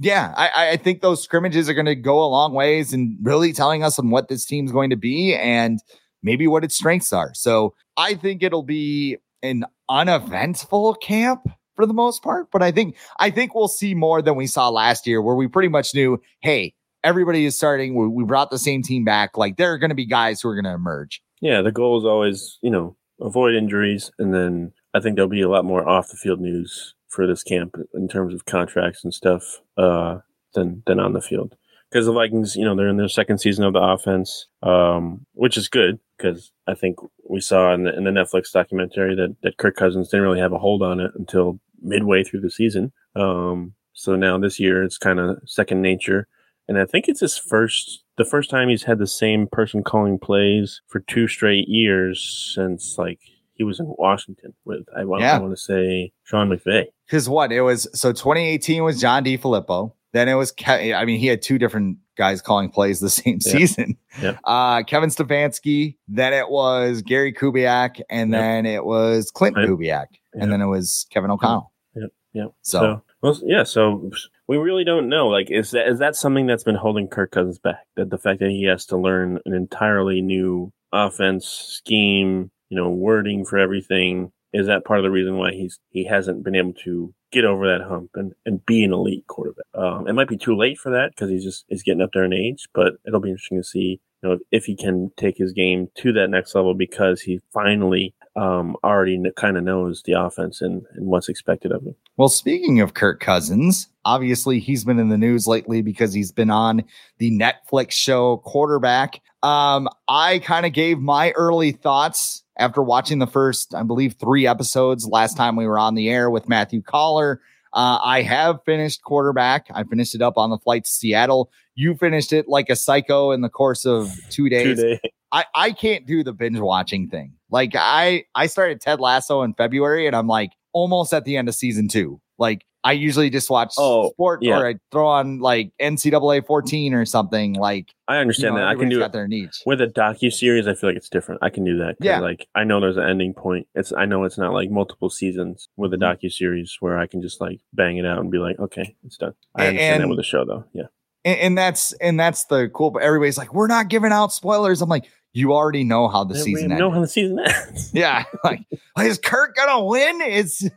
yeah, 0.04 0.34
I, 0.36 0.70
I 0.70 0.76
think 0.76 1.00
those 1.00 1.22
scrimmages 1.22 1.68
are 1.68 1.74
going 1.74 1.86
to 1.86 1.94
go 1.94 2.24
a 2.24 2.26
long 2.26 2.54
ways 2.54 2.92
and 2.92 3.16
really 3.22 3.52
telling 3.52 3.84
us 3.84 3.98
on 3.98 4.10
what 4.10 4.28
this 4.28 4.44
team's 4.44 4.72
going 4.72 4.90
to 4.90 4.96
be 4.96 5.34
and 5.34 5.78
maybe 6.22 6.48
what 6.48 6.64
its 6.64 6.74
strengths 6.74 7.12
are. 7.12 7.32
So 7.34 7.74
I 7.96 8.14
think 8.14 8.42
it'll 8.42 8.64
be 8.64 9.18
an 9.42 9.64
uneventful 9.88 10.94
camp 10.94 11.42
for 11.76 11.86
the 11.86 11.94
most 11.94 12.22
part, 12.22 12.50
but 12.50 12.62
I 12.62 12.72
think 12.72 12.96
I 13.18 13.30
think 13.30 13.54
we'll 13.54 13.68
see 13.68 13.94
more 13.94 14.22
than 14.22 14.34
we 14.34 14.46
saw 14.46 14.68
last 14.68 15.06
year, 15.06 15.22
where 15.22 15.36
we 15.36 15.46
pretty 15.46 15.68
much 15.68 15.94
knew, 15.94 16.20
hey, 16.40 16.74
everybody 17.04 17.44
is 17.44 17.56
starting. 17.56 17.94
We, 17.94 18.08
we 18.08 18.24
brought 18.24 18.50
the 18.50 18.58
same 18.58 18.82
team 18.82 19.04
back. 19.04 19.36
Like 19.36 19.56
there 19.56 19.72
are 19.72 19.78
going 19.78 19.90
to 19.90 19.96
be 19.96 20.06
guys 20.06 20.40
who 20.40 20.48
are 20.48 20.54
going 20.54 20.64
to 20.64 20.74
emerge. 20.74 21.22
Yeah, 21.40 21.62
the 21.62 21.72
goal 21.72 21.98
is 21.98 22.04
always, 22.04 22.58
you 22.60 22.70
know, 22.70 22.96
avoid 23.20 23.54
injuries, 23.54 24.10
and 24.18 24.34
then 24.34 24.72
I 24.94 25.00
think 25.00 25.14
there'll 25.16 25.30
be 25.30 25.42
a 25.42 25.48
lot 25.48 25.64
more 25.64 25.88
off 25.88 26.10
the 26.10 26.16
field 26.16 26.40
news 26.40 26.94
for 27.12 27.26
this 27.26 27.42
camp 27.42 27.76
in 27.94 28.08
terms 28.08 28.34
of 28.34 28.46
contracts 28.46 29.04
and 29.04 29.12
stuff 29.12 29.60
uh, 29.76 30.18
than 30.54 30.82
than 30.86 30.98
on 30.98 31.12
the 31.12 31.20
field. 31.20 31.54
Because 31.90 32.06
the 32.06 32.12
Vikings, 32.12 32.56
you 32.56 32.64
know, 32.64 32.74
they're 32.74 32.88
in 32.88 32.96
their 32.96 33.06
second 33.06 33.38
season 33.38 33.66
of 33.66 33.74
the 33.74 33.82
offense, 33.82 34.46
um, 34.62 35.26
which 35.34 35.58
is 35.58 35.68
good 35.68 36.00
because 36.16 36.50
I 36.66 36.74
think 36.74 36.96
we 37.28 37.40
saw 37.40 37.74
in 37.74 37.84
the, 37.84 37.94
in 37.94 38.04
the 38.04 38.10
Netflix 38.10 38.50
documentary 38.50 39.14
that, 39.16 39.36
that 39.42 39.58
Kirk 39.58 39.76
Cousins 39.76 40.08
didn't 40.08 40.24
really 40.24 40.40
have 40.40 40.54
a 40.54 40.58
hold 40.58 40.82
on 40.82 41.00
it 41.00 41.10
until 41.14 41.60
midway 41.82 42.24
through 42.24 42.40
the 42.40 42.50
season. 42.50 42.92
Um, 43.14 43.74
so 43.92 44.16
now 44.16 44.38
this 44.38 44.58
year 44.58 44.82
it's 44.82 44.96
kind 44.96 45.20
of 45.20 45.38
second 45.44 45.82
nature. 45.82 46.28
And 46.66 46.78
I 46.78 46.86
think 46.86 47.08
it's 47.08 47.20
his 47.20 47.36
first, 47.36 48.04
the 48.16 48.24
first 48.24 48.48
time 48.48 48.70
he's 48.70 48.84
had 48.84 48.98
the 48.98 49.06
same 49.06 49.48
person 49.50 49.82
calling 49.82 50.18
plays 50.18 50.80
for 50.88 51.00
two 51.00 51.28
straight 51.28 51.68
years 51.68 52.52
since 52.54 52.96
like 52.96 53.20
he 53.62 53.64
was 53.64 53.78
in 53.78 53.86
Washington 53.96 54.52
with, 54.64 54.84
I 54.96 55.04
want, 55.04 55.22
yeah. 55.22 55.36
I 55.36 55.38
want 55.38 55.52
to 55.52 55.56
say 55.56 56.12
Sean 56.24 56.48
McVay. 56.48 56.86
Because 57.06 57.28
what? 57.28 57.52
It 57.52 57.60
was, 57.60 57.86
so 57.94 58.10
2018 58.10 58.82
was 58.82 59.00
John 59.00 59.24
DeFilippo. 59.24 59.92
Then 60.12 60.28
it 60.28 60.34
was, 60.34 60.50
Ke- 60.50 60.68
I 60.68 61.04
mean, 61.04 61.20
he 61.20 61.28
had 61.28 61.42
two 61.42 61.58
different 61.58 61.98
guys 62.16 62.42
calling 62.42 62.70
plays 62.70 62.98
the 62.98 63.08
same 63.22 63.38
yeah. 63.40 63.52
season. 63.52 63.96
Yeah. 64.20 64.36
Uh, 64.42 64.82
Kevin 64.82 65.10
Stefanski. 65.10 65.96
Then 66.08 66.32
it 66.32 66.48
was 66.50 67.02
Gary 67.02 67.32
Kubiak. 67.32 68.00
And 68.10 68.34
then 68.34 68.66
it 68.66 68.84
was 68.84 69.30
Klint. 69.30 69.52
Kubiak. 69.52 70.06
And 70.34 70.50
then 70.50 70.60
it 70.60 70.66
was 70.66 71.06
Kevin 71.10 71.30
O'Connell. 71.30 71.72
Yep. 71.94 72.10
Yep. 72.32 72.52
So, 72.62 72.80
so 72.80 73.02
well, 73.20 73.40
yeah. 73.44 73.62
So 73.62 74.10
we 74.48 74.56
really 74.56 74.84
don't 74.84 75.08
know. 75.08 75.28
Like, 75.28 75.50
is 75.50 75.70
that 75.70 75.86
is 75.86 76.00
that 76.00 76.16
something 76.16 76.46
that's 76.46 76.64
been 76.64 76.74
holding 76.74 77.06
Kirk 77.06 77.30
Cousins 77.30 77.58
back? 77.58 77.86
That 77.96 78.10
the 78.10 78.18
fact 78.18 78.40
that 78.40 78.50
he 78.50 78.64
has 78.64 78.86
to 78.86 78.96
learn 78.96 79.38
an 79.44 79.52
entirely 79.52 80.20
new 80.20 80.72
offense 80.92 81.46
scheme, 81.46 82.50
you 82.72 82.78
know, 82.78 82.88
wording 82.88 83.44
for 83.44 83.58
everything, 83.58 84.32
is 84.54 84.66
that 84.66 84.86
part 84.86 84.98
of 84.98 85.02
the 85.02 85.10
reason 85.10 85.36
why 85.36 85.52
he's 85.52 85.78
he 85.90 86.06
hasn't 86.06 86.42
been 86.42 86.54
able 86.54 86.72
to 86.84 87.12
get 87.30 87.44
over 87.44 87.66
that 87.66 87.86
hump 87.86 88.08
and, 88.14 88.32
and 88.46 88.64
be 88.64 88.82
an 88.82 88.94
elite 88.94 89.26
quarterback? 89.26 89.66
Um, 89.74 90.08
it 90.08 90.14
might 90.14 90.28
be 90.28 90.38
too 90.38 90.56
late 90.56 90.78
for 90.78 90.90
that 90.90 91.10
because 91.10 91.28
he's 91.28 91.44
just 91.44 91.66
he's 91.68 91.82
getting 91.82 92.00
up 92.00 92.12
there 92.14 92.24
in 92.24 92.32
age, 92.32 92.68
but 92.72 92.94
it'll 93.06 93.20
be 93.20 93.28
interesting 93.28 93.58
to 93.58 93.68
see 93.68 94.00
you 94.22 94.28
know, 94.30 94.38
if 94.50 94.64
he 94.64 94.74
can 94.74 95.10
take 95.18 95.36
his 95.36 95.52
game 95.52 95.88
to 95.98 96.14
that 96.14 96.30
next 96.30 96.54
level 96.54 96.72
because 96.72 97.20
he 97.20 97.42
finally 97.52 98.14
um, 98.36 98.76
already 98.82 99.20
kind 99.36 99.56
of 99.56 99.64
knows 99.64 100.02
the 100.04 100.12
offense 100.12 100.60
and, 100.60 100.82
and 100.94 101.06
what's 101.06 101.28
expected 101.28 101.72
of 101.72 101.82
him. 101.82 101.94
Well, 102.16 102.28
speaking 102.28 102.80
of 102.80 102.94
Kirk 102.94 103.20
Cousins, 103.20 103.88
obviously 104.04 104.58
he's 104.58 104.84
been 104.84 104.98
in 104.98 105.08
the 105.08 105.18
news 105.18 105.46
lately 105.46 105.82
because 105.82 106.12
he's 106.12 106.32
been 106.32 106.50
on 106.50 106.84
the 107.18 107.30
Netflix 107.30 107.92
show 107.92 108.38
Quarterback. 108.38 109.20
Um, 109.42 109.88
I 110.08 110.38
kind 110.38 110.64
of 110.64 110.72
gave 110.72 110.98
my 110.98 111.32
early 111.32 111.72
thoughts 111.72 112.44
after 112.58 112.82
watching 112.82 113.18
the 113.18 113.26
first, 113.26 113.74
I 113.74 113.82
believe, 113.82 114.14
three 114.14 114.46
episodes 114.46 115.06
last 115.06 115.36
time 115.36 115.56
we 115.56 115.66
were 115.66 115.78
on 115.78 115.94
the 115.94 116.08
air 116.08 116.30
with 116.30 116.48
Matthew 116.48 116.82
Coller. 116.82 117.40
Uh, 117.72 117.98
I 118.02 118.22
have 118.22 118.60
finished 118.64 119.02
quarterback. 119.02 119.66
I 119.74 119.84
finished 119.84 120.14
it 120.14 120.22
up 120.22 120.36
on 120.36 120.50
the 120.50 120.58
flight 120.58 120.84
to 120.84 120.90
Seattle. 120.90 121.50
You 121.74 121.94
finished 121.94 122.32
it 122.32 122.46
like 122.46 122.68
a 122.68 122.76
psycho 122.76 123.30
in 123.30 123.40
the 123.40 123.48
course 123.48 123.86
of 123.86 124.12
two 124.28 124.48
days. 124.50 124.78
Two 124.78 124.84
days. 124.88 124.98
I, 125.32 125.46
I 125.54 125.72
can't 125.72 126.06
do 126.06 126.22
the 126.22 126.34
binge 126.34 126.60
watching 126.60 127.08
thing. 127.08 127.32
Like 127.52 127.74
I 127.76 128.24
I 128.34 128.46
started 128.46 128.80
Ted 128.80 128.98
Lasso 128.98 129.42
in 129.42 129.54
February 129.54 130.06
and 130.06 130.16
I'm 130.16 130.26
like 130.26 130.52
almost 130.72 131.12
at 131.12 131.24
the 131.24 131.36
end 131.36 131.48
of 131.48 131.54
season 131.54 131.86
two. 131.86 132.20
Like 132.38 132.64
I 132.82 132.92
usually 132.92 133.30
just 133.30 133.48
watch 133.48 133.74
oh, 133.78 134.10
sport 134.10 134.42
yeah. 134.42 134.58
or 134.58 134.66
I 134.66 134.74
throw 134.90 135.06
on 135.06 135.38
like 135.38 135.70
NCAA 135.80 136.44
14 136.44 136.94
or 136.94 137.04
something. 137.04 137.52
Like 137.52 137.94
I 138.08 138.16
understand 138.16 138.54
you 138.54 138.60
know, 138.60 138.66
that. 138.66 138.70
I 138.72 138.74
can 138.74 138.88
do 138.88 139.02
it 139.02 139.12
their 139.12 139.28
niche. 139.28 139.62
with 139.66 139.80
a 139.80 139.86
docu 139.86 140.32
series. 140.32 140.66
I 140.66 140.74
feel 140.74 140.90
like 140.90 140.96
it's 140.96 141.10
different. 141.10 141.42
I 141.44 141.50
can 141.50 141.62
do 141.62 141.76
that. 141.78 141.96
Yeah. 142.00 142.20
Like 142.20 142.48
I 142.54 142.64
know 142.64 142.80
there's 142.80 142.96
an 142.96 143.08
ending 143.08 143.34
point. 143.34 143.68
It's 143.74 143.92
I 143.92 144.06
know 144.06 144.24
it's 144.24 144.38
not 144.38 144.52
like 144.52 144.70
multiple 144.70 145.10
seasons 145.10 145.68
with 145.76 145.92
a 145.92 145.96
mm-hmm. 145.96 146.26
docu 146.26 146.32
series 146.32 146.76
where 146.80 146.98
I 146.98 147.06
can 147.06 147.22
just 147.22 147.40
like 147.40 147.60
bang 147.74 147.98
it 147.98 148.06
out 148.06 148.18
and 148.18 148.30
be 148.30 148.38
like, 148.38 148.58
okay, 148.58 148.96
it's 149.04 149.18
done. 149.18 149.34
I 149.54 149.68
understand 149.68 149.94
and, 149.94 150.04
that 150.04 150.08
with 150.08 150.18
a 150.18 150.24
show 150.24 150.44
though. 150.46 150.64
Yeah. 150.72 150.86
And, 151.24 151.38
and 151.38 151.58
that's 151.58 151.92
and 151.94 152.18
that's 152.18 152.46
the 152.46 152.70
cool. 152.74 152.90
But 152.90 153.02
everybody's 153.02 153.38
like, 153.38 153.54
we're 153.54 153.68
not 153.68 153.88
giving 153.88 154.10
out 154.10 154.32
spoilers. 154.32 154.82
I'm 154.82 154.88
like, 154.88 155.04
you 155.32 155.52
already 155.52 155.84
know 155.84 156.08
how 156.08 156.24
the 156.24 156.34
season 156.34 156.70
we 156.70 156.76
know 156.76 156.86
ends. 156.86 156.94
how 156.94 157.00
the 157.00 157.08
season 157.08 157.38
ends. 157.38 157.90
yeah, 157.94 158.24
like 158.44 158.60
is 159.00 159.18
Kirk 159.18 159.56
gonna 159.56 159.84
win? 159.84 160.20
Is 160.22 160.70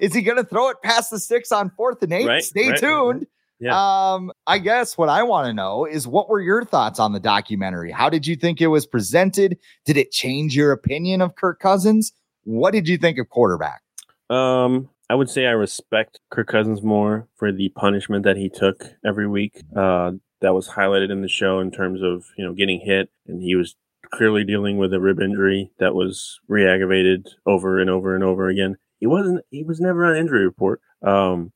is 0.00 0.14
he 0.14 0.22
gonna 0.22 0.44
throw 0.44 0.68
it 0.68 0.76
past 0.82 1.10
the 1.10 1.18
six 1.18 1.52
on 1.52 1.70
fourth 1.76 2.02
and 2.02 2.12
eight? 2.12 2.26
Right, 2.26 2.42
Stay 2.42 2.70
right, 2.70 2.78
tuned. 2.78 3.26
Yeah. 3.58 3.74
Um, 4.14 4.32
I 4.46 4.58
guess 4.58 4.98
what 4.98 5.08
I 5.08 5.22
want 5.22 5.46
to 5.46 5.54
know 5.54 5.86
is 5.86 6.06
what 6.06 6.28
were 6.28 6.40
your 6.40 6.64
thoughts 6.64 7.00
on 7.00 7.12
the 7.12 7.20
documentary? 7.20 7.90
How 7.90 8.10
did 8.10 8.26
you 8.26 8.36
think 8.36 8.60
it 8.60 8.66
was 8.66 8.86
presented? 8.86 9.56
Did 9.86 9.96
it 9.96 10.12
change 10.12 10.54
your 10.54 10.72
opinion 10.72 11.22
of 11.22 11.36
Kirk 11.36 11.58
Cousins? 11.58 12.12
What 12.44 12.72
did 12.72 12.86
you 12.86 12.98
think 12.98 13.18
of 13.18 13.30
quarterback? 13.30 13.80
Um, 14.28 14.90
I 15.08 15.14
would 15.14 15.30
say 15.30 15.46
I 15.46 15.52
respect 15.52 16.20
Kirk 16.30 16.48
Cousins 16.48 16.82
more 16.82 17.28
for 17.36 17.50
the 17.50 17.70
punishment 17.70 18.24
that 18.24 18.36
he 18.36 18.50
took 18.50 18.84
every 19.04 19.26
week. 19.26 19.62
Uh, 19.74 20.12
that 20.42 20.52
was 20.52 20.68
highlighted 20.68 21.10
in 21.10 21.22
the 21.22 21.28
show 21.28 21.60
in 21.60 21.70
terms 21.70 22.02
of 22.02 22.26
you 22.36 22.44
know 22.44 22.52
getting 22.52 22.80
hit, 22.80 23.08
and 23.26 23.42
he 23.42 23.54
was 23.54 23.74
clearly 24.10 24.44
dealing 24.44 24.78
with 24.78 24.92
a 24.92 25.00
rib 25.00 25.20
injury 25.20 25.70
that 25.78 25.94
was 25.94 26.40
re-aggravated 26.48 27.28
over 27.46 27.80
and 27.80 27.90
over 27.90 28.14
and 28.14 28.24
over 28.24 28.48
again. 28.48 28.76
He 28.98 29.06
wasn't. 29.06 29.44
He 29.50 29.62
was 29.62 29.80
never 29.80 30.06
on 30.06 30.16
injury 30.16 30.44
report, 30.44 30.80
um, 31.02 31.52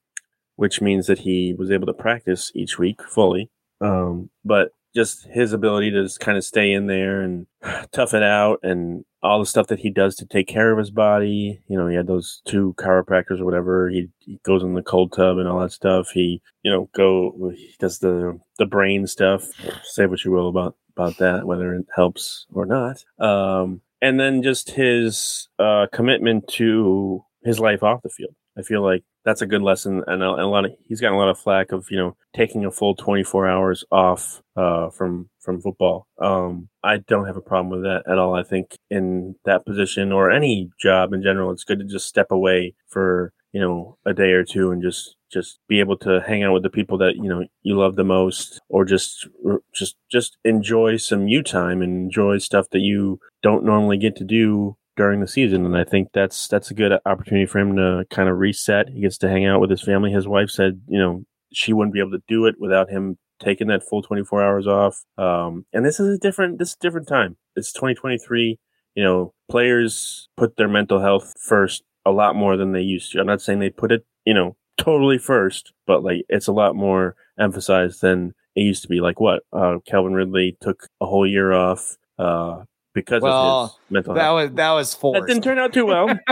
which 0.57 0.81
means 0.81 1.07
that 1.07 1.21
he 1.21 1.55
was 1.57 1.71
able 1.71 1.87
to 1.87 1.95
practice 1.95 2.53
each 2.55 2.79
week 2.79 3.01
fully. 3.03 3.51
Um, 3.81 4.31
but 4.45 4.73
just 4.95 5.27
his 5.33 5.53
ability 5.53 5.91
to 5.93 6.03
just 6.03 6.21
kind 6.21 6.37
of 6.37 6.45
stay 6.45 6.73
in 6.73 6.87
there 6.87 7.21
and 7.21 7.47
tough 7.93 8.15
it 8.15 8.23
out 8.23 8.59
and 8.63 9.05
all 9.23 9.39
the 9.39 9.47
stuff 9.47 9.67
that 9.69 9.81
he 9.81 9.91
does 9.91 10.17
to 10.17 10.27
take 10.27 10.49
care 10.49 10.73
of 10.73 10.79
his 10.79 10.91
body. 10.91 11.61
You 11.69 11.79
know, 11.79 11.87
he 11.87 11.97
had 11.97 12.07
those 12.07 12.43
two 12.47 12.75
chiropractors 12.79 13.41
or 13.41 13.45
whatever. 13.45 13.89
He, 13.89 14.09
he 14.19 14.41
goes 14.45 14.63
in 14.63 14.75
the 14.75 14.83
cold 14.83 15.13
tub 15.13 15.39
and 15.39 15.47
all 15.47 15.61
that 15.61 15.73
stuff. 15.73 16.11
He, 16.11 16.43
you 16.63 16.71
know, 16.71 16.89
go, 16.95 17.53
he 17.55 17.75
does 17.79 17.99
the, 17.99 18.39
the 18.59 18.67
brain 18.67 19.07
stuff. 19.07 19.47
Say 19.85 20.07
what 20.07 20.25
you 20.25 20.33
will 20.33 20.49
about 20.49 20.77
about 20.97 21.19
that, 21.19 21.47
whether 21.47 21.75
it 21.75 21.87
helps 21.95 22.47
or 22.53 22.67
not. 22.67 23.05
Um, 23.19 23.83
and 24.03 24.19
then 24.19 24.43
just 24.43 24.71
his 24.71 25.49
uh, 25.59 25.87
commitment 25.93 26.49
to 26.49 27.25
his 27.45 27.61
life 27.61 27.83
off 27.83 28.03
the 28.03 28.09
field. 28.09 28.35
I 28.59 28.63
feel 28.63 28.83
like 28.83 29.05
that's 29.25 29.43
a 29.43 29.47
good 29.47 29.63
lesson, 29.63 30.03
and 30.07 30.23
a, 30.23 30.27
a, 30.27 30.47
lot 30.47 30.65
of 30.65 30.73
he's 30.85 31.01
gotten 31.01 31.17
a 31.17 31.19
lot 31.19 31.29
of 31.29 31.39
flack 31.39 31.73
of 31.73 31.87
you 31.91 31.99
know 31.99 32.17
taking 32.35 32.65
a 32.65 32.71
full 32.71 32.95
24 32.95 33.49
hours 33.49 33.85
off 33.91 34.43
uh, 34.57 34.91
from 34.91 35.29
from 35.41 35.61
football. 35.61 36.07
Um, 36.21 36.69
I 36.83 36.99
don't 36.99 37.27
have 37.27 37.37
a 37.37 37.43
problem 37.43 37.71
with 37.71 37.83
that 37.83 38.11
at 38.11 38.19
all. 38.19 38.35
I 38.35 38.43
think 38.43 38.77
in 38.91 39.37
that 39.45 39.65
position 39.67 40.13
or 40.13 40.31
any 40.31 40.71
job 40.81 41.13
in 41.13 41.23
general, 41.23 41.53
it's 41.53 41.65
good 41.65 41.79
to 41.79 41.85
just 41.85 42.07
step 42.07 42.31
away 42.31 42.75
for 42.89 43.33
you 43.53 43.61
know 43.61 43.99
a 44.07 44.15
day 44.15 44.33
or 44.33 44.45
two 44.45 44.73
and 44.73 44.83
just 44.83 45.17
just 45.31 45.59
be 45.69 45.81
able 45.81 45.97
to 45.99 46.21
hang 46.27 46.43
out 46.43 46.53
with 46.53 46.63
the 46.63 46.71
people 46.71 46.99
that 46.99 47.17
you 47.17 47.29
know 47.29 47.45
you 47.63 47.77
love 47.77 47.97
the 47.97 48.05
most 48.05 48.61
or 48.69 48.85
just 48.85 49.29
just 49.75 49.97
just 50.11 50.37
enjoy 50.45 50.97
some 50.97 51.29
you 51.29 51.43
time 51.43 51.83
and 51.83 52.05
enjoy 52.05 52.39
stuff 52.39 52.67
that 52.71 52.81
you 52.81 53.19
don't 53.43 53.65
normally 53.65 53.97
get 53.97 54.17
to 54.17 54.25
do 54.25 54.77
during 54.97 55.21
the 55.21 55.29
season. 55.29 55.65
And 55.65 55.77
i 55.77 55.85
think 55.85 56.09
that's 56.13 56.49
that's 56.49 56.71
a 56.71 56.75
good 56.75 56.93
opportunity 57.07 57.47
for 57.47 57.59
him 57.59 57.77
to 57.77 58.05
kind 58.11 58.29
of 58.29 58.39
reset. 58.39 58.89
He 58.91 59.01
gets 59.01 59.19
to 59.19 59.29
hang 59.29 59.47
out 59.47 59.61
with 59.61 59.71
his 59.71 59.83
family. 59.83 60.13
His 60.13 60.29
wife 60.29 60.51
said 60.51 60.83
you 60.89 60.99
know 60.99 61.25
she 61.53 61.73
wouldn't 61.73 61.95
be 61.95 62.01
able 62.01 62.13
to 62.13 62.23
do 62.29 62.47
it 62.47 62.57
without 62.59 62.91
him 62.91 63.19
taking 63.41 63.69
that 63.69 63.83
full 63.83 64.03
24 64.03 64.43
hours 64.43 64.67
off. 64.67 65.03
Um, 65.17 65.65
and 65.73 65.85
this 65.85 65.99
is 65.99 66.17
a 66.17 66.19
different 66.19 66.59
this 66.59 66.71
is 66.71 66.77
a 66.81 66.83
different 66.83 67.09
time. 67.09 67.37
It's 67.57 67.73
2023 67.73 68.59
you 68.95 69.05
know 69.05 69.33
players 69.51 70.29
put 70.37 70.57
their 70.57 70.69
mental 70.69 71.01
health 71.01 71.33
first 71.41 71.83
a 72.05 72.11
lot 72.11 72.35
more 72.35 72.57
than 72.57 72.73
they 72.73 72.83
used 72.83 73.13
to. 73.13 73.21
I'm 73.21 73.27
not 73.27 73.43
saying 73.43 73.59
they 73.59 73.71
put 73.71 73.93
it 73.93 74.05
you 74.25 74.35
know 74.35 74.57
totally 74.83 75.19
first, 75.19 75.73
but 75.87 76.03
like 76.03 76.25
it's 76.29 76.47
a 76.49 76.53
lot 76.53 76.75
more 76.77 77.15
emphasized 77.39 78.01
than 78.03 78.33
it 78.57 78.63
used 78.63 78.83
to 78.83 78.89
be 78.89 79.01
like 79.01 79.21
what 79.21 79.43
uh, 79.53 79.79
Calvin 79.87 80.13
Ridley 80.15 80.57
took 80.61 80.87
a 81.01 81.07
whole 81.07 81.27
year 81.27 81.53
off 81.53 81.97
uh, 82.19 82.65
because 82.95 83.23
Well, 83.23 83.65
of 83.65 83.71
his 83.71 83.79
mental 83.91 84.15
That 84.15 84.23
health. 84.23 84.35
was 84.51 84.53
that 84.57 84.71
was 84.73 84.95
forced. 84.95 85.21
That 85.23 85.27
didn't 85.29 85.45
turn 85.45 85.59
out 85.59 85.73
too 85.73 85.87
well. 85.87 86.07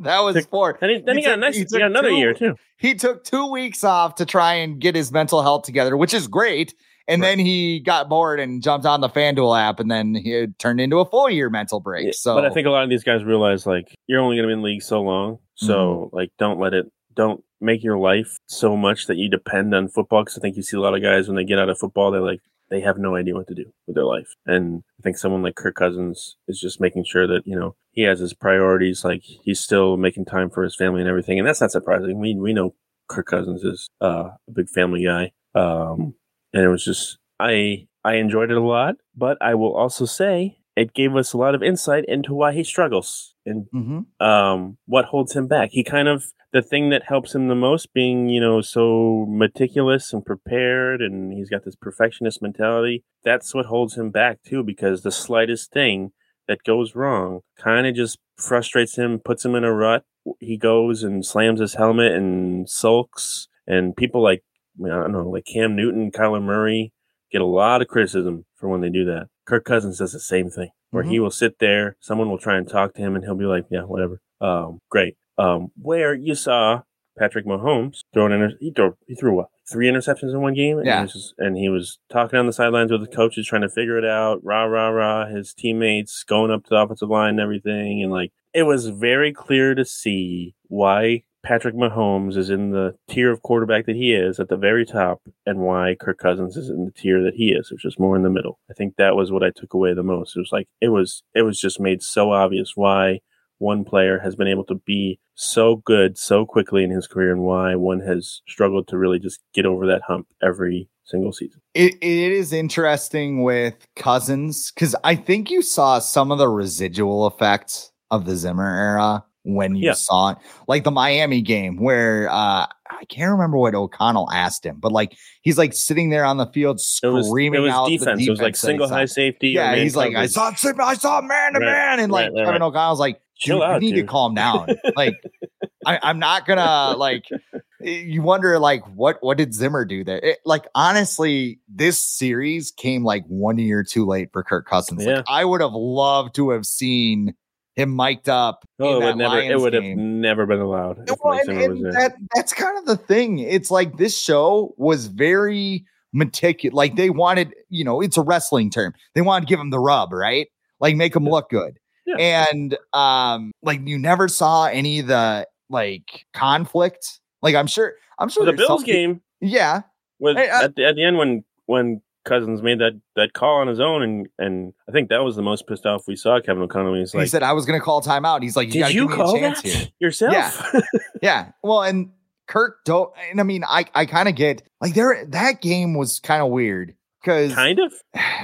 that 0.00 0.20
was 0.20 0.36
Took- 0.36 0.50
forced. 0.50 0.82
And 0.82 0.90
he, 0.90 0.98
then 1.00 1.16
he, 1.16 1.22
He 1.22 1.26
got 1.26 1.32
took- 1.32 1.40
nice, 1.40 1.54
he 1.56 1.60
he 1.70 1.78
got 1.78 1.82
another 1.90 2.08
two- 2.10 2.16
year 2.16 2.34
too. 2.34 2.54
He 2.78 2.94
took 2.94 3.24
two 3.24 3.50
weeks 3.50 3.84
off 3.84 4.14
to 4.16 4.24
try 4.26 4.54
and 4.54 4.80
get 4.80 4.94
his 4.94 5.12
mental 5.12 5.42
health 5.42 5.64
together, 5.64 5.96
which 5.96 6.14
is 6.14 6.26
great. 6.28 6.74
And 7.08 7.20
Right. 7.20 7.28
then 7.30 7.38
he 7.40 7.80
got 7.80 8.08
bored 8.08 8.38
and 8.38 8.62
jumped 8.62 8.86
on 8.86 9.00
the 9.00 9.08
FanDuel 9.08 9.58
app, 9.60 9.80
and 9.80 9.90
then 9.90 10.14
he 10.14 10.46
turned 10.58 10.80
into 10.80 11.00
a 11.00 11.04
full 11.04 11.28
year 11.28 11.50
mental 11.50 11.80
break. 11.80 12.06
Yeah, 12.06 12.12
so, 12.14 12.34
but 12.36 12.44
I 12.44 12.50
think 12.50 12.68
a 12.68 12.70
lot 12.70 12.84
of 12.84 12.90
these 12.90 13.02
guys 13.02 13.24
realize 13.24 13.66
like 13.66 13.92
you're 14.06 14.20
only 14.20 14.36
going 14.36 14.44
to 14.44 14.48
be 14.48 14.52
in 14.52 14.60
the 14.60 14.64
league 14.64 14.82
so 14.82 15.02
long, 15.02 15.38
so 15.56 15.74
Mm-hmm. 16.06 16.16
like 16.16 16.30
don't 16.38 16.60
let 16.60 16.72
it, 16.72 16.86
don't 17.14 17.44
make 17.60 17.82
your 17.82 17.98
life 17.98 18.38
so 18.46 18.76
much 18.76 19.06
that 19.06 19.16
you 19.16 19.28
depend 19.28 19.74
on 19.74 19.88
football. 19.88 20.22
Because 20.22 20.38
I 20.38 20.40
think 20.40 20.56
you 20.56 20.62
see 20.62 20.76
a 20.76 20.80
lot 20.80 20.94
of 20.94 21.02
guys 21.02 21.28
when 21.28 21.36
they 21.36 21.44
get 21.44 21.58
out 21.58 21.68
of 21.68 21.78
football, 21.78 22.10
they're 22.10 22.20
like 22.20 22.40
they 22.70 22.80
have 22.80 22.98
no 22.98 23.16
idea 23.16 23.34
what 23.34 23.48
to 23.48 23.54
do 23.54 23.72
with 23.86 23.96
their 23.96 24.04
life. 24.04 24.34
And 24.46 24.82
I 24.98 25.02
think 25.02 25.18
someone 25.18 25.42
like 25.42 25.56
Kirk 25.56 25.74
Cousins 25.74 26.36
is 26.46 26.60
just 26.60 26.80
making 26.80 27.04
sure 27.04 27.26
that 27.26 27.42
you 27.44 27.58
know 27.58 27.74
he 27.90 28.02
has 28.02 28.20
his 28.20 28.32
priorities. 28.32 29.04
Like 29.04 29.22
he's 29.22 29.60
still 29.60 29.96
making 29.96 30.24
time 30.24 30.50
for 30.50 30.62
his 30.62 30.76
family 30.76 31.00
and 31.00 31.10
everything, 31.10 31.38
and 31.38 31.46
that's 31.46 31.60
not 31.60 31.72
surprising. 31.72 32.18
We 32.18 32.34
we 32.34 32.52
know 32.52 32.74
Kirk 33.08 33.26
Cousins 33.26 33.64
is 33.64 33.88
uh, 34.00 34.30
a 34.48 34.52
big 34.52 34.68
family 34.68 35.04
guy, 35.04 35.32
um, 35.54 36.14
and 36.52 36.64
it 36.64 36.68
was 36.68 36.84
just 36.84 37.18
I 37.38 37.88
I 38.04 38.14
enjoyed 38.14 38.50
it 38.50 38.56
a 38.56 38.62
lot, 38.62 38.96
but 39.16 39.36
I 39.40 39.54
will 39.54 39.74
also 39.74 40.06
say 40.06 40.59
it 40.80 40.94
gave 40.94 41.14
us 41.16 41.32
a 41.32 41.38
lot 41.38 41.54
of 41.54 41.62
insight 41.62 42.04
into 42.06 42.32
why 42.34 42.52
he 42.52 42.64
struggles 42.64 43.34
and 43.44 43.66
Mhm. 43.74 44.06
um, 44.20 44.78
what 44.86 45.04
holds 45.06 45.34
him 45.36 45.46
back. 45.46 45.70
He 45.72 45.82
kind 45.84 46.08
of 46.08 46.24
the 46.52 46.62
thing 46.62 46.90
that 46.90 47.04
helps 47.04 47.34
him 47.34 47.46
the 47.46 47.54
most, 47.54 47.92
being 47.92 48.28
you 48.28 48.40
know 48.40 48.60
so 48.60 49.26
meticulous 49.28 50.12
and 50.12 50.24
prepared, 50.24 51.00
and 51.02 51.32
he's 51.32 51.48
got 51.50 51.64
this 51.64 51.76
perfectionist 51.76 52.42
mentality. 52.42 53.04
That's 53.24 53.54
what 53.54 53.66
holds 53.66 53.96
him 53.96 54.10
back 54.10 54.42
too, 54.42 54.62
because 54.62 55.02
the 55.02 55.12
slightest 55.12 55.72
thing 55.72 56.12
that 56.48 56.64
goes 56.64 56.96
wrong 56.96 57.40
kind 57.56 57.86
of 57.86 57.94
just 57.94 58.18
frustrates 58.36 58.96
him, 58.96 59.20
puts 59.20 59.44
him 59.44 59.54
in 59.54 59.62
a 59.64 59.72
rut. 59.72 60.02
He 60.40 60.56
goes 60.56 61.02
and 61.04 61.24
slams 61.24 61.60
his 61.60 61.74
helmet 61.74 62.12
and 62.12 62.68
sulks, 62.68 63.48
and 63.66 63.96
people 63.96 64.22
like 64.22 64.42
I 64.84 64.88
don't 64.88 65.12
know, 65.12 65.28
like 65.28 65.44
Cam 65.44 65.76
Newton, 65.76 66.10
Kyler 66.10 66.42
Murray 66.42 66.92
get 67.30 67.40
a 67.40 67.46
lot 67.46 67.82
of 67.82 67.88
criticism 67.88 68.44
for 68.56 68.68
when 68.68 68.80
they 68.80 68.88
do 68.90 69.04
that. 69.06 69.28
Kirk 69.46 69.64
Cousins 69.64 69.98
does 69.98 70.12
the 70.12 70.20
same 70.20 70.50
thing, 70.50 70.70
where 70.90 71.02
he 71.04 71.18
will 71.20 71.30
sit 71.30 71.58
there, 71.58 71.96
someone 72.00 72.28
will 72.30 72.38
try 72.38 72.56
and 72.56 72.68
talk 72.68 72.94
to 72.94 73.00
him, 73.02 73.14
and 73.14 73.24
he'll 73.24 73.34
be 73.34 73.44
like, 73.46 73.66
"Yeah, 73.70 73.82
whatever." 73.82 74.20
Um, 74.40 74.78
great. 74.90 75.16
Um, 75.38 75.68
where 75.80 76.14
you 76.14 76.34
saw 76.34 76.82
Patrick 77.18 77.46
Mahomes 77.46 77.98
throwing 78.14 78.32
inter- 78.32 78.56
he 78.60 78.70
threw 78.70 78.96
he 79.06 79.14
threw 79.14 79.34
what 79.34 79.48
three 79.70 79.88
interceptions 79.88 80.32
in 80.32 80.40
one 80.40 80.54
game, 80.54 80.78
and 80.78 80.86
Yeah. 80.86 80.98
he 80.98 81.02
was, 81.02 81.12
just, 81.12 81.34
and 81.38 81.56
he 81.56 81.68
was 81.68 81.98
talking 82.10 82.38
on 82.38 82.46
the 82.46 82.52
sidelines 82.52 82.90
with 82.92 83.00
the 83.02 83.06
coaches, 83.16 83.46
trying 83.46 83.62
to 83.62 83.68
figure 83.68 83.96
it 83.98 84.04
out. 84.04 84.40
Rah 84.44 84.64
rah 84.64 84.88
rah. 84.88 85.26
His 85.26 85.52
teammates 85.54 86.24
going 86.24 86.50
up 86.50 86.64
to 86.64 86.70
the 86.70 86.76
offensive 86.76 87.08
line 87.08 87.30
and 87.30 87.40
everything, 87.40 88.02
and 88.02 88.10
like 88.12 88.32
it 88.52 88.64
was 88.64 88.88
very 88.88 89.32
clear 89.32 89.74
to 89.74 89.84
see 89.84 90.54
why 90.68 91.22
Patrick 91.42 91.74
Mahomes 91.74 92.36
is 92.36 92.50
in 92.50 92.70
the 92.70 92.94
tier 93.08 93.30
of 93.30 93.42
quarterback 93.42 93.86
that 93.86 93.96
he 93.96 94.12
is 94.12 94.38
at 94.38 94.48
the 94.48 94.56
very 94.56 94.84
top, 94.84 95.20
and 95.46 95.60
why 95.60 95.96
Kirk 95.98 96.18
Cousins 96.18 96.56
is 96.56 96.68
in 96.68 96.84
the 96.84 96.92
tier 96.92 97.22
that 97.22 97.34
he 97.34 97.50
is, 97.52 97.70
which 97.70 97.84
is 97.84 97.98
more 97.98 98.16
in 98.16 98.22
the 98.22 98.30
middle. 98.30 98.58
I 98.70 98.74
think 98.74 98.96
that 98.96 99.16
was 99.16 99.32
what 99.32 99.42
I 99.42 99.50
took 99.50 99.74
away 99.74 99.94
the 99.94 100.02
most. 100.02 100.36
It 100.36 100.40
was 100.40 100.52
like 100.52 100.68
it 100.80 100.88
was 100.88 101.22
it 101.34 101.42
was 101.42 101.60
just 101.60 101.80
made 101.80 102.02
so 102.02 102.32
obvious 102.32 102.72
why 102.74 103.20
one 103.58 103.84
player 103.84 104.18
has 104.20 104.36
been 104.36 104.48
able 104.48 104.64
to 104.64 104.74
be 104.74 105.18
so 105.34 105.76
good 105.76 106.16
so 106.18 106.44
quickly 106.44 106.84
in 106.84 106.90
his 106.90 107.06
career, 107.06 107.32
and 107.32 107.42
why 107.42 107.74
one 107.74 108.00
has 108.00 108.42
struggled 108.48 108.88
to 108.88 108.98
really 108.98 109.18
just 109.18 109.40
get 109.54 109.66
over 109.66 109.86
that 109.86 110.02
hump 110.06 110.26
every 110.42 110.88
single 111.04 111.32
season. 111.32 111.60
It, 111.74 111.94
it 112.00 112.32
is 112.32 112.52
interesting 112.52 113.42
with 113.42 113.86
Cousins 113.96 114.70
because 114.70 114.94
I 115.04 115.16
think 115.16 115.50
you 115.50 115.62
saw 115.62 115.98
some 115.98 116.30
of 116.30 116.38
the 116.38 116.48
residual 116.48 117.26
effects 117.26 117.92
of 118.10 118.26
the 118.26 118.36
Zimmer 118.36 118.66
era 118.66 119.24
when 119.42 119.74
you 119.74 119.86
Yeah. 119.86 119.92
saw 119.94 120.30
it, 120.30 120.38
like 120.68 120.84
the 120.84 120.90
Miami 120.90 121.40
game 121.42 121.76
where 121.78 122.28
uh, 122.30 122.66
I 122.90 123.04
can't 123.08 123.30
remember 123.30 123.56
what 123.56 123.74
O'Connell 123.74 124.30
asked 124.30 124.66
him, 124.66 124.76
but 124.80 124.92
like 124.92 125.16
he's 125.42 125.56
like 125.56 125.72
sitting 125.72 126.10
there 126.10 126.24
on 126.24 126.36
the 126.36 126.46
field 126.46 126.80
It 127.02 127.06
was 127.06 127.26
screaming 127.28 127.60
it 127.60 127.62
was 127.62 127.72
out 127.72 127.86
the 127.86 127.98
defense. 127.98 128.26
It 128.26 128.30
was 128.30 128.38
like 128.40 128.48
defense 128.54 128.60
single 128.60 128.88
high 128.88 129.06
safety. 129.06 129.48
Yeah, 129.50 129.74
he's 129.76 129.96
like, 129.96 130.14
I 130.14 130.26
saw 130.26 130.52
I 130.80 130.94
saw 130.94 131.20
man 131.22 131.54
to 131.54 131.60
Right, 131.60 131.66
man, 131.66 132.00
and 132.00 132.12
like 132.12 132.26
right, 132.32 132.34
right, 132.40 132.46
Kevin. 132.46 132.62
O'Connell's 132.62 133.00
like, 133.00 133.20
Chill 133.36 133.58
Dude, 133.60 133.64
out, 133.64 133.82
you 133.82 133.92
need 133.94 134.00
to 134.00 134.06
calm 134.06 134.34
down. 134.34 134.68
like, 134.96 135.14
I, 135.86 135.98
I'm 136.02 136.18
not 136.18 136.46
gonna 136.46 136.96
like. 136.96 137.24
You 137.82 138.20
wonder 138.20 138.58
like 138.58 138.84
what 138.94 139.16
what 139.22 139.38
did 139.38 139.54
Zimmer 139.54 139.86
do 139.86 140.04
there? 140.04 140.18
It, 140.18 140.40
like 140.44 140.66
honestly, 140.74 141.60
this 141.66 141.98
series 141.98 142.70
came 142.72 143.04
like 143.04 143.24
one 143.26 143.56
year 143.56 143.82
too 143.82 144.04
late 144.04 144.28
for 144.34 144.44
Kirk 144.44 144.66
Cousins. 144.68 145.02
Yeah. 145.02 145.14
Like, 145.16 145.24
I 145.30 145.46
would 145.46 145.62
have 145.62 145.72
loved 145.72 146.34
to 146.34 146.50
have 146.50 146.66
seen 146.66 147.34
him 147.80 147.96
mic'd 147.96 148.28
up. 148.28 148.64
Oh, 148.78 149.00
it 149.00 149.04
would 149.04 149.16
never. 149.16 149.36
It 149.40 149.46
Lions 149.48 149.62
would 149.62 149.72
have 149.74 149.82
game. 149.82 150.20
never 150.20 150.46
been 150.46 150.60
allowed 150.60 151.08
Well, 151.22 151.38
and- 151.40 151.48
and 151.50 151.92
that 151.94 152.14
that's 152.34 152.52
kind 152.52 152.78
of 152.78 152.84
the 152.86 152.96
thing. 152.96 153.38
It's 153.38 153.70
like 153.70 153.96
this 153.96 154.20
show 154.20 154.74
was 154.76 155.06
very 155.06 155.84
meticulous. 156.12 156.74
Like 156.74 156.96
they 156.96 157.10
wanted, 157.10 157.54
you 157.68 157.84
know, 157.84 158.00
it's 158.00 158.16
a 158.16 158.22
wrestling 158.22 158.70
term. 158.70 158.94
They 159.14 159.20
wanted 159.20 159.46
to 159.46 159.50
give 159.50 159.60
him 159.60 159.70
the 159.70 159.78
rub, 159.78 160.12
right? 160.12 160.48
Like 160.80 160.96
make 160.96 161.14
him 161.14 161.24
Yeah. 161.24 161.30
look 161.30 161.50
good. 161.50 161.78
Yeah. 162.06 162.16
And 162.16 162.76
um, 162.92 163.52
like 163.62 163.80
you 163.86 163.98
never 163.98 164.26
saw 164.28 164.66
any 164.66 164.98
of 165.00 165.06
the 165.06 165.46
like 165.68 166.26
conflict. 166.34 167.20
Like 167.42 167.54
I'm 167.54 167.66
sure, 167.68 167.94
I'm 168.18 168.28
sure 168.28 168.44
Well, 168.44 168.52
the 168.52 168.56
Bills 168.58 168.82
game 168.84 169.20
Yeah, 169.40 169.82
was 170.18 170.36
Hey, 170.36 170.48
I- 170.50 170.64
at, 170.64 170.74
the, 170.76 170.84
at 170.86 170.96
the 170.96 171.04
end 171.04 171.16
when 171.18 171.44
when 171.66 172.02
Cousins 172.24 172.62
made 172.62 172.78
that 172.80 173.00
that 173.16 173.32
call 173.32 173.56
on 173.60 173.66
his 173.68 173.80
own, 173.80 174.02
and 174.02 174.28
and 174.38 174.72
I 174.88 174.92
think 174.92 175.08
that 175.08 175.24
was 175.24 175.36
the 175.36 175.42
most 175.42 175.66
pissed 175.66 175.86
off 175.86 176.06
we 176.06 176.16
saw 176.16 176.40
Kevin 176.40 176.62
O'Connell. 176.62 176.94
He's 176.94 177.14
like, 177.14 177.22
he 177.22 177.28
said 177.28 177.42
I 177.42 177.52
was 177.54 177.64
going 177.66 177.78
to 177.80 177.84
call 177.84 178.02
timeout. 178.02 178.42
He's 178.42 178.56
like, 178.56 178.74
you 178.74 178.84
"Did 178.84 178.94
you 178.94 179.08
give 179.08 179.08
me 179.10 179.14
a 179.14 179.16
call 179.16 179.38
chance 179.38 179.62
that 179.62 179.68
here. 179.68 179.86
yourself?" 180.00 180.32
Yeah. 180.32 180.80
Yeah. 181.22 181.52
Well, 181.62 181.82
and 181.82 182.10
Kirk 182.46 182.78
don't. 182.84 183.12
And 183.30 183.40
I 183.40 183.42
mean, 183.42 183.62
I 183.64 183.84
I 183.94 184.06
kind 184.06 184.28
of 184.28 184.34
get 184.34 184.62
like 184.80 184.94
there. 184.94 185.24
That 185.28 185.60
game 185.60 185.94
was 185.94 186.18
kind 186.20 186.42
of 186.42 186.50
weird 186.50 186.94
because 187.22 187.54
kind 187.54 187.78
of. 187.78 187.92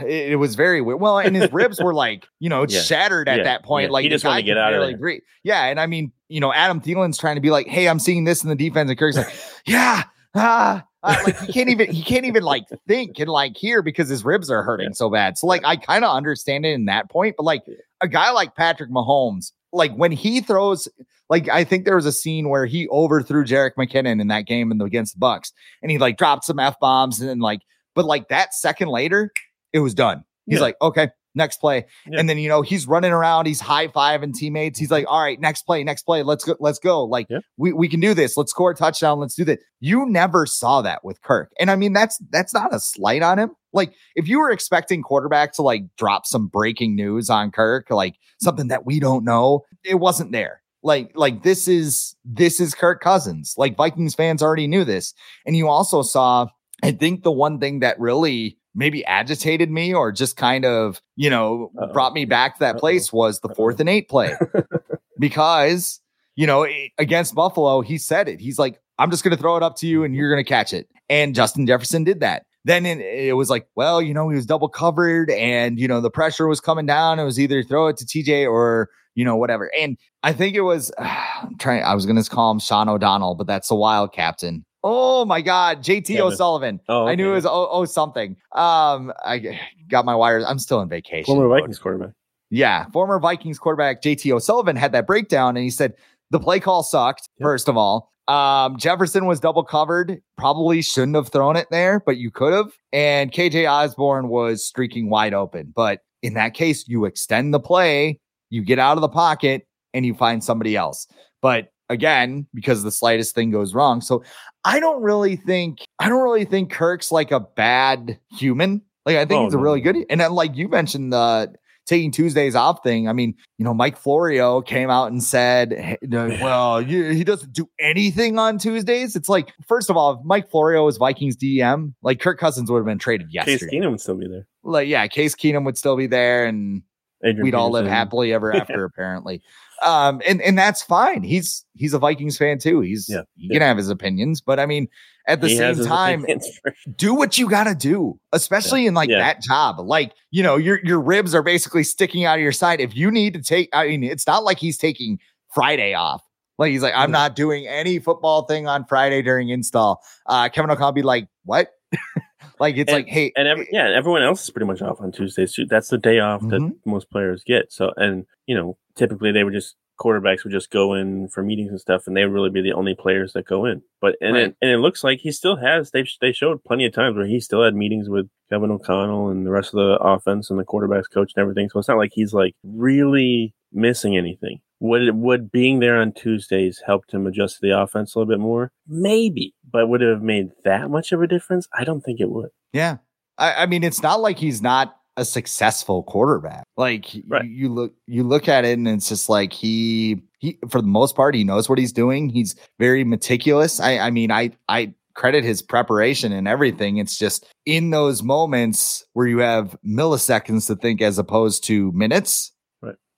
it, 0.07 0.33
it 0.33 0.37
was 0.37 0.55
very 0.57 0.81
weird. 0.83 1.01
Well, 1.01 1.19
and 1.19 1.35
his 1.35 1.51
ribs 1.53 1.81
were 1.81 1.95
like, 1.95 2.27
you 2.39 2.49
know, 2.51 2.65
Yeah. 2.69 2.81
shattered 2.83 3.29
at 3.29 3.39
Yeah. 3.39 3.45
that 3.45 3.63
point. 3.65 3.89
Yeah. 3.89 3.93
Like 3.93 4.03
He 4.05 4.09
just 4.11 4.25
wanted 4.25 4.41
to 4.41 4.43
get 4.47 4.59
out 4.59 4.75
of 4.75 4.81
there. 4.87 4.97
breathe. 4.97 5.23
Yeah, 5.43 5.65
and 5.65 5.79
I 5.81 5.87
mean, 5.87 6.13
you 6.29 6.41
know, 6.41 6.53
Adam 6.53 6.81
Thielen's 6.81 7.17
trying 7.19 7.37
to 7.37 7.41
be 7.41 7.51
like, 7.51 7.67
"Hey, 7.67 7.89
I'm 7.89 7.99
seeing 7.99 8.25
this 8.25 8.43
in 8.43 8.49
the 8.51 8.57
defense," 8.57 8.91
and 8.91 8.99
Kirk's 8.99 9.17
like, 9.17 9.33
"Yeah." 9.67 10.03
Ah, 10.35 10.85
ah," 11.07 11.21
like 11.25 11.39
he 11.41 11.53
can't 11.53 11.69
even 11.69 11.91
he 11.91 12.03
can't 12.03 12.25
even 12.27 12.43
like 12.43 12.65
think 12.89 13.19
and 13.19 13.29
like 13.29 13.57
hear 13.57 13.81
because 13.83 14.09
his 14.09 14.25
ribs 14.25 14.51
are 14.51 14.63
hurting 14.63 14.89
Yeah. 14.91 14.95
so 14.95 15.09
bad. 15.11 15.39
So 15.39 15.47
like 15.47 15.65
I 15.65 15.77
kind 15.77 16.05
of 16.05 16.15
understand 16.15 16.67
it 16.67 16.71
in 16.73 16.85
that 16.87 17.09
point, 17.11 17.37
but 17.39 17.45
like 17.45 17.63
a 18.03 18.09
guy 18.09 18.31
like 18.31 18.55
Patrick 18.55 18.91
Mahomes, 18.91 19.53
like 19.73 19.95
when 19.95 20.13
he 20.13 20.41
throws, 20.41 20.87
like 21.31 21.49
I 21.49 21.65
think 21.65 21.85
there 21.85 21.97
was 21.97 22.07
a 22.07 22.13
scene 22.13 22.49
where 22.49 22.67
he 22.67 22.89
overthrew 22.89 23.45
Jerick 23.45 23.73
McKinnon 23.79 24.21
in 24.21 24.29
that 24.29 24.43
game 24.47 24.71
in 24.71 24.79
the, 24.79 24.85
against 24.85 25.19
the 25.19 25.21
Bucs, 25.25 25.53
and 25.83 25.91
he 25.91 25.99
like 25.99 26.19
dropped 26.19 26.45
some 26.45 26.59
f 26.59 26.79
bombs 26.81 27.21
and 27.21 27.29
then 27.31 27.39
like, 27.39 27.61
but 27.95 28.05
like 28.05 28.29
that 28.29 28.53
second 28.55 28.89
later, 28.89 29.33
it 29.73 29.79
was 29.81 29.95
done. 29.95 30.25
He's 30.47 30.57
Yeah. 30.57 30.63
like, 30.63 30.77
okay, 30.83 31.09
next 31.37 31.59
play, 31.59 31.85
Yeah. 32.11 32.19
and 32.19 32.29
then 32.29 32.39
you 32.39 32.49
know 32.49 32.63
he's 32.63 32.87
running 32.87 33.13
around, 33.13 33.47
he's 33.47 33.61
high 33.61 33.89
fiving 33.89 34.35
teammates. 34.35 34.79
He's 34.79 34.91
like, 34.91 35.05
all 35.09 35.21
right, 35.23 35.39
next 35.41 35.63
play, 35.63 35.85
next 35.85 36.03
play, 36.03 36.23
let's 36.23 36.45
go, 36.45 36.57
let's 36.59 36.79
go. 36.79 37.05
Like 37.05 37.27
Yeah. 37.31 37.39
we 37.57 37.73
we 37.73 37.89
can 37.89 38.01
do 38.01 38.15
this. 38.15 38.37
Let's 38.37 38.51
score 38.51 38.71
a 38.71 38.75
touchdown. 38.75 39.21
Let's 39.21 39.35
do 39.35 39.45
that. 39.45 39.61
You 39.81 40.07
never 40.07 40.47
saw 40.47 40.83
that 40.83 41.05
with 41.05 41.21
Kirk, 41.23 41.53
and 41.61 41.71
I 41.71 41.77
mean 41.77 41.93
that's 41.93 42.19
that's 42.31 42.53
not 42.55 42.75
a 42.75 42.81
slight 42.81 43.23
on 43.23 43.39
him. 43.39 43.51
Like 43.73 43.93
if 44.15 44.27
you 44.27 44.39
were 44.39 44.51
expecting 44.51 45.03
quarterback 45.03 45.53
to 45.55 45.63
like 45.63 45.83
drop 45.99 46.25
some 46.27 46.47
breaking 46.49 46.97
news 46.97 47.29
on 47.29 47.51
Kirk, 47.51 47.91
like 47.91 48.17
something 48.41 48.69
that 48.69 48.87
we 48.87 48.99
don't 49.01 49.25
know, 49.25 49.65
it 49.85 49.97
wasn't 49.97 50.33
there. 50.33 50.63
Like 50.83 51.13
like 51.15 51.43
this 51.43 51.69
is 51.69 52.15
this 52.25 52.61
is 52.61 52.75
Kirk 52.75 53.01
Cousins. 53.03 53.55
Like 53.59 53.77
Vikings 53.77 54.15
fans 54.15 54.43
already 54.43 54.67
knew 54.67 54.85
this, 54.85 55.13
and 55.45 55.57
you 55.57 55.69
also 55.69 56.03
saw. 56.03 56.47
I 56.83 56.93
think 56.93 57.23
the 57.23 57.33
one 57.33 57.59
thing 57.59 57.81
that 57.81 57.99
really 57.99 58.59
maybe 58.77 59.05
agitated 59.07 59.71
me 59.71 59.93
or 59.95 60.13
just 60.13 60.37
kind 60.37 60.65
of, 60.65 61.01
you 61.17 61.31
know, 61.31 61.73
Uh-oh. 61.77 61.93
brought 61.93 62.13
me 62.13 62.27
back 62.27 62.55
to 62.55 62.61
that 62.61 62.77
Uh-oh. 62.77 62.81
place 62.81 63.13
was 63.13 63.41
the 63.41 63.49
fourth 63.49 63.81
and 63.81 63.89
eight 63.89 64.09
play. 64.09 64.35
because, 65.19 66.01
you 66.37 66.47
know, 66.47 66.69
against 66.99 67.35
Buffalo, 67.35 67.81
he 67.81 67.99
said 67.99 68.29
it. 68.29 68.39
He's 68.39 68.59
like, 68.59 68.79
I'm 68.99 69.11
just 69.11 69.25
going 69.25 69.35
to 69.35 69.41
throw 69.41 69.57
it 69.57 69.63
up 69.63 69.77
to 69.79 69.87
you 69.87 70.05
and 70.05 70.13
mm-hmm. 70.13 70.21
you're 70.21 70.31
going 70.31 70.45
to 70.45 70.49
catch 70.49 70.73
it. 70.73 70.89
And 71.09 71.35
Justin 71.35 71.67
Jefferson 71.67 72.05
did 72.05 72.21
that. 72.21 72.45
Then 72.65 72.85
it, 72.85 72.99
it 72.99 73.37
was 73.37 73.49
like, 73.49 73.67
well, 73.77 74.03
you 74.03 74.13
know, 74.13 74.29
he 74.29 74.37
was 74.37 74.45
double 74.45 74.69
covered 74.69 75.31
and, 75.31 75.79
you 75.79 75.89
know, 75.89 76.01
the 76.01 76.11
pressure 76.11 76.47
was 76.47 76.61
coming 76.61 76.85
down. 76.85 77.19
It 77.19 77.25
was 77.25 77.41
either 77.41 77.63
throw 77.63 77.87
it 77.87 77.97
to 77.99 78.05
TJ 78.05 78.51
or, 78.51 78.91
you 79.15 79.25
know, 79.25 79.37
whatever. 79.37 79.71
And 79.79 79.97
I 80.23 80.33
think 80.33 80.57
it 80.57 80.63
was, 80.63 80.93
I'm 80.99 81.57
trying, 81.59 81.83
I 81.83 81.95
was 81.95 82.05
going 82.07 82.23
to 82.23 82.29
call 82.29 82.51
him 82.51 82.59
Sean 82.59 82.89
O'Donnell, 82.89 83.37
but 83.37 83.47
that's 83.47 83.69
the 83.69 83.77
wild 83.77 84.13
captain. 84.13 84.65
Oh 84.89 85.25
my 85.25 85.41
God, 85.41 85.83
JT 85.83 86.07
Kevin. 86.07 86.23
O'Sullivan. 86.23 86.81
Oh, 86.89 87.09
I 87.09 87.17
knew 87.17 87.31
it 87.33 87.35
was 87.35 87.45
oh, 87.45 87.69
oh 87.73 87.85
something. 87.87 88.37
Um, 88.53 89.13
I 89.25 89.59
got 89.89 90.05
my 90.05 90.15
wires. 90.15 90.45
I'm 90.47 90.61
still 90.61 90.81
in 90.81 90.89
vacation. 90.89 91.25
former 91.25 91.49
Vikings 91.49 91.81
quarterback. 91.81 92.11
Yeah, 92.51 92.87
former 92.93 93.19
Vikings 93.19 93.59
quarterback 93.59 94.01
JT 94.01 94.33
O'Sullivan 94.33 94.77
had 94.77 94.93
that 94.93 95.05
breakdown, 95.05 95.57
and 95.57 95.65
he 95.65 95.71
said 95.71 95.95
the 96.31 96.39
play 96.39 96.61
call 96.61 96.85
sucked. 96.85 97.29
Yep. 97.39 97.45
First 97.45 97.69
of 97.69 97.77
all, 97.77 98.13
Um, 98.29 98.77
Jefferson 98.79 99.27
was 99.27 99.41
double 99.41 99.65
covered. 99.65 100.21
Probably 100.37 100.83
shouldn't 100.83 101.17
have 101.17 101.31
thrown 101.31 101.57
it 101.57 101.67
there, 101.73 102.01
but 102.07 102.17
you 102.19 102.31
could 102.31 102.53
have. 102.53 102.71
And 102.93 103.33
KJ 103.33 103.69
Osborne 103.69 104.29
was 104.29 104.65
streaking 104.65 105.11
wide 105.11 105.35
open. 105.35 105.73
But 105.75 106.03
in 106.23 106.35
that 106.35 106.55
case, 106.55 106.87
you 106.87 107.07
extend 107.07 107.53
the 107.53 107.61
play, 107.61 108.21
you 108.51 108.63
get 108.63 108.79
out 108.79 108.97
of 108.97 109.01
the 109.01 109.09
pocket, 109.09 109.67
and 109.95 110.07
you 110.07 110.15
find 110.15 110.43
somebody 110.45 110.77
else. 110.77 111.09
But 111.43 111.73
again, 111.89 112.47
because 112.55 112.83
the 112.83 112.91
slightest 112.91 113.35
thing 113.35 113.51
goes 113.51 113.75
wrong. 113.75 114.01
So 114.01 114.23
I 114.65 114.81
don't 114.81 115.03
really 115.03 115.37
think 115.37 115.79
I 115.99 116.09
don't 116.09 116.23
really 116.23 116.45
think 116.45 116.71
Kirk's 116.71 117.13
like 117.13 117.31
a 117.31 117.41
bad 117.41 118.19
human. 118.33 118.83
Like 119.05 119.17
I 119.17 119.25
think 119.25 119.39
Oh, 119.41 119.45
he's 119.45 119.55
a 119.55 119.59
really 119.59 119.81
good. 119.81 119.97
And 120.11 120.21
then 120.21 120.33
like 120.33 120.57
you 120.57 120.69
mentioned 120.69 121.13
the 121.13 121.55
taking 121.87 122.11
Tuesdays 122.11 122.55
off 122.55 122.83
thing. 122.83 123.09
I 123.09 123.13
mean, 123.13 123.35
you 123.59 123.65
know, 123.65 123.73
Mike 123.73 123.97
Florio 123.97 124.61
came 124.61 124.91
out 124.91 125.11
and 125.11 125.23
said, 125.23 125.73
"Hey, 125.73 125.97
well, 126.11 126.83
you, 126.83 127.11
he 127.11 127.25
doesn't 127.25 127.53
do 127.53 127.69
anything 127.79 128.39
on 128.39 128.59
Tuesdays. 128.59 129.17
It's 129.17 129.29
like, 129.29 129.53
first 129.67 129.89
of 129.89 129.97
all, 129.97 130.15
if 130.15 130.19
Mike 130.25 130.51
Florio 130.51 130.85
was 130.85 130.97
Vikings 130.99 131.37
DM, 131.37 131.95
like 132.03 132.21
Kirk 132.21 132.39
Cousins 132.39 132.71
would 132.71 132.79
have 132.79 132.87
been 132.87 132.99
traded 132.99 133.33
yesterday. 133.33 133.59
Case. 133.59 133.69
Keenum 133.73 133.93
would 133.93 134.01
still 134.01 134.17
be 134.17 134.27
there. 134.27 134.47
Like, 134.65 134.89
yeah, 134.89 135.07
Case 135.07 135.35
Keenum 135.35 135.65
would 135.65 135.79
still 135.79 135.97
be 135.97 136.09
there 136.09 136.45
and 136.45 136.83
Adrian 137.25 137.43
we'd 137.45 137.55
all 137.55 137.71
live 137.71 137.87
happily 137.87 138.33
ever 138.33 138.53
after, 138.57 138.85
apparently. 138.85 139.43
Um, 139.83 140.21
and 140.27 140.41
and 140.43 140.57
that's 140.57 140.83
fine. 140.83 141.23
He's 141.23 141.65
he's 141.75 141.93
a 141.95 141.99
Vikings 141.99 142.39
fan 142.39 142.59
too. 142.59 142.81
He's 142.81 143.09
Yeah, 143.09 143.23
he 143.37 143.49
can 143.51 143.61
have 143.63 143.77
his 143.77 143.89
opinions, 143.91 144.41
but 144.41 144.59
I 144.59 144.67
mean, 144.67 144.89
at 145.27 145.41
the 145.41 145.49
He 145.49 145.57
same 145.57 145.77
time, 145.85 146.25
for 146.63 146.75
do 146.97 147.15
what 147.15 147.37
you 147.37 147.49
gotta 147.51 147.75
do, 147.75 148.19
especially 148.33 148.87
in 148.87 148.95
like 148.95 149.11
Yeah. 149.11 149.19
that 149.19 149.43
job. 149.43 149.81
Like, 149.81 150.13
you 150.31 150.43
know, 150.43 150.57
your 150.57 150.81
your 150.85 151.01
ribs 151.01 151.35
are 151.35 151.43
basically 151.43 151.83
sticking 151.85 152.25
out 152.25 152.39
of 152.39 152.43
your 152.43 152.53
side. 152.53 152.81
If 152.81 152.97
you 152.97 153.11
need 153.11 153.35
to 153.35 153.43
take, 153.43 153.69
I 153.75 153.89
mean, 153.89 154.03
it's 154.05 154.27
not 154.27 154.45
like 154.45 154.59
he's 154.59 154.79
taking 154.79 155.19
Friday 155.55 155.93
off. 155.95 156.23
Like 156.59 156.71
he's 156.71 156.83
like, 156.83 156.95
I'm 156.97 157.11
not 157.11 157.37
doing 157.37 157.67
any 157.67 157.99
football 157.99 158.47
thing 158.47 158.67
on 158.67 158.87
Friday 158.87 159.21
during 159.21 159.51
install. 159.51 160.03
Uh 160.27 160.49
Kevin 160.49 160.71
O'Connell 160.71 160.93
be 160.93 161.03
like, 161.03 161.29
what? 161.45 161.69
like 162.61 162.77
it's 162.77 162.91
And- 162.93 163.05
like, 163.05 163.09
hey, 163.13 163.33
and 163.37 163.47
every, 163.49 163.69
yeah, 163.71 163.89
everyone 163.95 164.23
else 164.23 164.45
is 164.45 164.51
pretty 164.51 164.67
much 164.67 164.83
off 164.83 165.01
on 165.01 165.13
Tuesdays 165.13 165.53
too. 165.55 165.67
That's 165.67 165.89
the 165.89 165.99
day 165.99 166.19
off 166.21 166.43
Mhm. 166.43 166.51
that 166.51 166.75
most 166.85 167.11
players 167.11 167.43
get. 167.45 167.73
So, 167.73 167.93
and 167.97 168.27
you 168.47 168.55
know, 168.55 168.77
typically 168.97 169.33
they 169.33 169.45
would 169.45 169.55
just 169.55 169.77
quarterbacks 169.99 170.45
would 170.45 170.53
just 170.53 170.71
go 170.71 170.93
in 170.93 171.27
for 171.29 171.43
meetings 171.43 171.71
and 171.71 171.81
stuff, 171.81 172.07
and 172.07 172.15
they 172.15 172.23
would 172.25 172.33
really 172.35 172.51
be 172.51 172.61
the 172.61 172.73
only 172.75 172.95
players 172.95 173.33
that 173.33 173.47
go 173.47 173.65
in. 173.65 173.81
But 174.01 174.17
and 174.21 174.35
Right. 174.35 174.43
it 174.49 174.57
and 174.61 174.71
it 174.71 174.79
looks 174.79 175.03
like 175.03 175.21
he 175.21 175.33
still 175.33 175.57
has. 175.57 175.91
They 175.91 176.05
they 176.21 176.33
showed 176.33 176.63
plenty 176.65 176.85
of 176.87 176.93
times 176.93 177.17
where 177.17 177.27
he 177.27 177.41
still 177.41 177.63
had 177.65 177.75
meetings 177.75 178.09
with 178.09 178.29
Kevin 178.51 178.71
O'Connell 178.71 179.29
and 179.31 179.47
the 179.47 179.51
rest 179.51 179.73
of 179.75 179.79
the 179.79 179.97
offense 180.01 180.51
and 180.51 180.59
the 180.59 180.65
quarterbacks 180.65 181.11
coach 181.13 181.33
and 181.35 181.41
everything. 181.43 181.69
So 181.71 181.79
it's 181.79 181.89
not 181.89 181.97
like 181.99 182.13
he's 182.15 182.35
like 182.35 182.55
really 182.63 183.55
missing 183.73 184.17
anything. 184.17 184.61
Would 184.81 185.03
it, 185.03 185.15
would 185.15 185.51
being 185.51 185.81
there 185.81 185.97
on 185.97 186.13
Tuesdays 186.13 186.83
helped 186.87 187.13
him 187.13 187.27
adjust 187.27 187.61
to 187.61 187.67
the 187.67 187.79
offense 187.79 188.15
a 188.15 188.19
little 188.19 188.31
bit 188.31 188.41
more? 188.41 188.71
Maybe, 188.87 189.55
but 189.71 189.89
would 189.89 190.03
it 190.03 190.11
have 190.11 190.23
made 190.23 190.51
that 190.65 190.91
much 190.91 191.13
of 191.13 191.23
a 191.23 191.27
difference? 191.27 191.67
I 191.77 191.85
don't 191.85 192.03
think 192.03 192.21
it 192.21 192.31
would. 192.31 192.51
Yeah. 192.73 192.99
I, 193.39 193.63
I 193.63 193.67
mean, 193.67 193.83
it's 193.85 194.03
not 194.03 194.21
like 194.21 194.39
he's 194.39 194.61
not 194.63 194.97
a 195.17 195.25
successful 195.25 196.03
quarterback. 196.03 196.65
Like 196.77 197.07
Right. 197.27 197.45
you 197.47 197.71
look 197.71 197.95
you 198.07 198.23
look 198.23 198.49
at 198.49 198.67
it 198.67 198.77
and 198.77 198.87
it's 198.87 199.09
just 199.09 199.31
like 199.31 199.53
he 199.53 200.21
he 200.39 200.59
for 200.69 200.83
the 200.83 200.87
most 200.87 201.17
part 201.17 201.35
he 201.35 201.43
knows 201.43 201.69
what 201.71 201.79
he's 201.79 201.93
doing. 201.93 202.29
He's 202.29 202.55
very 202.79 203.03
meticulous. 203.03 203.81
I 203.81 203.99
I 203.99 204.11
mean, 204.11 204.31
I 204.31 204.51
I 204.69 204.93
credit 205.15 205.43
his 205.43 205.63
preparation 205.63 206.33
and 206.33 206.47
everything. 206.47 206.99
It's 206.99 207.19
just 207.19 207.47
in 207.65 207.89
those 207.91 208.23
moments 208.23 209.05
where 209.15 209.27
you 209.27 209.39
have 209.39 209.75
milliseconds 209.87 210.67
to 210.67 210.77
think 210.77 211.01
as 211.01 211.19
opposed 211.19 211.65
to 211.65 211.91
minutes. 211.93 212.53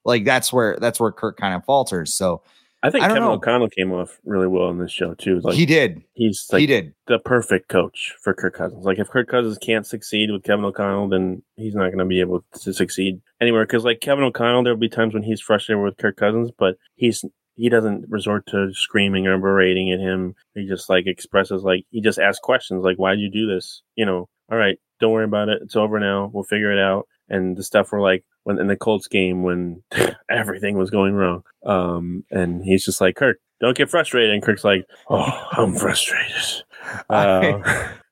Like 0.05 0.25
that's 0.25 0.53
where 0.53 0.77
that's 0.81 1.01
where 1.01 1.13
Kirk 1.13 1.37
kind 1.37 1.55
of 1.55 1.65
falters. 1.65 2.15
So 2.15 2.43
I 2.83 2.91
think 2.91 3.05
I 3.05 3.09
Kevin 3.09 3.25
know. 3.25 3.33
O'Connell 3.33 3.69
came 3.69 3.93
off 3.93 4.21
really 4.25 4.47
well 4.47 4.71
in 4.71 4.79
this 4.79 4.93
show 4.93 5.15
too. 5.15 5.41
Like 5.41 5.57
he 5.57 5.67
did. 5.67 6.03
he's 6.15 6.47
like 6.53 6.61
he 6.61 6.67
did. 6.67 6.95
the 7.09 7.19
perfect 7.19 7.69
coach 7.69 8.15
for 8.23 8.33
Kirk 8.33 8.55
Cousins. 8.55 8.85
Like 8.85 8.99
if 8.99 9.09
Kirk 9.09 9.29
Cousins 9.29 9.59
can't 9.59 9.87
succeed 9.87 10.31
with 10.31 10.45
Kevin 10.45 10.65
O'Connell, 10.65 11.09
then 11.09 11.43
he's 11.57 11.75
not 11.75 11.87
going 11.87 11.99
to 11.99 12.05
be 12.05 12.21
able 12.21 12.45
to 12.61 12.73
succeed 12.73 13.21
anywhere. 13.41 13.65
Because 13.65 13.85
like 13.85 14.01
Kevin 14.01 14.23
O'Connell, 14.25 14.63
there'll 14.63 14.79
be 14.79 14.89
times 14.89 15.13
when 15.13 15.25
he's 15.25 15.41
frustrated 15.41 15.83
with 15.83 15.97
Kirk 15.97 16.17
Cousins, 16.17 16.51
but 16.57 16.77
he's 16.95 17.25
he 17.57 17.69
doesn't 17.69 18.09
resort 18.09 18.47
to 18.47 18.73
screaming 18.73 19.27
or 19.27 19.37
berating 19.39 19.91
at 19.91 19.99
him. 19.99 20.37
He 20.55 20.69
just 20.69 20.89
like 20.89 21.09
expresses 21.09 21.65
like 21.65 21.85
he 21.91 22.01
just 22.01 22.21
asks 22.21 22.39
questions 22.39 22.85
like, 22.85 22.97
"Why'd 22.97 23.19
you 23.19 23.29
do 23.31 23.49
this?" 23.49 23.83
You 23.97 24.07
know, 24.07 24.29
all 24.53 24.59
right, 24.59 24.79
don't 25.01 25.11
worry 25.11 25.25
about 25.25 25.49
it. 25.49 25.63
It's 25.63 25.75
over 25.75 25.99
now. 25.99 26.31
We'll 26.33 26.45
figure 26.45 26.73
it 26.73 26.79
out. 26.79 27.09
And 27.29 27.57
the 27.57 27.65
stuff 27.65 27.91
where 27.91 28.01
like 28.01 28.25
when 28.49 28.59
in 28.59 28.67
the 28.67 28.77
Colts 28.77 29.07
game 29.07 29.43
when 29.43 29.83
everything 30.31 30.79
was 30.79 30.89
going 30.89 31.13
wrong, 31.13 31.43
um, 31.67 32.25
and 32.31 32.65
he's 32.65 32.83
just 32.83 32.99
like, 32.99 33.15
"Kirk, 33.15 33.39
don't 33.61 33.77
get 33.77 33.91
frustrated." 33.91 34.31
And 34.31 34.43
Kirk's 34.43 34.65
like, 34.65 34.87
"Oh, 35.09 35.49
I'm 35.53 35.75
frustrated." 35.75 36.35
Uh, 37.11 37.61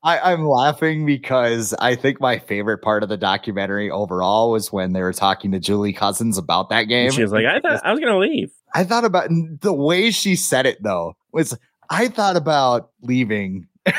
I, 0.02 0.32
I'm 0.32 0.46
laughing 0.46 1.06
because 1.06 1.72
I 1.78 1.94
think 1.94 2.20
my 2.20 2.38
favorite 2.38 2.82
part 2.82 3.02
of 3.02 3.08
the 3.08 3.16
documentary 3.16 3.90
overall 3.90 4.50
was 4.50 4.70
when 4.70 4.92
they 4.92 5.00
were 5.00 5.14
talking 5.14 5.50
to 5.52 5.58
Julie 5.58 5.94
Cousins 5.94 6.36
about 6.36 6.68
that 6.68 6.82
game. 6.82 7.10
She 7.10 7.22
was 7.22 7.32
like, 7.32 7.46
I 7.46 7.58
thought 7.60 7.80
I 7.86 7.92
was 7.92 8.00
gonna 8.00 8.18
leave. 8.18 8.52
I 8.74 8.84
thought 8.84 9.06
about 9.06 9.30
the 9.30 9.72
way 9.72 10.10
she 10.10 10.36
said 10.36 10.66
it 10.66 10.82
though 10.82 11.16
was 11.32 11.56
I 11.88 12.08
thought 12.08 12.36
about 12.36 12.90
leaving. 13.00 13.66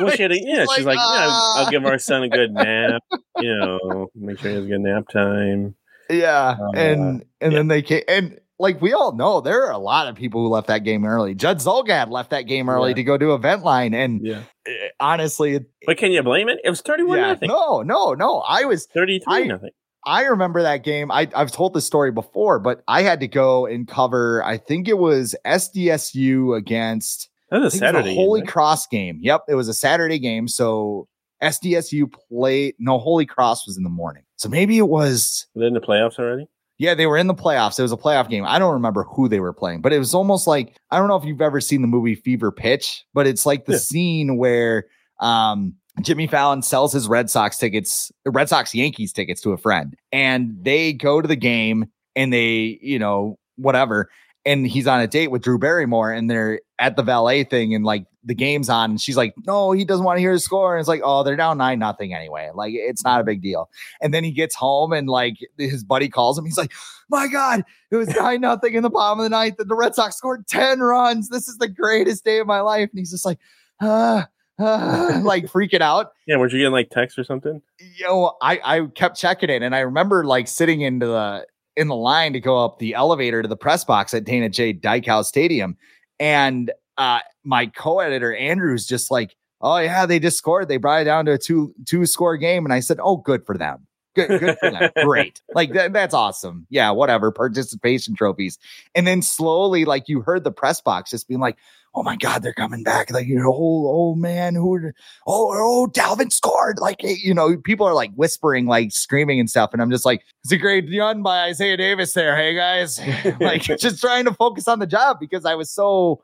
Well, 0.00 0.10
she 0.10 0.22
had 0.22 0.32
a, 0.32 0.40
yeah, 0.40 0.66
she's 0.74 0.84
like, 0.84 0.96
yeah, 0.96 1.28
"Ah." 1.30 1.64
I'll 1.64 1.70
give 1.70 1.84
our 1.86 1.98
son 1.98 2.24
a 2.24 2.28
good 2.28 2.52
nap. 2.52 3.00
You 3.38 3.56
know, 3.56 4.08
make 4.16 4.40
sure 4.40 4.50
he 4.50 4.56
has 4.56 4.64
a 4.64 4.68
good 4.68 4.80
nap 4.80 5.08
time. 5.08 5.76
Yeah, 6.10 6.56
Uh, 6.60 6.70
and 6.74 7.24
and 7.40 7.52
yeah. 7.52 7.58
then 7.58 7.68
they 7.68 7.82
came 7.82 8.02
and 8.08 8.38
like 8.58 8.80
we 8.82 8.92
all 8.92 9.12
know 9.12 9.40
there 9.40 9.66
are 9.66 9.72
a 9.72 9.78
lot 9.78 10.08
of 10.08 10.16
people 10.16 10.42
who 10.42 10.48
left 10.48 10.66
that 10.68 10.82
game 10.84 11.04
early. 11.04 11.34
Judd 11.34 11.58
Zulgad 11.58 12.10
left 12.10 12.30
that 12.30 12.42
game 12.42 12.68
early 12.68 12.90
Yeah. 12.90 12.94
to 12.96 13.02
go 13.04 13.16
do 13.18 13.34
event 13.34 13.62
line, 13.62 13.94
and 13.94 14.20
Yeah, 14.26 14.40
eh, 14.66 14.70
honestly, 15.00 15.60
but 15.86 15.96
can 15.98 16.10
you 16.12 16.22
blame 16.22 16.48
it? 16.48 16.58
It 16.64 16.70
was 16.70 16.80
thirty-one 16.80 17.18
yeah, 17.18 17.28
nothing, 17.28 17.48
no, 17.48 17.82
no, 17.82 18.14
no. 18.14 18.38
I 18.40 18.64
was 18.64 18.86
thirty-three 18.86 19.32
I- 19.44 19.46
nothing. 19.46 19.70
I 20.06 20.22
remember 20.26 20.62
that 20.62 20.84
game. 20.84 21.10
I, 21.10 21.28
I've 21.34 21.52
told 21.52 21.74
this 21.74 21.84
story 21.84 22.12
before, 22.12 22.58
but 22.60 22.82
I 22.88 23.02
had 23.02 23.20
to 23.20 23.28
go 23.28 23.66
and 23.66 23.86
cover, 23.86 24.42
I 24.44 24.56
think 24.56 24.88
it 24.88 24.96
was 24.96 25.34
SDSU 25.44 26.56
against 26.56 27.28
That 27.50 27.58
was 27.58 27.62
a 27.62 27.66
was 27.66 27.78
Saturday. 27.78 28.08
game, 28.08 28.16
Holy 28.16 28.40
right? 28.40 28.48
Cross 28.48 28.86
game. 28.86 29.18
Yep, 29.20 29.42
it 29.48 29.54
was 29.54 29.68
a 29.68 29.74
Saturday 29.74 30.18
game. 30.18 30.48
So 30.48 31.08
SDSU 31.42 32.12
played, 32.28 32.74
no, 32.78 32.98
Holy 32.98 33.26
Cross 33.26 33.66
was 33.66 33.76
in 33.76 33.84
the 33.84 33.90
morning. 33.90 34.22
So 34.36 34.48
maybe 34.48 34.78
it 34.78 34.88
was, 34.88 35.46
Were 35.54 35.60
they 35.60 35.66
in 35.66 35.74
the 35.74 35.80
playoffs 35.80 36.18
already? 36.18 36.48
yeah, 36.78 36.94
they 36.94 37.06
were 37.06 37.16
in 37.16 37.26
the 37.26 37.34
playoffs. 37.34 37.78
It 37.78 37.82
was 37.82 37.92
a 37.92 37.96
playoff 37.96 38.28
game. 38.28 38.44
I 38.46 38.58
don't 38.58 38.72
remember 38.74 39.04
who 39.04 39.28
they 39.28 39.40
were 39.40 39.52
playing, 39.52 39.80
but 39.80 39.92
it 39.92 39.98
was 39.98 40.14
almost 40.14 40.46
like, 40.46 40.76
I 40.90 40.98
don't 40.98 41.08
know 41.08 41.16
if 41.16 41.24
you've 41.24 41.40
ever 41.40 41.60
seen 41.60 41.82
the 41.82 41.88
movie 41.88 42.14
Fever 42.14 42.52
Pitch, 42.52 43.04
but 43.14 43.26
it's 43.26 43.44
like 43.46 43.64
the 43.66 43.72
Yeah. 43.72 43.78
scene 43.78 44.36
where, 44.36 44.86
um, 45.20 45.74
Jimmy 46.02 46.28
Fallon 46.28 46.62
sells 46.62 46.92
his 46.92 47.08
Red 47.08 47.28
Sox 47.28 47.58
tickets, 47.58 48.12
Red 48.24 48.48
Sox 48.48 48.72
Yankees 48.74 49.12
tickets 49.12 49.40
to 49.40 49.50
a 49.52 49.56
friend, 49.56 49.96
and 50.12 50.56
they 50.62 50.92
go 50.92 51.20
to 51.20 51.26
the 51.26 51.34
game 51.34 51.86
and 52.14 52.32
they, 52.32 52.78
you 52.80 53.00
know, 53.00 53.36
whatever. 53.56 54.08
And 54.44 54.64
he's 54.64 54.86
on 54.86 55.00
a 55.00 55.08
date 55.08 55.32
with 55.32 55.42
Drew 55.42 55.58
Barrymore 55.58 56.12
and 56.12 56.30
they're 56.30 56.60
at 56.78 56.94
the 56.94 57.02
valet 57.02 57.42
thing 57.42 57.74
and 57.74 57.84
like 57.84 58.04
the 58.28 58.34
game's 58.34 58.68
on. 58.68 58.90
And 58.90 59.00
she's 59.00 59.16
like, 59.16 59.34
no, 59.46 59.72
he 59.72 59.84
doesn't 59.84 60.04
want 60.04 60.18
to 60.18 60.20
hear 60.20 60.34
the 60.34 60.38
score. 60.38 60.76
And 60.76 60.80
it's 60.80 60.88
like, 60.88 61.00
oh, 61.02 61.22
they're 61.24 61.34
down 61.34 61.58
nine 61.58 61.78
nothing 61.78 62.14
anyway. 62.14 62.50
Like 62.54 62.74
it's 62.74 63.02
not 63.02 63.20
a 63.20 63.24
big 63.24 63.42
deal. 63.42 63.70
And 64.00 64.14
then 64.14 64.22
he 64.22 64.30
gets 64.30 64.54
home 64.54 64.92
and 64.92 65.08
like 65.08 65.38
his 65.56 65.82
buddy 65.82 66.08
calls 66.08 66.38
him. 66.38 66.44
He's 66.44 66.58
like, 66.58 66.72
my 67.08 67.26
God, 67.26 67.64
it 67.90 67.96
was 67.96 68.08
nine 68.08 68.42
nothing 68.42 68.74
in 68.74 68.82
the 68.82 68.90
bottom 68.90 69.18
of 69.18 69.24
the 69.24 69.30
ninth. 69.30 69.58
And 69.58 69.68
the 69.68 69.74
Red 69.74 69.94
Sox 69.94 70.16
scored 70.16 70.46
10 70.46 70.80
runs. 70.80 71.30
This 71.30 71.48
is 71.48 71.58
the 71.58 71.68
greatest 71.68 72.24
day 72.24 72.38
of 72.38 72.46
my 72.46 72.60
life. 72.60 72.90
And 72.90 72.98
he's 72.98 73.10
just 73.10 73.24
like, 73.24 73.38
ah, 73.80 74.28
ah, 74.58 75.20
like 75.24 75.46
freaking 75.46 75.80
out 75.80 76.12
Yeah, 76.26 76.36
weren't 76.36 76.52
you 76.52 76.58
getting 76.58 76.72
like 76.72 76.90
text 76.90 77.18
or 77.18 77.24
something? 77.24 77.62
yo, 77.96 78.36
I 78.42 78.60
I 78.64 78.86
kept 78.94 79.16
checking 79.18 79.50
it, 79.50 79.62
and 79.62 79.74
I 79.74 79.80
remember 79.80 80.24
like 80.24 80.48
sitting 80.48 80.82
into 80.82 81.06
the 81.06 81.46
in 81.76 81.88
the 81.88 81.96
line 81.96 82.32
to 82.32 82.40
go 82.40 82.62
up 82.62 82.78
the 82.78 82.94
elevator 82.94 83.40
to 83.40 83.48
the 83.48 83.56
press 83.56 83.84
box 83.84 84.12
at 84.12 84.24
Dana 84.24 84.48
J. 84.48 84.72
Dykehouse 84.72 85.28
Stadium, 85.28 85.76
and 86.18 86.72
uh, 86.98 87.20
my 87.44 87.66
co-editor 87.66 88.34
Andrew's 88.34 88.86
just 88.86 89.10
like, 89.10 89.34
"Oh 89.60 89.78
yeah, 89.78 90.04
they 90.04 90.18
just 90.18 90.36
scored. 90.36 90.68
They 90.68 90.76
brought 90.76 91.02
it 91.02 91.04
down 91.04 91.24
to 91.26 91.32
a 91.32 91.38
two 91.38 91.74
two 91.86 92.04
score 92.06 92.36
game," 92.36 92.66
and 92.66 92.72
I 92.72 92.80
said, 92.80 92.98
"Oh, 93.02 93.16
good 93.16 93.46
for 93.46 93.56
them." 93.56 93.86
Good, 94.14 94.40
good 94.40 94.58
for 94.58 94.70
them. 94.70 94.90
Great. 95.04 95.40
Like 95.54 95.72
that, 95.74 95.92
that's 95.92 96.14
awesome. 96.14 96.66
Yeah, 96.70 96.90
whatever. 96.90 97.30
Participation 97.30 98.16
trophies. 98.16 98.58
And 98.94 99.06
then 99.06 99.22
slowly, 99.22 99.84
like 99.84 100.08
you 100.08 100.22
heard 100.22 100.42
the 100.42 100.50
press 100.50 100.80
box 100.80 101.10
just 101.10 101.28
being 101.28 101.38
like, 101.40 101.56
oh 101.94 102.02
my 102.02 102.16
God, 102.16 102.42
they're 102.42 102.52
coming 102.52 102.82
back. 102.82 103.10
Like, 103.10 103.26
you 103.26 103.36
know, 103.36 103.52
oh, 103.52 103.86
oh 103.88 104.14
man, 104.14 104.54
who 104.54 104.74
are, 104.74 104.94
oh, 105.26 105.52
oh, 105.52 105.90
Dalvin 105.90 106.32
scored. 106.32 106.78
Like, 106.78 107.02
eh, 107.04 107.16
you 107.22 107.34
know, 107.34 107.56
people 107.56 107.86
are 107.86 107.94
like 107.94 108.12
whispering, 108.14 108.66
like 108.66 108.92
screaming 108.92 109.40
and 109.40 109.48
stuff. 109.48 109.70
And 109.72 109.82
I'm 109.82 109.90
just 109.90 110.04
like, 110.04 110.24
it's 110.44 110.52
a 110.52 110.56
great 110.56 110.88
run 110.96 111.22
by 111.22 111.44
Isaiah 111.44 111.76
Davis 111.76 112.12
there. 112.12 112.36
Hey 112.36 112.54
guys, 112.54 113.00
like 113.40 113.62
just 113.78 114.00
trying 114.00 114.26
to 114.26 114.34
focus 114.34 114.68
on 114.68 114.78
the 114.78 114.86
job 114.86 115.18
because 115.20 115.44
I 115.44 115.54
was 115.54 115.70
so. 115.70 116.22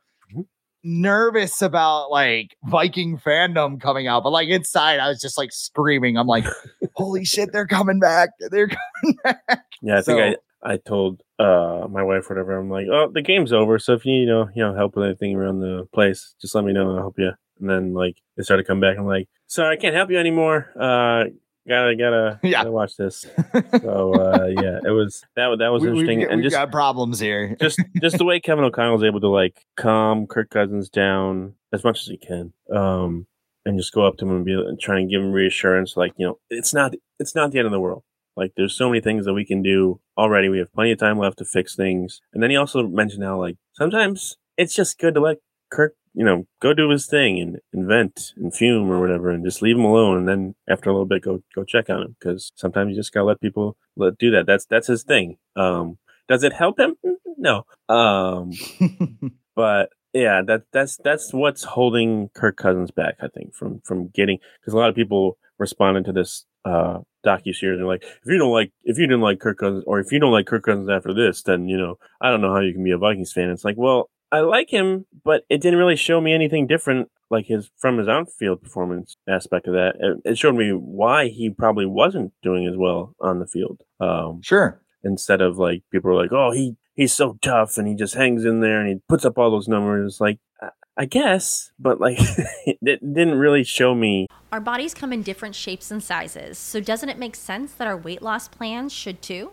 Nervous 0.84 1.60
about 1.62 2.10
like 2.10 2.56
Viking 2.66 3.18
fandom 3.18 3.80
coming 3.80 4.06
out. 4.06 4.22
But 4.22 4.30
like 4.30 4.48
inside, 4.48 5.00
I 5.00 5.08
was 5.08 5.20
just 5.20 5.36
like 5.38 5.50
screaming. 5.52 6.16
I'm 6.16 6.26
like, 6.26 6.44
holy 6.94 7.24
shit, 7.24 7.50
they're 7.52 7.66
coming 7.66 7.98
back. 7.98 8.30
They're 8.50 8.68
coming 8.68 9.16
back. 9.24 9.64
Yeah, 9.82 9.98
I 9.98 10.02
think 10.02 10.36
So- 10.36 10.40
I 10.66 10.76
told 10.78 11.20
uh 11.38 11.86
my 11.90 12.02
wife 12.02 12.30
whatever 12.30 12.56
I'm 12.58 12.70
like, 12.70 12.86
oh, 12.90 13.10
the 13.12 13.20
game's 13.22 13.52
over. 13.52 13.78
So 13.78 13.92
if 13.94 14.06
you 14.06 14.14
you 14.14 14.26
know 14.26 14.48
you 14.54 14.62
know 14.64 14.74
help 14.74 14.96
with 14.96 15.04
anything 15.06 15.34
around 15.36 15.60
the 15.60 15.86
place, 15.92 16.34
just 16.40 16.54
let 16.54 16.64
me 16.64 16.72
know. 16.72 16.82
and 16.88 16.90
I'll 16.90 16.96
help 17.04 17.18
you. 17.18 17.32
And 17.60 17.68
then 17.68 17.92
like 17.94 18.16
they 18.36 18.42
started 18.44 18.66
coming 18.66 18.80
back. 18.80 18.96
I'm 18.98 19.06
like, 19.06 19.28
sorry, 19.46 19.76
I 19.76 19.80
can't 19.80 19.94
help 19.94 20.10
you 20.10 20.18
anymore. 20.18 20.70
Uh, 20.78 21.24
gotta 21.68 21.96
gotta 21.96 22.40
Yeah. 22.42 22.58
gotta 22.60 22.70
watch 22.72 22.96
this. 22.96 23.26
So 23.80 24.14
uh 24.14 24.46
yeah, 24.46 24.78
it 24.84 24.90
was 24.90 25.22
that 25.36 25.56
that 25.58 25.68
was 25.68 25.82
we, 25.82 25.88
interesting. 25.88 26.18
we, 26.20 26.28
and 26.28 26.42
just 26.42 26.54
got 26.54 26.70
problems 26.70 27.18
here. 27.20 27.56
just 27.60 27.80
just 28.00 28.18
the 28.18 28.24
way 28.24 28.40
Kevin 28.40 28.64
O'Connell 28.64 29.04
able 29.04 29.20
to 29.20 29.28
like 29.28 29.64
calm 29.76 30.26
Kirk 30.26 30.50
Cousins 30.50 30.88
down 30.88 31.54
as 31.72 31.84
much 31.84 32.00
as 32.00 32.06
he 32.06 32.16
can, 32.16 32.52
um, 32.72 33.26
and 33.64 33.78
just 33.78 33.92
go 33.92 34.06
up 34.06 34.16
to 34.18 34.24
him 34.26 34.36
and 34.36 34.44
be 34.44 34.52
and 34.52 34.78
try 34.80 34.98
and 34.98 35.10
give 35.10 35.20
him 35.20 35.32
reassurance, 35.32 35.96
like 35.96 36.12
you 36.16 36.26
know, 36.26 36.38
it's 36.50 36.72
not 36.72 36.94
it's 37.18 37.34
not 37.34 37.50
the 37.50 37.58
end 37.58 37.66
of 37.66 37.72
the 37.72 37.80
world. 37.80 38.04
Like 38.36 38.52
there's 38.56 38.76
so 38.76 38.88
many 38.88 39.00
things 39.00 39.24
that 39.26 39.34
we 39.34 39.44
can 39.44 39.62
do 39.62 40.00
already. 40.18 40.48
We 40.48 40.58
have 40.58 40.72
plenty 40.72 40.92
of 40.92 40.98
time 40.98 41.18
left 41.18 41.38
to 41.38 41.44
fix 41.44 41.76
things. 41.76 42.20
And 42.32 42.42
then 42.42 42.50
he 42.50 42.56
also 42.56 42.86
mentioned 42.86 43.22
how 43.22 43.38
like 43.38 43.56
sometimes 43.74 44.36
it's 44.56 44.74
just 44.74 44.98
good 44.98 45.14
to 45.14 45.20
let 45.20 45.38
Kirk, 45.70 45.94
you 46.14 46.24
know, 46.24 46.46
go 46.60 46.72
do 46.72 46.88
his 46.90 47.06
thing 47.06 47.40
and 47.40 47.58
invent 47.72 48.32
and 48.36 48.54
fume 48.54 48.90
or 48.90 49.00
whatever, 49.00 49.30
and 49.30 49.44
just 49.44 49.62
leave 49.62 49.76
him 49.76 49.84
alone. 49.84 50.18
And 50.18 50.28
then 50.28 50.54
after 50.68 50.88
a 50.88 50.92
little 50.92 51.06
bit, 51.06 51.22
go 51.22 51.42
go 51.54 51.64
check 51.64 51.90
on 51.90 52.02
him 52.02 52.16
because 52.18 52.52
sometimes 52.54 52.90
you 52.90 52.96
just 52.96 53.12
gotta 53.12 53.26
let 53.26 53.40
people 53.40 53.76
let 53.96 54.16
do 54.18 54.30
that. 54.30 54.46
That's 54.46 54.64
that's 54.64 54.86
his 54.86 55.02
thing. 55.02 55.38
Um, 55.56 55.98
does 56.28 56.44
it 56.44 56.52
help 56.52 56.78
him? 56.78 56.96
No. 57.36 57.66
Um, 57.88 58.52
but 59.56 59.90
yeah, 60.12 60.42
that 60.46 60.62
that's 60.72 60.96
that's 60.98 61.34
what's 61.34 61.64
holding 61.64 62.30
Kirk 62.34 62.56
Cousins 62.56 62.92
back. 62.92 63.16
I 63.20 63.28
think 63.28 63.52
from 63.54 63.80
from 63.84 64.08
getting 64.08 64.38
because 64.60 64.72
a 64.72 64.78
lot 64.78 64.88
of 64.88 64.94
people 64.94 65.36
responded 65.58 66.04
to 66.06 66.12
this 66.12 66.46
uh 66.64 67.00
docu 67.26 67.54
series. 67.54 67.78
They're 67.78 67.86
like, 67.86 68.04
if 68.04 68.26
you 68.26 68.38
don't 68.38 68.52
like 68.52 68.72
if 68.84 68.98
you 68.98 69.06
didn't 69.06 69.22
like 69.22 69.40
Kirk 69.40 69.58
Cousins 69.58 69.84
or 69.86 69.98
if 69.98 70.12
you 70.12 70.20
don't 70.20 70.32
like 70.32 70.46
Kirk 70.46 70.62
Cousins 70.62 70.88
after 70.88 71.12
this, 71.12 71.42
then 71.42 71.68
you 71.68 71.76
know 71.76 71.98
I 72.20 72.30
don't 72.30 72.40
know 72.40 72.54
how 72.54 72.60
you 72.60 72.72
can 72.72 72.84
be 72.84 72.92
a 72.92 72.98
Vikings 72.98 73.32
fan. 73.32 73.50
It's 73.50 73.64
like, 73.64 73.76
well, 73.76 74.10
I 74.34 74.40
like 74.40 74.68
him, 74.70 75.06
but 75.24 75.44
it 75.48 75.60
didn't 75.60 75.78
really 75.78 75.94
show 75.94 76.20
me 76.20 76.32
anything 76.32 76.66
different. 76.66 77.08
Like 77.30 77.46
his 77.46 77.70
from 77.76 77.98
his 77.98 78.08
on 78.08 78.26
field 78.26 78.62
performance 78.62 79.16
aspect 79.28 79.68
of 79.68 79.74
that, 79.74 79.94
it, 80.00 80.32
it 80.32 80.38
showed 80.38 80.56
me 80.56 80.70
why 80.70 81.28
he 81.28 81.50
probably 81.50 81.86
wasn't 81.86 82.32
doing 82.42 82.66
as 82.66 82.76
well 82.76 83.14
on 83.20 83.38
the 83.38 83.46
field. 83.46 83.82
Um, 84.00 84.40
sure. 84.42 84.82
instead 85.04 85.40
of 85.40 85.56
like 85.56 85.84
people 85.92 86.10
are 86.10 86.20
like, 86.20 86.32
oh, 86.32 86.50
he 86.50 86.76
he's 86.94 87.12
so 87.12 87.38
tough 87.42 87.78
and 87.78 87.86
he 87.86 87.94
just 87.94 88.14
hangs 88.14 88.44
in 88.44 88.60
there 88.60 88.80
and 88.80 88.88
he 88.88 89.00
puts 89.08 89.24
up 89.24 89.38
all 89.38 89.52
those 89.52 89.68
numbers. 89.68 90.20
Like, 90.20 90.40
I, 90.60 90.70
I 90.96 91.04
guess, 91.04 91.70
but 91.78 92.00
like, 92.00 92.18
it 92.66 93.00
didn't 93.00 93.38
really 93.38 93.62
show 93.62 93.94
me. 93.94 94.26
Our 94.50 94.60
bodies 94.60 94.94
come 94.94 95.12
in 95.12 95.22
different 95.22 95.54
shapes 95.54 95.92
and 95.92 96.02
sizes, 96.02 96.58
so 96.58 96.80
doesn't 96.80 97.08
it 97.08 97.18
make 97.18 97.36
sense 97.36 97.72
that 97.74 97.86
our 97.86 97.96
weight 97.96 98.20
loss 98.20 98.48
plans 98.48 98.92
should 98.92 99.22
too? 99.22 99.52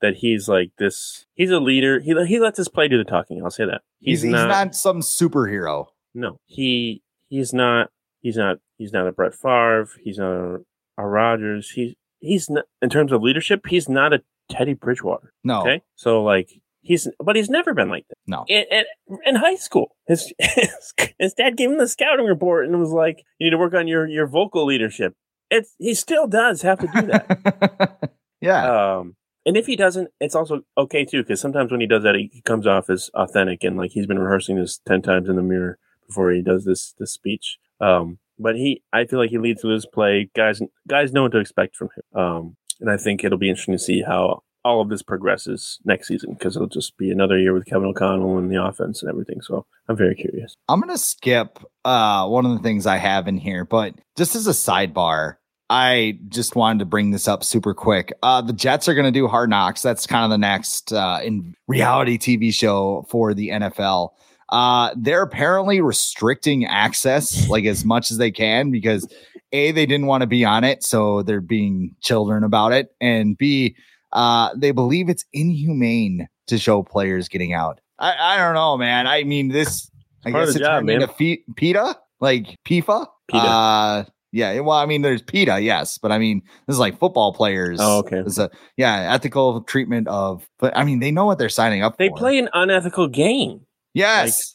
That 0.00 0.16
he's 0.16 0.48
like 0.48 0.70
this. 0.78 1.26
He's 1.34 1.50
a 1.50 1.60
leader. 1.60 2.00
He 2.00 2.14
he 2.26 2.40
lets 2.40 2.56
his 2.56 2.68
play 2.68 2.88
do 2.88 2.98
the 2.98 3.04
talking. 3.04 3.42
I'll 3.42 3.50
say 3.50 3.66
that. 3.66 3.82
He's, 4.00 4.22
he's 4.22 4.32
not, 4.32 4.74
some 4.74 5.00
superhero. 5.00 5.86
No, 6.14 6.38
he 6.46 7.02
he's 7.28 7.52
not. 7.52 7.90
He's 8.20 8.36
not. 8.36 8.58
He's 8.78 8.92
not 8.92 9.06
a 9.06 9.12
Brett 9.12 9.34
Favre. 9.34 9.88
He's 10.02 10.18
not 10.18 10.32
a, 10.32 10.58
a 10.96 11.06
Rodgers. 11.06 11.70
He's 11.70 11.94
he's 12.20 12.48
not 12.48 12.64
in 12.80 12.88
terms 12.88 13.12
of 13.12 13.22
leadership. 13.22 13.66
He's 13.66 13.88
not 13.88 14.12
a 14.12 14.22
Teddy 14.50 14.74
Bridgewater. 14.74 15.32
No. 15.44 15.60
Okay, 15.60 15.82
so 15.96 16.22
like 16.22 16.50
he's, 16.82 17.08
but 17.22 17.36
he's 17.36 17.48
never 17.48 17.74
been 17.74 17.88
like 17.88 18.06
that. 18.08 18.16
No. 18.26 18.44
In, 18.48 18.64
in, 18.70 18.84
in 19.24 19.34
high 19.36 19.56
school, 19.56 19.96
his, 20.06 20.32
his 20.38 20.94
his 21.18 21.34
dad 21.34 21.56
gave 21.56 21.70
him 21.70 21.78
the 21.78 21.88
scouting 21.88 22.26
report 22.26 22.66
and 22.66 22.78
was 22.78 22.90
like, 22.90 23.24
"You 23.38 23.46
need 23.46 23.50
to 23.50 23.58
work 23.58 23.74
on 23.74 23.88
your 23.88 24.06
your 24.06 24.26
vocal 24.26 24.64
leadership." 24.64 25.14
It's 25.50 25.74
he 25.78 25.94
still 25.94 26.26
does 26.26 26.62
have 26.62 26.78
to 26.80 26.86
do 26.86 27.06
that. 27.08 28.12
yeah. 28.40 28.98
um, 28.98 29.16
and 29.46 29.56
if 29.56 29.66
he 29.66 29.76
doesn't, 29.76 30.10
it's 30.20 30.34
also 30.34 30.62
okay 30.76 31.04
too, 31.04 31.22
because 31.22 31.40
sometimes 31.40 31.70
when 31.70 31.80
he 31.80 31.86
does 31.86 32.02
that, 32.02 32.14
he, 32.14 32.42
comes 32.44 32.66
off 32.66 32.90
as 32.90 33.10
authentic 33.14 33.64
and 33.64 33.76
like 33.76 33.92
he's 33.92 34.06
been 34.06 34.18
rehearsing 34.18 34.56
this 34.56 34.80
ten 34.86 35.02
times 35.02 35.28
in 35.28 35.36
the 35.36 35.42
mirror 35.42 35.78
before 36.06 36.30
he 36.30 36.42
does 36.42 36.64
this 36.64 36.94
this 36.98 37.12
speech. 37.12 37.58
Um, 37.80 38.18
but 38.38 38.56
he, 38.56 38.82
I 38.92 39.04
feel 39.04 39.18
like 39.18 39.30
he 39.30 39.38
leads 39.38 39.62
with 39.62 39.74
his 39.74 39.86
play. 39.86 40.30
Guys, 40.34 40.60
guys 40.88 41.12
know 41.12 41.22
what 41.24 41.32
to 41.32 41.38
expect 41.38 41.76
from 41.76 41.90
him. 41.94 42.20
Um, 42.20 42.56
and 42.80 42.90
I 42.90 42.96
think 42.96 43.22
it'll 43.22 43.38
be 43.38 43.50
interesting 43.50 43.74
to 43.74 43.78
see 43.78 44.02
how 44.02 44.42
all 44.64 44.80
of 44.80 44.88
this 44.88 45.02
progresses 45.02 45.78
next 45.84 46.08
season 46.08 46.34
because 46.34 46.56
it'll 46.56 46.68
just 46.68 46.96
be 46.96 47.10
another 47.10 47.38
year 47.38 47.52
with 47.52 47.66
Kevin 47.66 47.88
O'Connell 47.88 48.38
and 48.38 48.50
the 48.50 48.62
offense 48.62 49.02
and 49.02 49.10
everything. 49.10 49.40
So 49.40 49.66
I'm 49.88 49.96
very 49.96 50.14
curious. 50.14 50.56
I'm 50.68 50.80
gonna 50.80 50.98
skip 50.98 51.58
uh, 51.84 52.26
one 52.28 52.46
of 52.46 52.52
the 52.52 52.62
things 52.62 52.86
I 52.86 52.96
have 52.96 53.28
in 53.28 53.38
here, 53.38 53.64
but 53.64 53.94
just 54.16 54.34
as 54.34 54.46
a 54.46 54.52
sidebar, 54.52 55.36
I 55.70 56.18
just 56.28 56.56
wanted 56.56 56.80
to 56.80 56.84
bring 56.84 57.12
this 57.12 57.28
up 57.28 57.44
super 57.44 57.74
quick. 57.74 58.12
Uh, 58.24 58.42
the 58.42 58.52
Jets 58.52 58.88
are 58.88 58.94
gonna 58.94 59.12
do 59.12 59.28
Hard 59.28 59.50
Knocks. 59.50 59.82
That's 59.82 60.04
kind 60.04 60.24
of 60.24 60.30
the 60.30 60.38
next 60.38 60.92
uh, 60.92 61.20
in 61.22 61.54
reality 61.68 62.18
TV 62.18 62.52
show 62.52 63.06
for 63.08 63.34
the 63.34 63.50
NFL. 63.50 64.10
Uh, 64.48 64.90
they're 64.96 65.22
apparently 65.22 65.80
restricting 65.80 66.66
access 66.66 67.48
like 67.48 67.64
as 67.66 67.84
much 67.84 68.10
as 68.10 68.18
they 68.18 68.32
can 68.32 68.72
because 68.72 69.06
a 69.52 69.70
they 69.70 69.86
didn't 69.86 70.06
want 70.06 70.22
to 70.22 70.26
be 70.26 70.44
on 70.44 70.64
it, 70.64 70.82
so 70.82 71.22
they're 71.22 71.40
being 71.40 71.94
children 72.00 72.42
about 72.42 72.72
it, 72.72 72.88
and 73.00 73.38
b 73.38 73.76
uh, 74.12 74.50
they 74.56 74.72
believe 74.72 75.08
it's 75.08 75.24
inhumane 75.32 76.28
to 76.48 76.58
show 76.58 76.82
players 76.82 77.28
getting 77.28 77.52
out. 77.52 77.80
I, 78.00 78.34
I 78.34 78.36
don't 78.38 78.54
know, 78.54 78.76
man. 78.76 79.06
I 79.06 79.22
mean, 79.22 79.48
this, 79.48 79.88
I 80.24 80.32
Part 80.32 80.46
guess 80.46 80.54
the 80.54 80.60
it 80.60 80.64
job, 80.64 80.84
man. 80.84 81.06
PETA, 81.54 81.96
like 82.18 82.58
PIFA. 82.66 83.06
PETA. 83.28 84.08
Yeah. 84.32 84.60
Well, 84.60 84.76
I 84.76 84.86
mean, 84.86 85.02
there's 85.02 85.22
PETA, 85.22 85.60
yes, 85.60 85.98
but 85.98 86.12
I 86.12 86.18
mean, 86.18 86.42
this 86.66 86.74
is 86.74 86.78
like 86.80 86.98
football 86.98 87.32
players. 87.32 87.78
Oh, 87.80 87.98
okay. 88.00 88.18
It's 88.18 88.38
a 88.38 88.50
yeah, 88.76 89.12
ethical 89.14 89.62
treatment 89.62 90.06
of. 90.08 90.48
But 90.58 90.76
I 90.76 90.84
mean, 90.84 91.00
they 91.00 91.10
know 91.10 91.24
what 91.26 91.38
they're 91.38 91.48
signing 91.48 91.82
up 91.82 91.94
for 91.94 91.98
They 91.98 92.08
for. 92.10 92.16
play 92.16 92.38
an 92.38 92.48
unethical 92.54 93.08
game. 93.08 93.60
Yes. 93.92 94.54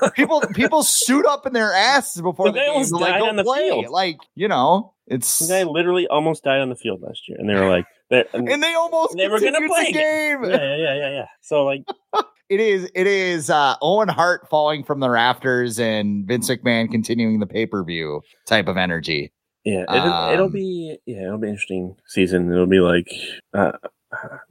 Like, 0.00 0.14
people 0.14 0.40
people 0.54 0.82
suit 0.84 1.26
up 1.26 1.44
in 1.44 1.52
their 1.52 1.72
asses 1.72 2.22
before 2.22 2.46
The 2.46 2.52
the 2.52 2.58
game 2.60 2.70
almost 2.70 2.92
like 2.92 3.12
died 3.14 3.18
go 3.20 3.28
on 3.28 3.36
the 3.36 3.42
play. 3.44 3.68
field. 3.68 3.88
Like 3.88 4.18
you 4.36 4.46
know, 4.46 4.94
it's 5.08 5.40
the 5.40 5.48
guy 5.52 5.62
literally 5.64 6.06
almost 6.06 6.44
died 6.44 6.60
on 6.60 6.68
the 6.68 6.76
field 6.76 7.02
last 7.02 7.28
year, 7.28 7.36
and 7.40 7.48
they 7.50 7.54
were 7.54 7.68
like, 7.68 7.84
and, 8.32 8.48
and 8.48 8.62
they 8.62 8.74
almost 8.74 9.16
They 9.16 9.28
were 9.28 9.40
gonna 9.40 9.66
play 9.68 9.86
the 9.86 9.92
game. 9.92 10.44
yeah, 10.44 10.56
yeah, 10.56 10.76
yeah, 10.76 10.94
yeah, 10.94 11.10
yeah. 11.10 11.26
So 11.40 11.64
like, 11.64 11.82
It 12.48 12.60
is. 12.60 12.88
It 12.94 13.08
is. 13.08 13.50
Uh, 13.50 13.74
Owen 13.82 14.06
Hart 14.08 14.48
falling 14.48 14.84
from 14.84 15.00
the 15.00 15.10
rafters 15.10 15.80
and 15.80 16.24
Vince 16.28 16.48
McMahon 16.48 16.88
continuing 16.88 17.40
the 17.40 17.46
pay 17.46 17.66
per 17.66 17.82
view 17.82 18.20
type 18.46 18.68
of 18.68 18.76
energy. 18.76 19.32
Yeah, 19.64 19.82
it'll, 19.92 20.32
it'll 20.32 20.46
Um, 20.46 20.52
be 20.52 20.96
yeah, 21.06 21.24
it'll 21.24 21.38
be 21.38 21.48
an 21.48 21.54
interesting 21.54 21.96
season. 22.06 22.52
It'll 22.52 22.68
be 22.68 22.78
like 22.78 23.08
uh, 23.52 23.72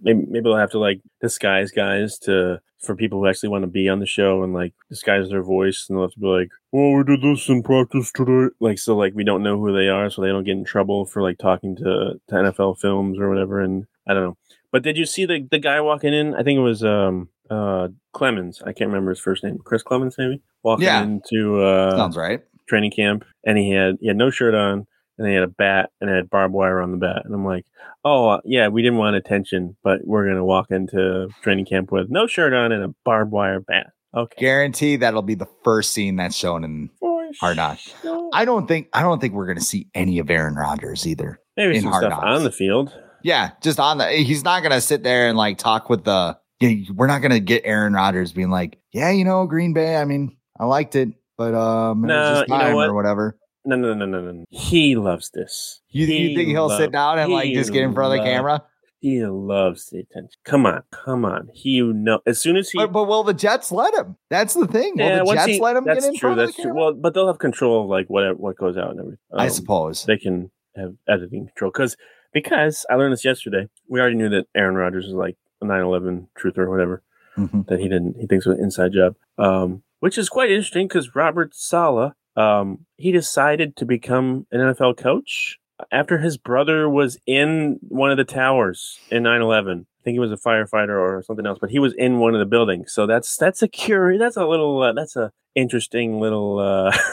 maybe 0.01 0.25
maybe 0.27 0.43
they'll 0.43 0.57
have 0.57 0.71
to 0.71 0.79
like 0.79 0.99
disguise 1.21 1.71
guys 1.71 2.19
to 2.23 2.59
for 2.85 2.95
people 2.95 3.19
who 3.19 3.27
actually 3.27 3.49
want 3.49 3.63
to 3.63 3.67
be 3.67 3.89
on 3.89 3.99
the 3.99 4.05
show 4.05 4.43
and 4.43 4.53
like 4.53 4.73
disguise 4.89 5.29
their 5.29 5.43
voice, 5.43 5.85
and 5.89 5.97
they'll 5.97 6.03
have 6.05 6.11
to 6.13 6.19
be 6.19 6.27
like, 6.27 6.49
"Well, 6.71 6.93
we 6.93 7.03
did 7.03 7.21
this 7.21 7.49
in 7.49 7.63
practice 7.63 8.11
today." 8.11 8.53
Like 8.59 8.79
so, 8.79 8.95
like 8.95 9.13
we 9.15 9.23
don't 9.23 9.43
know 9.43 9.57
who 9.59 9.73
they 9.75 9.89
are, 9.89 10.09
so 10.09 10.21
they 10.21 10.29
don't 10.29 10.43
get 10.43 10.57
in 10.57 10.63
trouble 10.65 11.05
for 11.05 11.21
like 11.21 11.37
talking 11.37 11.75
to, 11.77 12.13
to 12.29 12.35
NFL 12.35 12.79
films 12.79 13.19
or 13.19 13.29
whatever. 13.29 13.59
And 13.61 13.85
I 14.07 14.13
don't 14.13 14.23
know. 14.23 14.37
But 14.71 14.83
did 14.83 14.97
you 14.97 15.05
see 15.05 15.25
the 15.25 15.47
the 15.49 15.59
guy 15.59 15.81
walking 15.81 16.13
in? 16.13 16.35
I 16.35 16.43
think 16.43 16.57
it 16.57 16.61
was 16.61 16.83
um 16.83 17.29
uh 17.49 17.89
Clemens. 18.13 18.61
I 18.65 18.73
can't 18.73 18.89
remember 18.89 19.11
his 19.11 19.19
first 19.19 19.43
name. 19.43 19.57
Chris 19.63 19.83
Clemens, 19.83 20.15
maybe 20.17 20.41
walking 20.63 20.85
Yeah. 20.85 21.03
into 21.03 21.61
uh 21.61 21.95
Sounds 21.95 22.17
right. 22.17 22.41
training 22.67 22.91
camp 22.91 23.23
and 23.45 23.57
he 23.57 23.71
had 23.71 23.97
he 24.01 24.07
had 24.07 24.17
no 24.17 24.29
shirt 24.31 24.53
on 24.55 24.87
and 25.17 25.27
they 25.27 25.33
had 25.33 25.43
a 25.43 25.47
bat 25.47 25.89
and 26.01 26.09
had 26.09 26.29
barbed 26.29 26.53
wire 26.53 26.81
on 26.81 26.91
the 26.91 26.97
bat 26.97 27.21
and 27.25 27.33
I'm 27.33 27.45
like, 27.45 27.65
oh 28.03 28.29
uh, 28.29 28.41
yeah, 28.45 28.67
we 28.67 28.81
didn't 28.81 28.97
want 28.99 29.15
attention, 29.15 29.75
but 29.83 30.01
we're 30.05 30.27
gonna 30.27 30.45
walk 30.45 30.67
into 30.71 31.29
training 31.41 31.65
camp 31.65 31.91
with 31.91 32.09
no 32.09 32.27
shirt 32.27 32.53
on 32.53 32.71
and 32.71 32.83
a 32.83 32.95
barbed 33.03 33.31
wire 33.31 33.59
bat. 33.59 33.87
Okay. 34.15 34.35
Guarantee 34.39 34.95
that'll 34.97 35.21
be 35.21 35.35
the 35.35 35.47
first 35.63 35.91
scene 35.91 36.15
that's 36.15 36.35
shown 36.37 36.63
in 36.63 36.89
For 36.99 37.29
Hard 37.41 37.57
Knocks. 37.57 37.93
sure. 38.01 38.29
I 38.33 38.45
don't 38.45 38.67
think 38.67 38.87
I 38.93 39.01
don't 39.01 39.19
think 39.19 39.33
we're 39.33 39.47
gonna 39.47 39.59
see 39.61 39.87
any 39.93 40.19
of 40.19 40.29
Aaron 40.29 40.55
Rodgers 40.55 41.05
either. 41.05 41.39
Maybe 41.57 41.75
in 41.77 41.81
some 41.83 41.91
Hard 41.91 42.03
stuff 42.05 42.11
Knocks. 42.23 42.37
on 42.39 42.43
the 42.43 42.51
field. 42.51 42.93
Yeah, 43.23 43.51
just 43.61 43.79
on 43.79 43.97
the 43.97 44.07
he's 44.11 44.43
not 44.43 44.63
gonna 44.63 44.81
sit 44.81 45.03
there 45.03 45.27
and 45.27 45.37
like 45.37 45.57
talk 45.57 45.89
with 45.89 46.03
the 46.05 46.37
yeah, 46.61 46.75
we're 46.93 47.07
not 47.07 47.21
gonna 47.21 47.39
get 47.41 47.63
Aaron 47.65 47.91
Rodgers 47.93 48.31
being 48.31 48.49
like, 48.49 48.77
Yeah, 48.93 49.11
you 49.11 49.25
know, 49.25 49.45
Green 49.47 49.73
Bay, 49.73 49.97
I 49.97 50.05
mean, 50.05 50.37
I 50.57 50.65
liked 50.65 50.95
it, 50.95 51.09
but 51.37 51.53
um 51.53 52.05
it 52.05 52.07
No, 52.07 52.17
was 52.17 52.39
just 52.39 52.49
you 52.49 52.57
know 52.57 52.75
what? 52.75 52.89
or 52.89 52.93
whatever. 52.93 53.37
No, 53.65 53.75
no, 53.75 53.93
no, 53.93 54.05
no, 54.05 54.21
no. 54.31 54.45
He 54.49 54.95
loves 54.95 55.29
this. 55.31 55.81
You, 55.89 56.05
you 56.05 56.35
think 56.35 56.49
he'll 56.49 56.67
love- 56.67 56.79
sit 56.79 56.91
down 56.91 57.19
and 57.19 57.31
like 57.31 57.53
just 57.53 57.71
get 57.73 57.83
in 57.83 57.93
front 57.93 58.07
of 58.07 58.11
the 58.13 58.17
love- 58.17 58.25
camera? 58.27 58.63
He 59.01 59.23
loves 59.23 59.87
the 59.91 59.99
attention. 59.99 60.31
Come 60.45 60.65
on, 60.65 60.81
come 60.91 61.25
on. 61.25 61.49
He 61.53 61.71
you 61.71 61.93
know 61.93 62.21
as 62.25 62.41
soon 62.41 62.55
as 62.57 62.69
he. 62.71 62.79
But, 62.79 62.91
but 62.91 63.03
will 63.03 63.23
the 63.23 63.33
Jets 63.35 63.71
let 63.71 63.93
him? 63.93 64.15
That's 64.31 64.55
the 64.55 64.65
thing. 64.67 64.93
Will 64.97 65.25
the 65.25 65.33
Jets 65.35 65.45
he- 65.45 65.59
let 65.59 65.75
him 65.75 65.83
get 65.83 65.95
that's 65.95 66.05
in 66.07 66.13
true. 66.15 66.29
front 66.29 66.39
of 66.39 66.47
That's 66.47 66.55
true. 66.55 66.63
camera? 66.71 66.75
Well, 66.81 66.93
but 66.93 67.13
they'll 67.13 67.27
have 67.27 67.37
control 67.37 67.83
of 67.83 67.89
like 67.89 68.07
whatever 68.07 68.35
what 68.35 68.55
goes 68.57 68.77
out 68.77 68.89
and 68.91 68.99
everything. 68.99 69.19
I 69.37 69.43
Um, 69.45 69.49
suppose. 69.51 70.05
they 70.05 70.17
can 70.17 70.49
have 70.75 70.95
editing 71.07 71.47
control 71.47 71.71
because 71.71 71.95
because 72.33 72.85
I 72.89 72.95
learned 72.95 73.13
this 73.13 73.25
yesterday. 73.25 73.69
We 73.87 73.99
already 73.99 74.15
knew 74.15 74.29
that 74.29 74.47
Aaron 74.55 74.75
Rodgers 74.75 75.05
is 75.05 75.13
like 75.13 75.37
a 75.61 75.65
9/11 75.65 76.27
truther 76.39 76.59
or 76.59 76.69
whatever. 76.71 77.01
Mhm. 77.37 77.67
that 77.67 77.79
he 77.79 77.89
didn't 77.89 78.15
he 78.17 78.25
thinks 78.27 78.45
was 78.45 78.57
an 78.57 78.63
inside 78.63 78.93
job 78.93 79.13
um 79.37 79.83
which 79.99 80.17
is 80.17 80.29
quite 80.29 80.49
interesting 80.49 80.87
because 80.87 81.15
robert 81.15 81.53
saleh 81.53 82.13
um 82.35 82.85
he 82.97 83.11
decided 83.11 83.75
to 83.75 83.85
become 83.85 84.45
an 84.51 84.59
nfl 84.59 84.95
coach 84.97 85.57
after 85.91 86.17
his 86.19 86.37
brother 86.37 86.89
was 86.89 87.17
in 87.25 87.77
one 87.81 88.11
of 88.11 88.17
the 88.17 88.23
towers 88.23 88.97
in 89.11 89.23
9-11 89.23 89.81
i 89.81 90.03
think 90.03 90.15
he 90.15 90.19
was 90.19 90.31
a 90.31 90.35
firefighter 90.37 90.97
or 90.99 91.21
something 91.25 91.45
else 91.45 91.57
but 91.59 91.69
he 91.69 91.79
was 91.79 91.93
in 91.97 92.19
one 92.19 92.33
of 92.33 92.39
the 92.39 92.45
buildings 92.45 92.93
so 92.93 93.05
that's 93.07 93.35
that's 93.37 93.61
a 93.61 93.67
curious 93.67 94.19
that's 94.19 94.37
a 94.37 94.45
little 94.45 94.81
uh, 94.81 94.93
that's 94.93 95.15
a 95.15 95.31
interesting 95.55 96.19
little 96.19 96.59
uh 96.59 96.95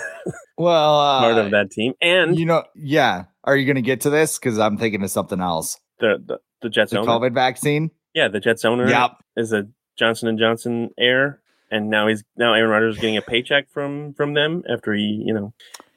Well, 0.58 1.00
uh, 1.00 1.20
part 1.20 1.38
of 1.38 1.50
that 1.52 1.70
team 1.72 1.94
and 2.00 2.38
You 2.38 2.46
know, 2.46 2.62
yeah. 2.76 3.24
Are 3.42 3.56
you 3.56 3.64
going 3.66 3.76
to 3.76 3.82
get 3.82 4.02
to 4.02 4.10
this? 4.10 4.38
Because 4.38 4.58
I'm 4.58 4.76
thinking 4.76 5.02
of 5.02 5.10
something 5.10 5.40
else. 5.40 5.80
the, 5.98 6.22
the 6.24 6.38
the 6.60 6.68
jets 6.68 6.92
The 6.92 6.98
owner 7.00 7.08
COVID 7.10 7.34
vaccine. 7.34 7.90
yeah 8.14 8.28
the 8.28 8.38
jets 8.38 8.64
owner 8.64 8.88
Yep. 8.88 9.12
is 9.36 9.52
a 9.52 9.66
Johnson 9.98 10.28
and 10.28 10.38
Johnson 10.38 10.90
heir, 10.98 11.41
and 11.72 11.90
now 11.90 12.06
he's 12.06 12.22
now 12.36 12.54
Aaron 12.54 12.70
Rodgers 12.70 12.94
is 12.94 13.00
getting 13.00 13.16
a 13.16 13.22
paycheck 13.22 13.68
from 13.70 14.12
from 14.14 14.34
them 14.34 14.62
after 14.72 14.94
he, 14.94 15.22
you 15.26 15.34
know, 15.34 15.52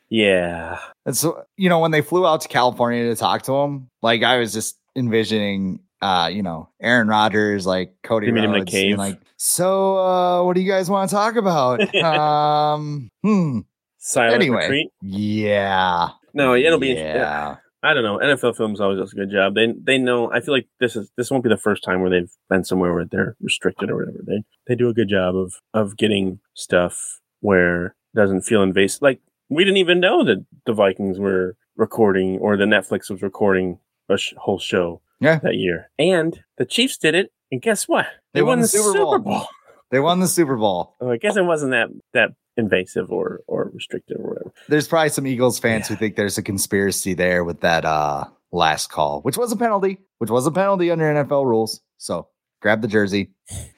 yeah, 0.09 0.79
And 1.05 1.17
so, 1.17 1.43
you 1.57 1.67
know, 1.67 1.79
when 1.79 1.91
they 1.91 2.01
flew 2.01 2.25
out 2.27 2.41
to 2.41 2.47
California 2.47 3.09
to 3.09 3.15
talk 3.15 3.41
to 3.43 3.53
him, 3.53 3.89
like 4.01 4.23
I 4.23 4.37
was 4.37 4.53
just 4.53 4.77
envisioning, 4.95 5.79
uh, 6.01 6.29
you 6.31 6.43
know, 6.43 6.69
Aaron 6.81 7.07
Rodgers, 7.07 7.65
like 7.65 7.95
Cody 8.03 8.27
They 8.27 8.31
meet 8.31 8.43
in 8.43 8.51
a 8.51 8.53
Rhodes, 8.53 8.71
cave. 8.71 8.97
like, 8.97 9.19
so, 9.37 9.97
uh, 9.97 10.43
what 10.43 10.55
do 10.55 10.61
you 10.61 10.71
guys 10.71 10.89
want 10.89 11.09
to 11.09 11.15
talk 11.15 11.35
about? 11.35 11.95
um, 12.03 13.09
hmm. 13.23 13.59
silent 13.97 14.35
Anyway. 14.35 14.61
retreat. 14.61 14.91
Yeah. 15.01 16.09
No, 16.33 16.55
it'll 16.55 16.79
be. 16.79 16.93
Yeah. 16.93 17.57
I 17.85 17.93
don't 17.93 18.03
know. 18.03 18.17
NFL 18.17 18.57
films 18.57 18.81
always 18.81 18.99
does 18.99 19.13
a 19.13 19.15
good 19.15 19.31
job. 19.31 19.55
They 19.55 19.73
they 19.81 19.97
know. 19.97 20.31
I 20.31 20.39
feel 20.41 20.53
like 20.53 20.67
this 20.79 20.95
is 20.95 21.11
this 21.17 21.29
won't 21.31 21.43
be 21.43 21.49
the 21.49 21.57
first 21.57 21.83
time 21.83 22.01
where 22.01 22.09
they've 22.09 22.31
been 22.49 22.63
somewhere 22.65 22.93
where 22.93 23.05
they're 23.05 23.35
restricted 23.41 23.89
or 23.89 23.97
whatever. 23.97 24.19
They 24.25 24.43
they 24.67 24.75
do 24.75 24.89
a 24.89 24.93
good 24.93 25.09
job 25.09 25.35
of 25.35 25.53
of 25.73 25.95
getting 25.97 26.39
stuff 26.55 27.19
where 27.41 27.85
it 27.87 27.93
doesn't 28.15 28.41
feel 28.41 28.63
invasive. 28.63 29.01
Like 29.01 29.21
we 29.49 29.63
didn't 29.63 29.77
even 29.77 29.99
know 29.99 30.23
that 30.25 30.43
the 30.65 30.73
Vikings 30.73 31.19
were 31.19 31.55
recording 31.77 32.39
or 32.39 32.57
the 32.57 32.65
Netflix 32.65 33.09
was 33.09 33.21
recording 33.21 33.79
a 34.09 34.17
sh- 34.17 34.33
whole 34.37 34.59
show 34.59 35.01
Yeah. 35.19 35.39
that 35.43 35.55
year, 35.55 35.89
and 35.99 36.43
the 36.57 36.65
Chiefs 36.65 36.97
did 36.97 37.13
it. 37.15 37.31
And 37.51 37.61
guess 37.61 37.87
what? 37.87 38.07
They, 38.33 38.41
won, 38.41 38.59
the 38.61 38.67
Super 38.67 39.19
Bowl. 39.19 39.45
They 39.91 39.99
won 39.99 40.19
the 40.19 40.27
Super 40.27 40.55
Bowl. 40.57 40.95
Oh, 41.01 41.11
I 41.11 41.17
guess 41.17 41.37
it 41.37 41.43
wasn't 41.45 41.71
that 41.71 41.89
that 42.13 42.29
invasive 42.57 43.11
or 43.11 43.41
or 43.47 43.69
restrictive 43.73 44.17
or 44.19 44.29
whatever. 44.29 44.53
There's 44.69 44.87
probably 44.87 45.09
some 45.09 45.27
Eagles 45.27 45.59
fans 45.59 45.87
who 45.87 45.95
think 45.95 46.15
there's 46.15 46.37
a 46.37 46.43
conspiracy 46.43 47.13
there 47.13 47.43
with 47.43 47.61
that 47.61 47.85
uh 47.85 48.25
last 48.51 48.89
call, 48.91 49.21
which 49.21 49.37
was 49.37 49.51
a 49.51 49.55
penalty, 49.57 49.97
which 50.19 50.29
was 50.29 50.45
a 50.47 50.51
penalty 50.51 50.89
under 50.91 51.05
NFL 51.05 51.45
rules. 51.45 51.81
So 51.97 52.27
grab 52.61 52.81
the 52.81 52.87
jersey. 52.87 53.31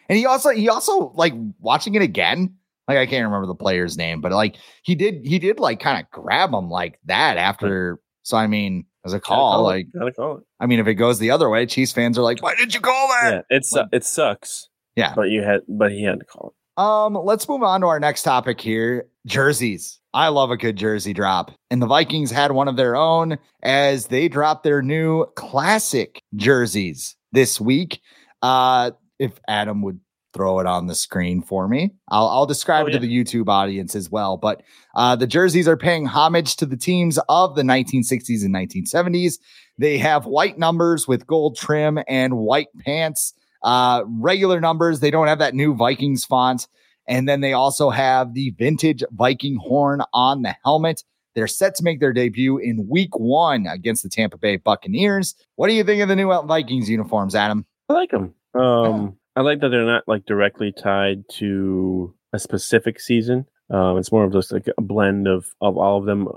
And 0.09 0.17
he 0.17 0.25
also 0.25 0.49
he 0.51 0.69
also 0.69 1.11
like 1.15 1.33
watching 1.59 1.95
it 1.95 2.01
again. 2.01 2.55
Like 2.87 2.97
I 2.99 3.05
can't 3.05 3.25
remember 3.25 3.47
the 3.47 3.55
player's 3.55 3.97
name, 3.97 4.21
but 4.21 4.31
like 4.31 4.55
he 4.83 4.95
did 4.95 5.25
he 5.25 5.39
did 5.39 5.59
like 5.59 5.79
kind 5.79 6.01
of 6.01 6.09
grab 6.11 6.53
him 6.53 6.69
like 6.69 6.99
that 7.05 7.37
after. 7.37 7.99
So 8.23 8.37
I 8.37 8.47
mean, 8.47 8.85
as 9.05 9.13
a 9.13 9.17
Gotta 9.19 9.25
call, 9.27 9.59
it. 9.61 9.73
like 9.73 9.87
gotta 9.91 10.11
call 10.13 10.37
it. 10.37 10.43
I 10.59 10.67
mean, 10.67 10.79
if 10.79 10.87
it 10.87 10.95
goes 10.95 11.19
the 11.19 11.31
other 11.31 11.49
way, 11.49 11.65
Chiefs 11.65 11.91
fans 11.93 12.17
are 12.17 12.21
like, 12.21 12.41
why 12.43 12.55
did 12.55 12.73
you 12.73 12.79
call 12.81 13.07
that? 13.09 13.45
Yeah, 13.49 13.57
it 13.57 13.65
su- 13.65 13.77
Like- 13.79 13.87
it 13.91 14.03
sucks. 14.05 14.69
Yeah. 14.95 15.13
but 15.15 15.29
you 15.29 15.43
had 15.43 15.61
but 15.67 15.91
he 15.91 16.03
had 16.03 16.19
to 16.19 16.25
call 16.25 16.49
it. 16.49 16.53
Um, 16.77 17.15
let's 17.15 17.49
move 17.49 17.63
on 17.63 17.81
to 17.81 17.87
our 17.87 17.99
next 17.99 18.23
topic 18.23 18.61
here. 18.61 19.07
Jerseys. 19.25 19.99
I 20.13 20.29
love 20.29 20.51
a 20.51 20.57
good 20.57 20.75
jersey 20.77 21.13
drop. 21.13 21.51
And 21.69 21.81
the 21.81 21.87
Vikings 21.87 22.31
had 22.31 22.51
one 22.51 22.67
of 22.67 22.75
their 22.75 22.95
own 22.95 23.37
as 23.63 24.07
they 24.07 24.27
dropped 24.27 24.63
their 24.63 24.81
new 24.81 25.25
classic 25.35 26.21
jerseys 26.35 27.15
this 27.31 27.59
week. 27.59 27.99
Uh, 28.41 28.91
if 29.19 29.39
Adam 29.47 29.81
would 29.81 29.99
throw 30.33 30.59
it 30.59 30.67
on 30.67 30.85
the 30.87 30.95
screen 30.95 31.41
for 31.41 31.67
me, 31.67 31.91
I'll, 32.09 32.27
I'll 32.27 32.45
describe 32.45 32.85
Oh, 32.85 32.87
it 32.89 32.91
to 32.91 32.99
the 32.99 33.11
YouTube 33.11 33.49
audience 33.49 33.95
as 33.95 34.09
well. 34.09 34.37
But 34.37 34.61
uh, 34.95 35.15
the 35.15 35.27
jerseys 35.27 35.67
are 35.67 35.77
paying 35.77 36.05
homage 36.05 36.55
to 36.57 36.65
the 36.65 36.77
teams 36.77 37.19
of 37.27 37.55
the 37.55 37.63
1960s 37.63 38.45
and 38.45 38.53
1970s. 38.53 39.39
They 39.77 39.97
have 39.97 40.25
white 40.25 40.57
numbers 40.57 41.07
with 41.07 41.27
gold 41.27 41.57
trim 41.57 41.99
and 42.07 42.37
white 42.37 42.69
pants 42.85 43.33
uh 43.63 44.03
regular 44.07 44.59
numbers 44.59 44.99
they 44.99 45.11
don't 45.11 45.27
have 45.27 45.39
that 45.39 45.55
new 45.55 45.75
vikings 45.75 46.25
font. 46.25 46.67
And 47.09 47.27
then 47.27 47.39
they 47.39 47.53
also 47.53 47.89
have 47.89 48.33
the 48.33 48.49
vintage 48.57 49.01
viking 49.11 49.55
horn 49.55 50.01
on 50.13 50.41
the 50.41 50.55
helmet. 50.65 51.03
They're 51.35 51.47
set 51.47 51.75
to 51.75 51.83
make 51.83 51.99
their 51.99 52.13
debut 52.13 52.57
in 52.57 52.87
week 52.89 53.17
one 53.17 53.67
against 53.67 54.03
the 54.03 54.09
tampa 54.09 54.37
bay 54.37 54.57
buccaneers. 54.57 55.35
What 55.55 55.67
do 55.67 55.73
you 55.73 55.83
think 55.83 56.01
of 56.01 56.09
the 56.09 56.15
new 56.15 56.27
vikings 56.45 56.89
uniforms 56.89 57.35
adam? 57.35 57.65
I 57.89 57.93
like 57.93 58.11
them. 58.11 58.33
Um, 58.53 59.17
I 59.35 59.41
like 59.41 59.61
that 59.61 59.69
they're 59.69 59.85
not 59.85 60.03
like 60.07 60.25
directly 60.25 60.71
tied 60.71 61.29
to 61.33 62.13
a 62.33 62.39
specific 62.39 62.99
season. 62.99 63.45
Um, 63.69 63.97
it's 63.97 64.11
more 64.11 64.23
of 64.23 64.33
just 64.33 64.51
like 64.51 64.67
a 64.77 64.81
blend 64.81 65.27
of, 65.27 65.45
of 65.61 65.77
all 65.77 65.99
of 65.99 66.05
them, 66.05 66.27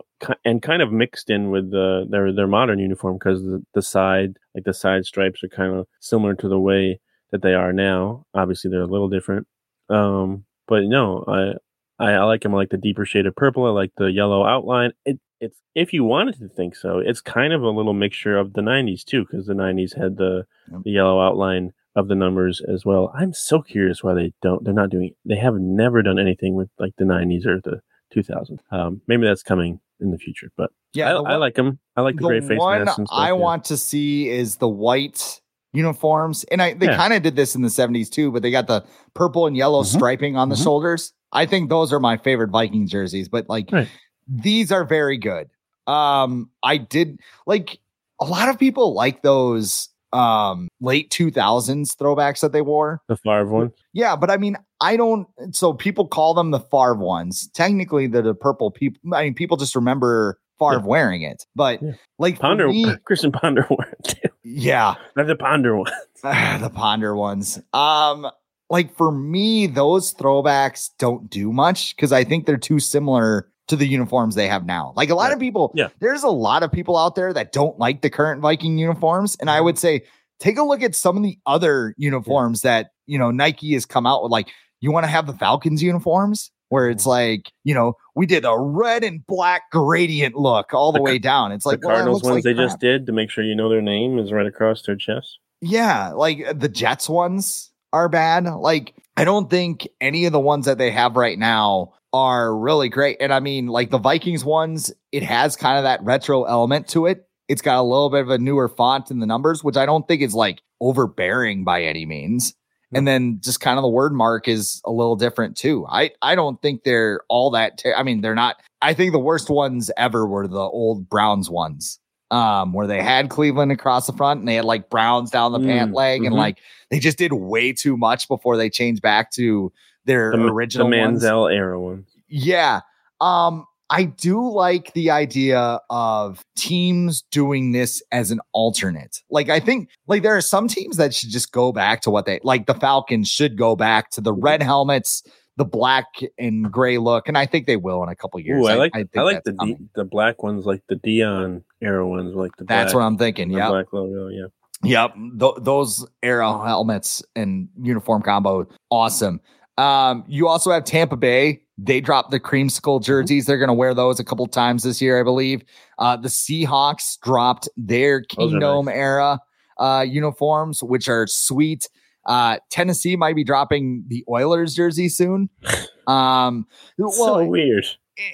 and 0.44 0.60
kind 0.60 0.82
of 0.82 0.92
mixed 0.92 1.30
in 1.30 1.50
with 1.50 1.70
the 1.70 2.04
their 2.10 2.32
their 2.34 2.48
modern 2.48 2.78
uniform 2.78 3.16
because 3.18 3.42
the, 3.42 3.64
the 3.72 3.82
side 3.82 4.36
like 4.54 4.64
the 4.64 4.74
side 4.74 5.04
stripes 5.04 5.42
are 5.42 5.48
kind 5.48 5.74
of 5.74 5.86
similar 6.00 6.34
to 6.34 6.48
the 6.48 6.58
way 6.58 7.00
that 7.32 7.42
they 7.42 7.54
are 7.54 7.72
now. 7.72 8.24
Obviously, 8.34 8.70
they're 8.70 8.82
a 8.82 8.86
little 8.86 9.08
different. 9.08 9.46
Um, 9.88 10.44
but 10.66 10.84
no, 10.84 11.24
I, 11.26 12.04
I 12.04 12.12
I 12.12 12.24
like 12.24 12.42
them. 12.42 12.54
I 12.54 12.58
like 12.58 12.70
the 12.70 12.76
deeper 12.76 13.04
shade 13.04 13.26
of 13.26 13.34
purple. 13.36 13.66
I 13.66 13.70
like 13.70 13.92
the 13.96 14.10
yellow 14.12 14.44
outline. 14.44 14.92
It 15.04 15.20
it's 15.40 15.58
if 15.74 15.92
you 15.92 16.04
wanted 16.04 16.38
to 16.38 16.48
think 16.48 16.76
so, 16.76 16.98
it's 16.98 17.20
kind 17.20 17.52
of 17.52 17.62
a 17.62 17.70
little 17.70 17.94
mixture 17.94 18.36
of 18.36 18.52
the 18.52 18.60
'90s 18.60 19.04
too, 19.04 19.24
because 19.24 19.46
the 19.46 19.54
'90s 19.54 19.96
had 19.96 20.16
the 20.16 20.44
Yep. 20.70 20.82
the 20.84 20.90
yellow 20.92 21.20
outline 21.20 21.72
of 21.96 22.06
the 22.06 22.14
numbers 22.14 22.60
as 22.60 22.84
well. 22.84 23.12
I'm 23.14 23.32
so 23.32 23.60
curious 23.60 24.04
why 24.04 24.14
they 24.14 24.32
don't. 24.40 24.64
They're 24.64 24.72
not 24.72 24.90
doing. 24.90 25.14
They 25.24 25.36
have 25.36 25.54
never 25.54 26.02
done 26.02 26.18
anything 26.18 26.54
with 26.54 26.70
like 26.78 26.92
the 26.96 27.04
'90s 27.04 27.46
or 27.46 27.60
the 27.60 27.80
2000s. 28.14 28.58
Um, 28.70 29.00
maybe 29.06 29.24
that's 29.26 29.42
coming 29.42 29.80
in 30.00 30.10
the 30.10 30.18
future, 30.18 30.50
but 30.56 30.70
I, 30.96 31.12
the 31.12 31.22
I 31.22 31.36
like 31.36 31.54
them. 31.54 31.78
I 31.96 32.02
like 32.02 32.16
the, 32.16 32.22
gray 32.22 32.40
face 32.40 32.58
one 32.58 32.84
masks 32.84 32.98
and 32.98 33.06
stuff. 33.08 33.18
I 33.18 33.28
yeah. 33.28 33.32
want 33.32 33.64
to 33.66 33.76
see 33.76 34.28
is 34.28 34.56
the 34.56 34.68
white 34.68 35.39
uniforms, 35.72 36.44
and 36.44 36.60
I 36.62 36.74
they 36.74 36.86
Yeah. 36.86 36.96
kind 36.96 37.12
of 37.12 37.22
did 37.22 37.36
this 37.36 37.54
in 37.54 37.62
the 37.62 37.68
'70s 37.70 38.08
too, 38.10 38.30
but 38.32 38.42
they 38.42 38.50
got 38.50 38.66
the 38.66 38.84
purple 39.14 39.46
and 39.46 39.56
yellow 39.56 39.82
Mhm. 39.82 39.86
striping 39.96 40.36
on 40.36 40.48
the 40.48 40.54
Mhm. 40.56 40.62
shoulders. 40.64 41.12
I 41.32 41.46
think 41.46 41.68
those 41.70 41.92
are 41.92 42.00
my 42.00 42.16
favorite 42.16 42.50
Viking 42.50 42.86
jerseys, 42.86 43.28
but 43.28 43.48
like 43.48 43.70
Right. 43.72 43.88
these 44.28 44.72
are 44.72 44.84
very 44.84 45.16
good. 45.16 45.48
Um, 45.86 46.50
I 46.62 46.76
did 46.76 47.18
like 47.46 47.78
a 48.20 48.24
lot 48.24 48.48
of 48.48 48.58
people 48.58 48.94
like 48.94 49.22
those 49.22 49.88
um 50.12 50.66
late 50.80 51.08
2000s 51.10 51.94
throwbacks 51.94 52.40
that 52.40 52.50
they 52.52 52.62
wore. 52.62 53.00
the 53.06 53.16
Favre 53.16 53.46
one. 53.46 53.70
Yeah, 53.92 54.16
but 54.16 54.28
I 54.28 54.38
mean, 54.38 54.56
I 54.80 54.96
don't. 54.96 55.28
So 55.52 55.72
people 55.72 56.08
call 56.08 56.34
them 56.34 56.50
the 56.50 56.58
Favre 56.58 56.94
ones. 56.96 57.48
Technically, 57.54 58.08
they're 58.08 58.22
the 58.22 58.34
purple 58.34 58.72
people. 58.72 59.00
I 59.14 59.22
mean, 59.24 59.34
people 59.34 59.56
just 59.56 59.76
remember 59.76 60.40
Favre 60.58 60.80
Yeah. 60.80 60.84
wearing 60.84 61.22
it. 61.22 61.44
But 61.54 61.80
Yeah. 61.80 61.92
like 62.18 62.40
Ponder, 62.40 62.66
me- 62.68 62.92
Christian 63.04 63.30
Ponder 63.30 63.64
wore 63.70 63.86
it 63.86 64.04
too. 64.04 64.28
Yeah, 64.42 64.94
have 65.16 65.26
the 65.26 65.36
Ponder 65.36 65.76
ones. 65.76 65.90
the 66.22 66.70
Ponder 66.74 67.14
ones. 67.16 67.60
Um, 67.72 68.26
like 68.68 68.94
for 68.96 69.10
me, 69.12 69.66
those 69.66 70.14
throwbacks 70.14 70.90
don't 70.98 71.28
do 71.28 71.52
much 71.52 71.96
because 71.96 72.12
I 72.12 72.24
think 72.24 72.46
they're 72.46 72.56
too 72.56 72.78
similar 72.80 73.48
to 73.68 73.76
the 73.76 73.86
uniforms 73.86 74.34
they 74.34 74.48
have 74.48 74.64
now. 74.66 74.92
Like 74.96 75.10
a 75.10 75.14
lot 75.14 75.28
Yeah. 75.28 75.34
of 75.34 75.40
people, 75.40 75.72
Yeah. 75.74 75.88
there's 76.00 76.22
a 76.22 76.28
lot 76.28 76.62
of 76.62 76.72
people 76.72 76.96
out 76.96 77.14
there 77.14 77.32
that 77.32 77.52
don't 77.52 77.78
like 77.78 78.02
the 78.02 78.10
current 78.10 78.40
Viking 78.40 78.78
uniforms, 78.78 79.36
and 79.40 79.48
Mm-hmm. 79.48 79.56
I 79.58 79.60
would 79.60 79.78
say 79.78 80.02
take 80.40 80.58
a 80.58 80.62
look 80.62 80.82
at 80.82 80.94
some 80.94 81.16
of 81.16 81.22
the 81.22 81.38
other 81.46 81.94
uniforms 81.98 82.62
that 82.62 82.90
you 83.06 83.18
know 83.18 83.30
Nike 83.30 83.72
has 83.74 83.86
come 83.86 84.06
out 84.06 84.22
with. 84.22 84.32
Like 84.32 84.48
you 84.80 84.90
want 84.92 85.04
to 85.04 85.10
have 85.10 85.26
the 85.26 85.34
Falcons 85.34 85.82
uniforms. 85.82 86.50
Where 86.70 86.88
it's 86.88 87.04
like, 87.04 87.52
you 87.64 87.74
know, 87.74 87.96
we 88.14 88.26
did 88.26 88.44
a 88.44 88.58
red 88.58 89.04
and 89.04 89.24
black 89.26 89.70
gradient 89.70 90.34
look 90.34 90.72
all 90.72 90.92
the, 90.92 90.98
The 90.98 91.02
way 91.02 91.18
down. 91.18 91.52
It's 91.52 91.66
like 91.66 91.80
the 91.80 91.88
well, 91.88 91.96
Cardinals 91.96 92.22
ones 92.22 92.36
like 92.36 92.44
they 92.44 92.54
just 92.54 92.80
did 92.80 93.06
to 93.06 93.12
make 93.12 93.30
sure 93.30 93.44
you 93.44 93.54
know 93.54 93.68
their 93.68 93.82
name 93.82 94.18
is 94.18 94.32
right 94.32 94.46
across 94.46 94.82
their 94.82 94.96
chest. 94.96 95.38
Yeah, 95.60 96.12
like 96.12 96.46
uh, 96.46 96.52
the 96.52 96.68
Jets 96.68 97.08
ones 97.08 97.70
are 97.92 98.08
bad. 98.08 98.44
Like 98.44 98.94
I 99.16 99.24
don't 99.24 99.50
think 99.50 99.86
any 100.00 100.24
of 100.24 100.32
the 100.32 100.40
ones 100.40 100.66
that 100.66 100.78
they 100.78 100.90
have 100.90 101.16
right 101.16 101.38
now 101.38 101.92
are 102.12 102.56
really 102.56 102.88
great. 102.88 103.18
And 103.20 103.32
I 103.32 103.40
mean, 103.40 103.66
like 103.66 103.90
the 103.90 103.98
Vikings 103.98 104.44
ones, 104.44 104.92
it 105.12 105.22
has 105.22 105.56
kind 105.56 105.78
of 105.78 105.84
that 105.84 106.02
retro 106.02 106.44
element 106.44 106.88
to 106.88 107.06
it. 107.06 107.26
It's 107.48 107.62
got 107.62 107.80
a 107.80 107.82
little 107.82 108.10
bit 108.10 108.20
of 108.20 108.30
a 108.30 108.38
newer 108.38 108.68
font 108.68 109.10
in 109.10 109.18
the 109.18 109.26
numbers, 109.26 109.64
which 109.64 109.76
I 109.76 109.86
don't 109.86 110.06
think 110.06 110.22
is 110.22 110.34
like 110.34 110.62
overbearing 110.80 111.64
by 111.64 111.82
any 111.82 112.06
means. 112.06 112.54
And 112.92 113.06
then 113.06 113.38
just 113.40 113.60
kind 113.60 113.78
of 113.78 113.82
the 113.82 113.88
word 113.88 114.12
mark 114.12 114.48
is 114.48 114.82
a 114.84 114.90
little 114.90 115.14
different 115.16 115.56
too. 115.56 115.86
I 115.88 116.10
I 116.22 116.34
don't 116.34 116.60
think 116.60 116.82
they're 116.82 117.20
all 117.28 117.50
that. 117.52 117.78
Ter- 117.78 117.94
I 117.94 118.02
mean, 118.02 118.20
they're 118.20 118.34
not. 118.34 118.56
I 118.82 118.94
think 118.94 119.12
the 119.12 119.18
worst 119.18 119.48
ones 119.48 119.90
ever 119.96 120.26
were 120.26 120.48
the 120.48 120.58
old 120.58 121.08
Browns 121.08 121.48
ones, 121.48 122.00
um, 122.32 122.72
where 122.72 122.86
they 122.88 123.00
had 123.02 123.28
Cleveland 123.28 123.70
across 123.70 124.06
the 124.08 124.12
front 124.12 124.40
and 124.40 124.48
they 124.48 124.56
had 124.56 124.64
like 124.64 124.90
Browns 124.90 125.30
down 125.30 125.52
the 125.52 125.58
Mm, 125.60 125.66
pant 125.66 125.92
leg, 125.92 126.24
and 126.24 126.34
mhm. 126.34 126.38
like 126.38 126.58
they 126.90 126.98
just 126.98 127.18
did 127.18 127.32
way 127.32 127.72
too 127.72 127.96
much 127.96 128.26
before 128.26 128.56
they 128.56 128.68
changed 128.68 129.02
back 129.02 129.30
to 129.32 129.72
their 130.06 130.32
The, 130.32 130.42
original 130.46 130.90
the 130.90 130.98
ones. 130.98 131.22
Era 131.24 131.78
one. 131.78 132.06
Yeah. 132.26 132.80
Um, 133.20 133.66
I 133.90 134.04
do 134.04 134.48
like 134.48 134.92
the 134.94 135.10
idea 135.10 135.80
of 135.90 136.44
teams 136.56 137.22
doing 137.32 137.72
this 137.72 138.00
as 138.12 138.30
an 138.30 138.40
alternate. 138.52 139.18
Like, 139.30 139.48
I 139.48 139.58
think 139.58 139.90
like 140.06 140.22
there 140.22 140.36
are 140.36 140.40
some 140.40 140.68
teams 140.68 140.96
that 140.96 141.12
should 141.12 141.30
just 141.30 141.50
go 141.50 141.72
back 141.72 142.00
to 142.02 142.10
what 142.10 142.24
they 142.24 142.38
like. 142.44 142.66
The 142.66 142.74
Falcons 142.74 143.28
should 143.28 143.58
go 143.58 143.74
back 143.74 144.10
to 144.12 144.20
the 144.20 144.32
red 144.32 144.62
helmets, 144.62 145.24
the 145.56 145.64
black 145.64 146.06
and 146.38 146.70
gray 146.70 146.98
look, 146.98 147.26
and 147.26 147.36
I 147.36 147.46
think 147.46 147.66
they 147.66 147.76
will 147.76 148.02
in 148.04 148.08
a 148.08 148.16
couple 148.16 148.38
years. 148.38 148.62
Ooh, 148.62 148.68
I 148.68 148.74
like 148.74 148.92
I, 148.94 148.98
think 148.98 149.16
like 149.16 149.42
the. 149.42 149.52
D, 149.52 149.76
the 149.96 150.04
black 150.04 150.42
ones, 150.44 150.64
like 150.66 150.82
the 150.88 150.94
Deion 150.94 151.64
era 151.82 152.06
ones, 152.06 152.34
like 152.34 152.54
the 152.56 152.64
That's 152.64 152.92
black, 152.92 153.00
what 153.00 153.06
I'm 153.06 153.18
thinking. 153.18 153.50
Yeah. 153.50 153.68
black 153.70 153.92
logo. 153.92 154.28
Yeah, 154.28 154.46
Yep. 154.82 155.14
Th- 155.38 155.54
those 155.58 156.06
era 156.22 156.50
helmets 156.64 157.22
and 157.36 157.68
uniform 157.82 158.22
combo, 158.22 158.66
awesome. 158.90 159.40
Um, 159.80 160.24
you 160.28 160.48
also 160.48 160.70
have 160.70 160.84
Tampa 160.84 161.16
Bay. 161.16 161.62
They 161.78 162.00
dropped 162.00 162.30
the 162.30 162.38
creamsicle 162.40 163.02
jerseys. 163.02 163.46
They're 163.46 163.58
going 163.58 163.68
to 163.68 163.74
wear 163.74 163.94
those 163.94 164.20
a 164.20 164.24
couple 164.24 164.46
times 164.46 164.82
this 164.82 165.00
year, 165.00 165.18
I 165.18 165.22
believe. 165.22 165.62
Uh, 165.98 166.16
the 166.16 166.28
Seahawks 166.28 167.18
dropped 167.20 167.68
their 167.76 168.20
Kingdome 168.22 168.86
nice. 168.86 168.94
era 168.94 169.38
uh, 169.78 170.04
uniforms, 170.06 170.82
which 170.82 171.08
are 171.08 171.26
sweet. 171.26 171.88
Uh, 172.26 172.58
Tennessee 172.70 173.16
might 173.16 173.34
be 173.34 173.44
dropping 173.44 174.04
the 174.08 174.24
Oilers 174.28 174.74
jersey 174.74 175.08
soon. 175.08 175.48
Um, 176.06 176.66
well, 176.98 177.12
so 177.12 177.44
weird. 177.44 177.86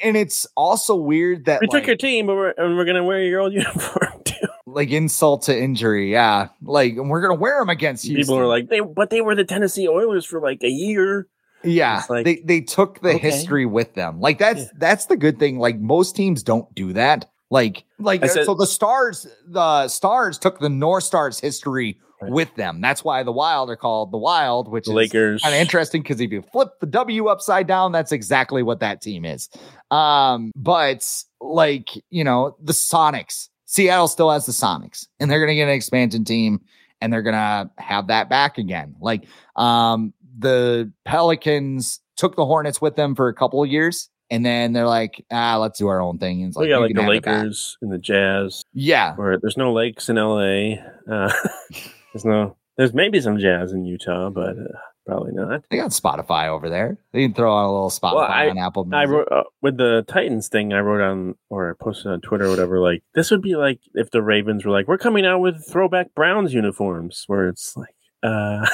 and 0.03 0.17
it's 0.17 0.47
also 0.57 0.97
weird 0.97 1.45
that 1.45 1.61
We 1.61 1.67
like, 1.67 1.83
took 1.83 1.87
your 1.87 1.97
team, 1.97 2.27
but 2.27 2.35
we're, 2.35 2.55
and 2.57 2.75
we're 2.75 2.87
gonna 2.87 3.05
wear 3.05 3.23
your 3.23 3.41
old 3.41 3.53
uniform 3.53 4.23
too. 4.25 4.47
like 4.65 4.89
insult 4.91 5.43
to 5.43 5.59
injury. 5.59 6.11
Yeah, 6.11 6.49
like 6.63 6.95
we're 6.97 7.21
gonna 7.21 7.35
wear 7.39 7.61
them 7.61 7.69
against 7.69 8.07
you. 8.07 8.17
People 8.17 8.39
are 8.39 8.47
like, 8.47 8.71
they, 8.71 8.81
but 8.81 9.11
they 9.11 9.21
were 9.21 9.35
the 9.35 9.45
Tennessee 9.45 9.87
Oilers 9.89 10.25
for 10.25 10.41
like 10.41 10.63
a 10.63 10.71
year. 10.71 11.29
Yeah, 11.65 12.03
like, 12.09 12.25
they 12.25 12.37
they 12.45 12.61
took 12.61 13.01
the 13.01 13.11
okay. 13.11 13.19
history 13.19 13.67
with 13.67 13.95
them. 13.95 14.21
Like 14.21 14.39
that's 14.39 14.61
Yeah. 14.63 14.69
that's 14.79 15.07
the 15.07 15.17
good 15.17 15.39
thing. 15.39 15.59
Like 15.59 15.79
most 15.81 16.15
teams 16.17 16.43
don't 16.43 16.73
do 16.75 16.93
that. 16.93 17.31
Like 17.51 17.85
like 17.99 18.25
said- 18.29 18.45
so 18.45 18.55
the 18.55 18.67
stars 18.67 19.27
the 19.49 19.89
stars 19.89 20.39
took 20.39 20.59
the 20.61 20.69
North 20.69 21.05
Stars 21.05 21.41
history 21.41 21.99
Right. 22.23 22.33
with 22.33 22.55
them. 22.55 22.81
That's 22.81 23.05
why 23.05 23.23
the 23.25 23.31
Wild 23.33 23.69
are 23.69 23.77
called 23.77 24.11
the 24.11 24.17
Wild, 24.17 24.69
which 24.69 24.87
The 24.87 24.93
is 24.93 24.97
Lakers. 24.97 25.43
kind 25.43 25.55
of 25.55 25.61
interesting 25.61 26.01
because 26.03 26.19
if 26.19 26.33
you 26.33 26.41
flip 26.51 26.71
the 26.81 26.87
W 26.87 27.27
upside 27.27 27.67
down, 27.67 27.93
that's 27.93 28.11
exactly 28.11 28.63
what 28.63 28.81
that 28.81 29.03
team 29.03 29.27
is. 29.27 29.51
Um, 29.91 30.51
but 30.57 31.07
like 31.43 31.91
you 32.11 32.25
know 32.25 32.57
the 32.63 32.73
Sonics, 32.73 33.49
Seattle 33.67 34.09
still 34.09 34.31
has 34.31 34.47
the 34.47 34.53
Sonics, 34.53 35.07
and 35.21 35.31
they're 35.31 35.41
gonna 35.41 35.55
get 35.57 35.65
an 35.69 35.75
expansion 35.75 36.25
team, 36.25 36.61
and 37.03 37.13
they're 37.13 37.23
gonna 37.23 37.71
have 37.77 38.07
that 38.07 38.31
back 38.31 38.57
again. 38.57 38.97
Like 38.99 39.25
um, 39.57 40.15
the 40.39 40.93
Pelicans 41.05 42.01
took 42.16 42.37
the 42.37 42.47
Hornets 42.47 42.80
with 42.80 42.97
them 42.97 43.14
for 43.14 43.28
a 43.28 43.34
couple 43.34 43.62
of 43.62 43.68
years. 43.70 44.09
And 44.28 44.45
then 44.45 44.72
they're 44.72 44.87
like, 44.89 45.24
ah, 45.30 45.57
let's 45.57 45.78
do 45.78 45.87
our 45.87 46.01
own 46.01 46.18
thing. 46.18 46.41
And 46.43 46.49
it's 46.49 46.57
like, 46.57 46.68
got 46.68 46.76
you 46.76 46.82
like 46.82 46.95
the 46.95 47.03
have 47.03 47.11
it 47.12 47.22
back. 47.22 47.37
Lakers 47.37 47.78
and 47.80 47.93
the 47.93 47.99
Jazz. 47.99 48.62
Yeah. 48.72 49.14
Where 49.14 49.39
there's 49.39 49.57
no 49.57 49.72
lakes 49.72 50.09
in 50.09 50.16
LA. 50.16 50.82
Uh, 51.09 51.32
there's 52.12 52.24
no. 52.24 52.57
There's 52.76 52.93
maybe 52.93 53.20
some 53.22 53.39
jazz 53.39 53.72
in 53.72 53.87
Utah, 53.87 54.28
but 54.28 54.51
uh, 54.51 54.78
probably 55.07 55.32
not. 55.32 55.62
They 55.70 55.78
got 55.78 55.93
Spotify 55.93 56.49
over 56.49 56.68
there. 56.68 56.99
They 57.12 57.22
can 57.22 57.32
throw 57.32 57.51
on 57.51 57.64
a 57.64 57.72
little 57.72 57.89
Spotify 57.89 58.28
I- 58.28 58.51
on 58.51 58.59
Apple 58.59 58.87
I 58.93 59.05
wrote 59.07 59.28
uh, 59.32 59.45
with 59.62 59.78
the 59.78 60.05
Titans 60.07 60.49
thing. 60.49 60.74
I 60.74 60.80
wrote 60.80 61.01
on 61.01 61.37
or 61.49 61.70
I 61.70 61.82
posted 61.82 62.12
on 62.12 62.20
Twitter 62.20 62.45
or 62.45 62.51
whatever. 62.51 62.80
Like 62.80 63.03
this 63.14 63.30
would 63.30 63.41
be 63.41 63.57
like 63.57 63.80
if 63.95 64.11
the 64.11 64.20
Ravens 64.20 64.66
were 64.66 64.72
like, 64.72 64.89
"We're 64.89 64.99
coming 64.99 65.24
out 65.24 65.39
with 65.41 65.66
throwback 65.66 66.14
Browns 66.14 66.53
uniforms," 66.53 67.24
where 67.28 67.49
it's 67.49 67.74
like, 67.78 67.95
uh, 68.27 68.66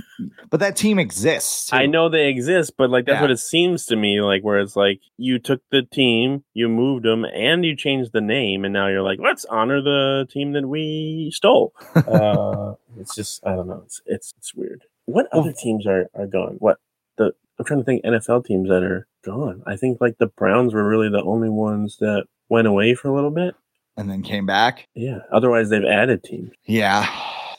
but 0.50 0.60
that 0.60 0.76
team 0.76 0.98
exists. 0.98 1.66
too. 1.66 1.76
I 1.76 1.86
know 1.86 2.08
they 2.08 2.28
exist, 2.28 2.72
but 2.76 2.90
like 2.90 3.06
that's 3.06 3.16
Yeah. 3.16 3.22
what 3.22 3.30
it 3.30 3.38
seems 3.38 3.86
to 3.86 3.96
me. 3.96 4.20
Like 4.20 4.42
where 4.42 4.58
it's 4.58 4.76
like 4.76 5.00
you 5.16 5.38
took 5.38 5.60
the 5.70 5.82
team, 5.82 6.44
you 6.54 6.68
moved 6.68 7.04
them, 7.04 7.24
and 7.24 7.64
you 7.64 7.76
changed 7.76 8.12
the 8.12 8.20
name, 8.20 8.64
and 8.64 8.72
now 8.72 8.88
you're 8.88 9.02
like, 9.02 9.18
let's 9.22 9.44
honor 9.46 9.80
the 9.82 10.26
team 10.30 10.52
that 10.52 10.66
we 10.68 11.30
stole. 11.34 11.72
uh, 11.94 12.74
it's 12.98 13.14
just 13.14 13.46
I 13.46 13.54
don't 13.54 13.68
know. 13.68 13.82
It's 13.86 14.00
it's 14.06 14.34
it's 14.38 14.54
weird. 14.54 14.82
What 15.06 15.26
other 15.32 15.52
teams 15.52 15.86
are 15.86 16.08
are 16.14 16.26
gone? 16.26 16.56
What 16.58 16.78
the 17.16 17.32
I'm 17.58 17.64
trying 17.64 17.80
to 17.80 17.84
think 17.84 18.04
NFL 18.04 18.44
teams 18.44 18.68
that 18.68 18.82
are 18.82 19.06
gone. 19.24 19.62
I 19.66 19.76
think 19.76 20.00
like 20.00 20.18
the 20.18 20.26
Browns 20.26 20.74
were 20.74 20.86
really 20.88 21.08
the 21.08 21.22
only 21.22 21.48
ones 21.48 21.98
that 22.00 22.26
went 22.48 22.66
away 22.68 22.94
for 22.94 23.08
a 23.08 23.14
little 23.14 23.30
bit. 23.30 23.54
and 23.96 24.10
then 24.10 24.22
came 24.22 24.44
back. 24.46 24.86
Yeah. 24.94 25.20
Otherwise, 25.32 25.70
they've 25.70 25.84
added 25.84 26.22
teams. 26.22 26.50
Yeah. 26.64 27.06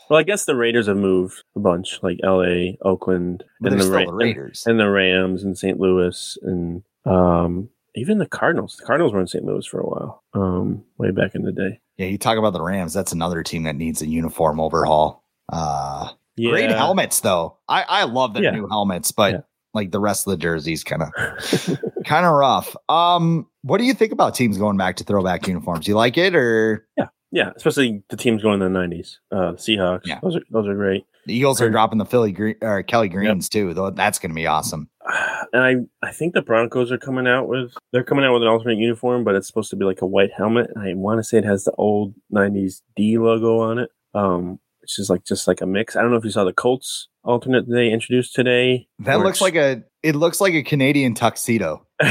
Well, 0.10 0.20
I 0.20 0.24
guess 0.24 0.46
the 0.46 0.56
Raiders 0.56 0.88
have 0.88 0.98
moved 0.98 1.44
a 1.56 1.60
bunch, 1.60 2.00
like 2.02 2.20
L.A., 2.24 2.78
Oakland, 2.82 3.44
But 3.60 3.74
and 3.74 3.82
the, 3.82 3.92
Ra- 3.92 4.06
the 4.06 4.14
Raiders. 4.14 4.64
and 4.66 4.80
the 4.80 4.90
Rams 4.90 5.44
and 5.44 5.58
St. 5.58 5.80
Louis 5.80 6.38
and 6.44 6.84
um 7.06 7.70
even 7.96 8.20
the 8.20 8.28
Cardinals. 8.28 8.78
The 8.78 8.86
Cardinals 8.86 9.12
were 9.14 9.20
in 9.22 9.28
St. 9.28 9.44
Louis 9.44 9.66
for 9.66 9.80
a 9.80 9.86
while, 9.88 10.24
um, 10.34 10.84
way 11.00 11.10
back 11.12 11.34
in 11.34 11.42
the 11.42 11.52
day. 11.52 11.80
yeah, 11.98 12.06
you 12.06 12.18
talk 12.20 12.38
about 12.38 12.54
the 12.54 12.62
Rams. 12.62 12.94
That's 12.94 13.12
another 13.12 13.42
team 13.44 13.64
that 13.64 13.76
needs 13.76 14.02
a 14.02 14.08
uniform 14.08 14.60
overhaul. 14.60 15.24
Uh 15.52 16.10
Yeah, 16.36 16.52
great 16.52 16.70
helmets 16.72 17.20
though. 17.22 17.58
I, 17.68 17.84
I 17.88 18.04
love 18.04 18.34
the 18.34 18.42
Yeah. 18.44 18.52
new 18.52 18.68
helmets, 18.68 19.12
but 19.12 19.34
Yeah. 19.34 19.40
like 19.74 19.92
the 19.92 20.00
rest 20.00 20.28
of 20.28 20.32
the 20.32 20.38
jerseys 20.38 20.84
kind 20.84 21.02
of 21.04 21.12
kind 22.06 22.26
of 22.26 22.34
rough. 22.34 22.76
Um 22.90 23.48
what 23.64 23.78
do 23.80 23.84
you 23.86 23.94
think 23.94 24.12
about 24.12 24.36
teams 24.36 24.58
going 24.58 24.78
back 24.78 24.98
to 24.98 25.04
throwback 25.04 25.48
uniforms? 25.48 25.88
You 25.88 25.96
like 25.96 26.18
it 26.18 26.36
or 26.36 26.88
yeah, 26.98 27.08
especially 27.34 28.04
the 28.10 28.18
teams 28.18 28.42
going 28.42 28.62
in 28.62 28.74
the 28.74 28.80
'90s. 28.80 29.18
Uh, 29.32 29.54
Seahawks. 29.54 30.06
Yeah. 30.06 30.20
those 30.22 30.36
are 30.36 30.42
those 30.50 30.68
are 30.68 30.76
great. 30.76 31.06
the 31.26 31.34
Eagles 31.34 31.62
are 31.62 31.70
dropping 31.70 31.98
the 31.98 32.06
Philly 32.06 32.32
Green 32.32 32.56
or 32.62 32.84
Kelly 32.84 33.10
Greens 33.10 33.50
too, 33.50 33.74
though 33.74 33.90
that's 33.90 34.20
gonna 34.20 34.34
be 34.34 34.48
awesome. 34.48 34.90
And 35.54 35.64
I 35.64 36.08
I 36.08 36.12
think 36.12 36.34
the 36.34 36.42
Broncos 36.42 36.92
are 36.92 36.98
coming 36.98 37.26
out 37.26 37.48
with 37.48 37.72
they're 37.94 38.04
coming 38.04 38.26
out 38.26 38.34
with 38.34 38.42
an 38.42 38.50
alternate 38.50 38.80
uniform, 38.80 39.24
but 39.24 39.34
it's 39.34 39.48
supposed 39.48 39.70
to 39.70 39.78
be 39.78 39.86
like 39.86 40.02
a 40.02 40.06
white 40.06 40.32
helmet. 40.36 40.72
I 40.76 40.94
want 40.94 41.20
to 41.20 41.24
say 41.24 41.38
it 41.38 41.46
has 41.46 41.64
the 41.64 41.72
old 41.78 42.14
'90s 42.34 42.82
D 42.98 43.18
logo 43.18 43.60
on 43.60 43.80
it. 43.80 43.90
Um, 44.14 44.60
which 44.82 45.00
is 45.00 45.10
like 45.10 45.24
just 45.24 45.48
like 45.48 45.62
a 45.62 45.66
mix. 45.66 45.96
I 45.96 46.02
don't 46.02 46.12
know 46.12 46.18
if 46.18 46.24
you 46.26 46.32
saw 46.32 46.44
the 46.44 46.54
Colts 46.54 47.08
alternate 47.24 47.70
they 47.70 47.90
introduced 47.92 48.34
today. 48.36 48.88
That 49.00 49.20
looks 49.20 49.40
like 49.40 49.56
a 49.56 49.84
it 50.04 50.16
looks 50.16 50.42
like 50.42 50.54
a 50.54 50.64
Canadian 50.64 51.14
tuxedo. 51.14 51.86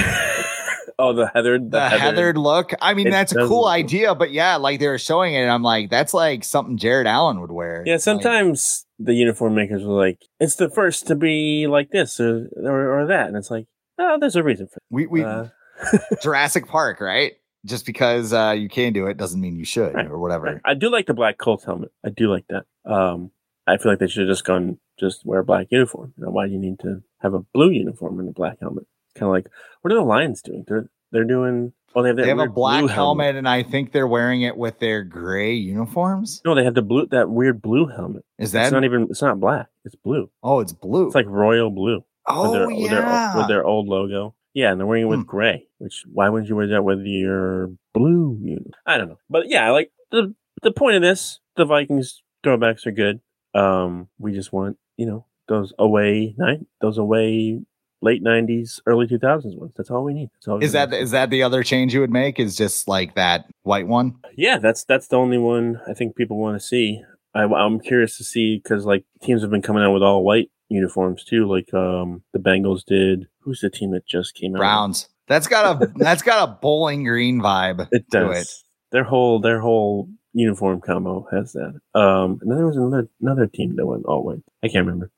oh, 0.98 1.12
the 1.12 1.28
heathered, 1.32 1.70
the 1.70 1.88
heathered 1.88 2.38
look. 2.38 2.72
I 2.80 2.94
mean, 2.94 3.08
It 3.08 3.10
that's 3.10 3.32
a 3.32 3.46
cool 3.46 3.62
look- 3.62 3.70
idea, 3.72 4.14
but 4.14 4.30
yeah, 4.32 4.56
like 4.56 4.80
they 4.80 4.88
were 4.88 4.98
showing 4.98 5.34
it, 5.34 5.40
and 5.40 5.50
I'm 5.50 5.62
like, 5.62 5.90
that's 5.90 6.14
like 6.14 6.44
something 6.44 6.76
Jared 6.76 7.06
Allen 7.06 7.40
would 7.40 7.52
wear. 7.52 7.82
Yeah, 7.86 7.94
Like, 7.94 8.00
sometimes 8.02 8.86
the 8.98 9.14
uniform 9.14 9.54
makers 9.54 9.84
were 9.84 9.94
like, 9.94 10.18
"It's 10.40 10.56
the 10.56 10.70
first 10.70 11.06
to 11.08 11.14
be 11.14 11.66
like 11.66 11.90
this 11.90 12.18
or 12.20 12.48
or, 12.56 13.00
or 13.00 13.06
that," 13.06 13.28
and 13.28 13.36
it's 13.36 13.50
like, 13.50 13.66
"Oh, 13.98 14.16
there's 14.20 14.36
a 14.36 14.42
reason 14.42 14.68
for 14.68 14.76
It. 14.76 14.82
we 14.90 15.06
we 15.06 15.22
uh, 15.24 15.46
Jurassic 16.22 16.66
Park, 16.66 17.00
right? 17.00 17.32
Just 17.64 17.84
because 17.84 18.32
uh, 18.32 18.54
you 18.56 18.68
can 18.68 18.92
do 18.92 19.06
it 19.06 19.16
doesn't 19.16 19.40
mean 19.40 19.56
you 19.56 19.64
should 19.64 19.92
Right, 19.94 20.06
or 20.06 20.18
whatever. 20.18 20.60
I 20.64 20.74
do 20.74 20.88
like 20.90 21.06
the 21.06 21.14
black 21.14 21.36
Colts 21.36 21.64
helmet. 21.64 21.90
I 22.04 22.10
do 22.10 22.30
like 22.30 22.44
that. 22.48 22.64
Um, 22.90 23.32
I 23.66 23.76
feel 23.76 23.90
like 23.90 23.98
they 23.98 24.06
should 24.06 24.20
have 24.20 24.28
just 24.30 24.44
gone 24.44 24.78
just 25.00 25.26
wear 25.26 25.40
a 25.40 25.44
black 25.44 25.66
uniform. 25.70 26.14
You 26.16 26.24
know, 26.24 26.30
why 26.30 26.46
do 26.46 26.52
you 26.52 26.58
need 26.60 26.78
to 26.80 27.02
have 27.20 27.34
a 27.34 27.40
blue 27.40 27.70
uniform 27.70 28.20
and 28.20 28.28
a 28.28 28.32
black 28.32 28.58
helmet? 28.60 28.86
Kind 29.16 29.28
of 29.28 29.32
like 29.32 29.46
what 29.82 29.92
are 29.92 29.96
the 29.96 30.02
Lions 30.02 30.42
doing? 30.42 30.64
They're 30.66 30.88
they're 31.12 31.24
doing. 31.24 31.72
Well, 31.94 32.02
they 32.02 32.10
have 32.10 32.16
They 32.18 32.28
have 32.28 32.38
a 32.38 32.46
black 32.48 32.80
blue 32.80 32.88
helmet, 32.88 33.36
and 33.36 33.48
I 33.48 33.62
think 33.62 33.92
they're 33.92 34.06
wearing 34.06 34.42
it 34.42 34.56
with 34.56 34.78
their 34.80 35.02
gray 35.02 35.54
uniforms. 35.54 36.42
No, 36.44 36.54
they 36.54 36.64
have 36.64 36.74
the 36.74 36.82
blue 36.82 37.06
that 37.06 37.30
weird 37.30 37.62
blue 37.62 37.86
helmet. 37.86 38.24
Is 38.38 38.52
that? 38.52 38.64
it's 38.64 38.72
not 38.72 38.84
even. 38.84 39.06
It's 39.08 39.22
not 39.22 39.40
black. 39.40 39.68
It's 39.84 39.94
blue. 39.94 40.30
oh, 40.42 40.60
it's 40.60 40.72
blue. 40.74 41.06
It's 41.06 41.14
like 41.14 41.26
royal 41.26 41.70
blue. 41.70 42.04
oh 42.26 42.42
with 42.50 42.52
their, 42.52 42.66
with 42.68 42.90
their 42.90 43.00
yeah. 43.00 43.36
with 43.38 43.48
their 43.48 43.64
old 43.64 43.88
logo. 43.88 44.34
Yeah, 44.52 44.72
and 44.72 44.80
they're 44.80 44.86
wearing 44.86 45.04
it 45.04 45.08
with 45.08 45.20
Hmm. 45.20 45.26
gray. 45.26 45.66
Which 45.78 46.04
why 46.12 46.28
wouldn't 46.28 46.48
you 46.50 46.56
wear 46.56 46.66
that 46.68 46.82
with 46.84 47.00
your 47.00 47.70
blue? 47.94 48.38
Uniform? 48.42 48.72
I 48.84 48.98
don't 48.98 49.08
know, 49.08 49.18
but 49.30 49.48
yeah, 49.48 49.70
like 49.70 49.90
the 50.10 50.34
the 50.62 50.72
point 50.72 50.96
of 50.96 51.02
this, 51.02 51.40
the 51.56 51.64
Vikings 51.64 52.22
throwbacks 52.44 52.86
are 52.86 52.92
good. 52.92 53.20
Um, 53.54 54.08
we 54.18 54.32
just 54.32 54.52
want 54.52 54.76
you 54.98 55.06
know 55.06 55.24
those 55.48 55.72
away 55.78 56.34
night, 56.36 56.60
those 56.82 56.98
away 56.98 57.62
late 58.02 58.22
'90s, 58.22 58.80
early 58.86 59.06
2000s 59.06 59.56
ones. 59.58 59.72
That's 59.76 59.90
all 59.90 60.04
we 60.04 60.14
need. 60.14 60.30
That's 60.34 60.48
all. 60.48 60.58
we 60.58 60.64
is 60.64 60.72
that 60.72 60.90
need. 60.90 60.98
is 60.98 61.10
that 61.12 61.30
the 61.30 61.42
other 61.42 61.62
change 61.62 61.94
you 61.94 62.00
would 62.00 62.10
make? 62.10 62.38
Is 62.38 62.56
just 62.56 62.88
like 62.88 63.14
that 63.14 63.46
white 63.62 63.86
one? 63.86 64.16
Yeah, 64.36 64.58
that's 64.58 64.84
that's 64.84 65.08
the 65.08 65.16
only 65.16 65.38
one 65.38 65.80
I 65.88 65.94
think 65.94 66.16
people 66.16 66.38
want 66.38 66.60
to 66.60 66.66
see. 66.66 67.02
I, 67.34 67.42
I'm 67.44 67.80
curious 67.80 68.16
to 68.18 68.24
see 68.24 68.56
because 68.62 68.84
like 68.86 69.04
teams 69.22 69.42
have 69.42 69.50
been 69.50 69.62
coming 69.62 69.82
out 69.82 69.92
with 69.92 70.02
all 70.02 70.24
white 70.24 70.50
uniforms 70.68 71.24
too, 71.24 71.46
like 71.46 71.72
um 71.74 72.22
the 72.32 72.38
Bengals 72.38 72.84
did. 72.84 73.26
Who's 73.40 73.60
the 73.60 73.70
team 73.70 73.92
that 73.92 74.06
just 74.06 74.34
came 74.34 74.54
out? 74.54 74.58
Browns. 74.58 75.08
That's 75.28 75.46
got 75.46 75.82
a 75.82 75.92
that's 75.96 76.22
got 76.22 76.48
a 76.48 76.52
bowling 76.60 77.04
green 77.04 77.40
vibe 77.40 77.88
It 77.92 78.08
does. 78.10 78.42
it. 78.42 78.48
Their 78.92 79.04
whole 79.04 79.40
their 79.40 79.60
whole 79.60 80.08
uniform 80.32 80.80
combo 80.80 81.26
has 81.32 81.52
that. 81.52 81.80
Um, 81.98 82.38
and 82.42 82.50
then 82.50 82.58
there 82.58 82.66
was 82.66 82.76
another 82.76 83.08
another 83.20 83.46
team 83.46 83.76
that 83.76 83.86
went 83.86 84.04
all 84.06 84.22
white. 84.24 84.42
I 84.62 84.68
can't 84.68 84.86
remember. 84.86 85.10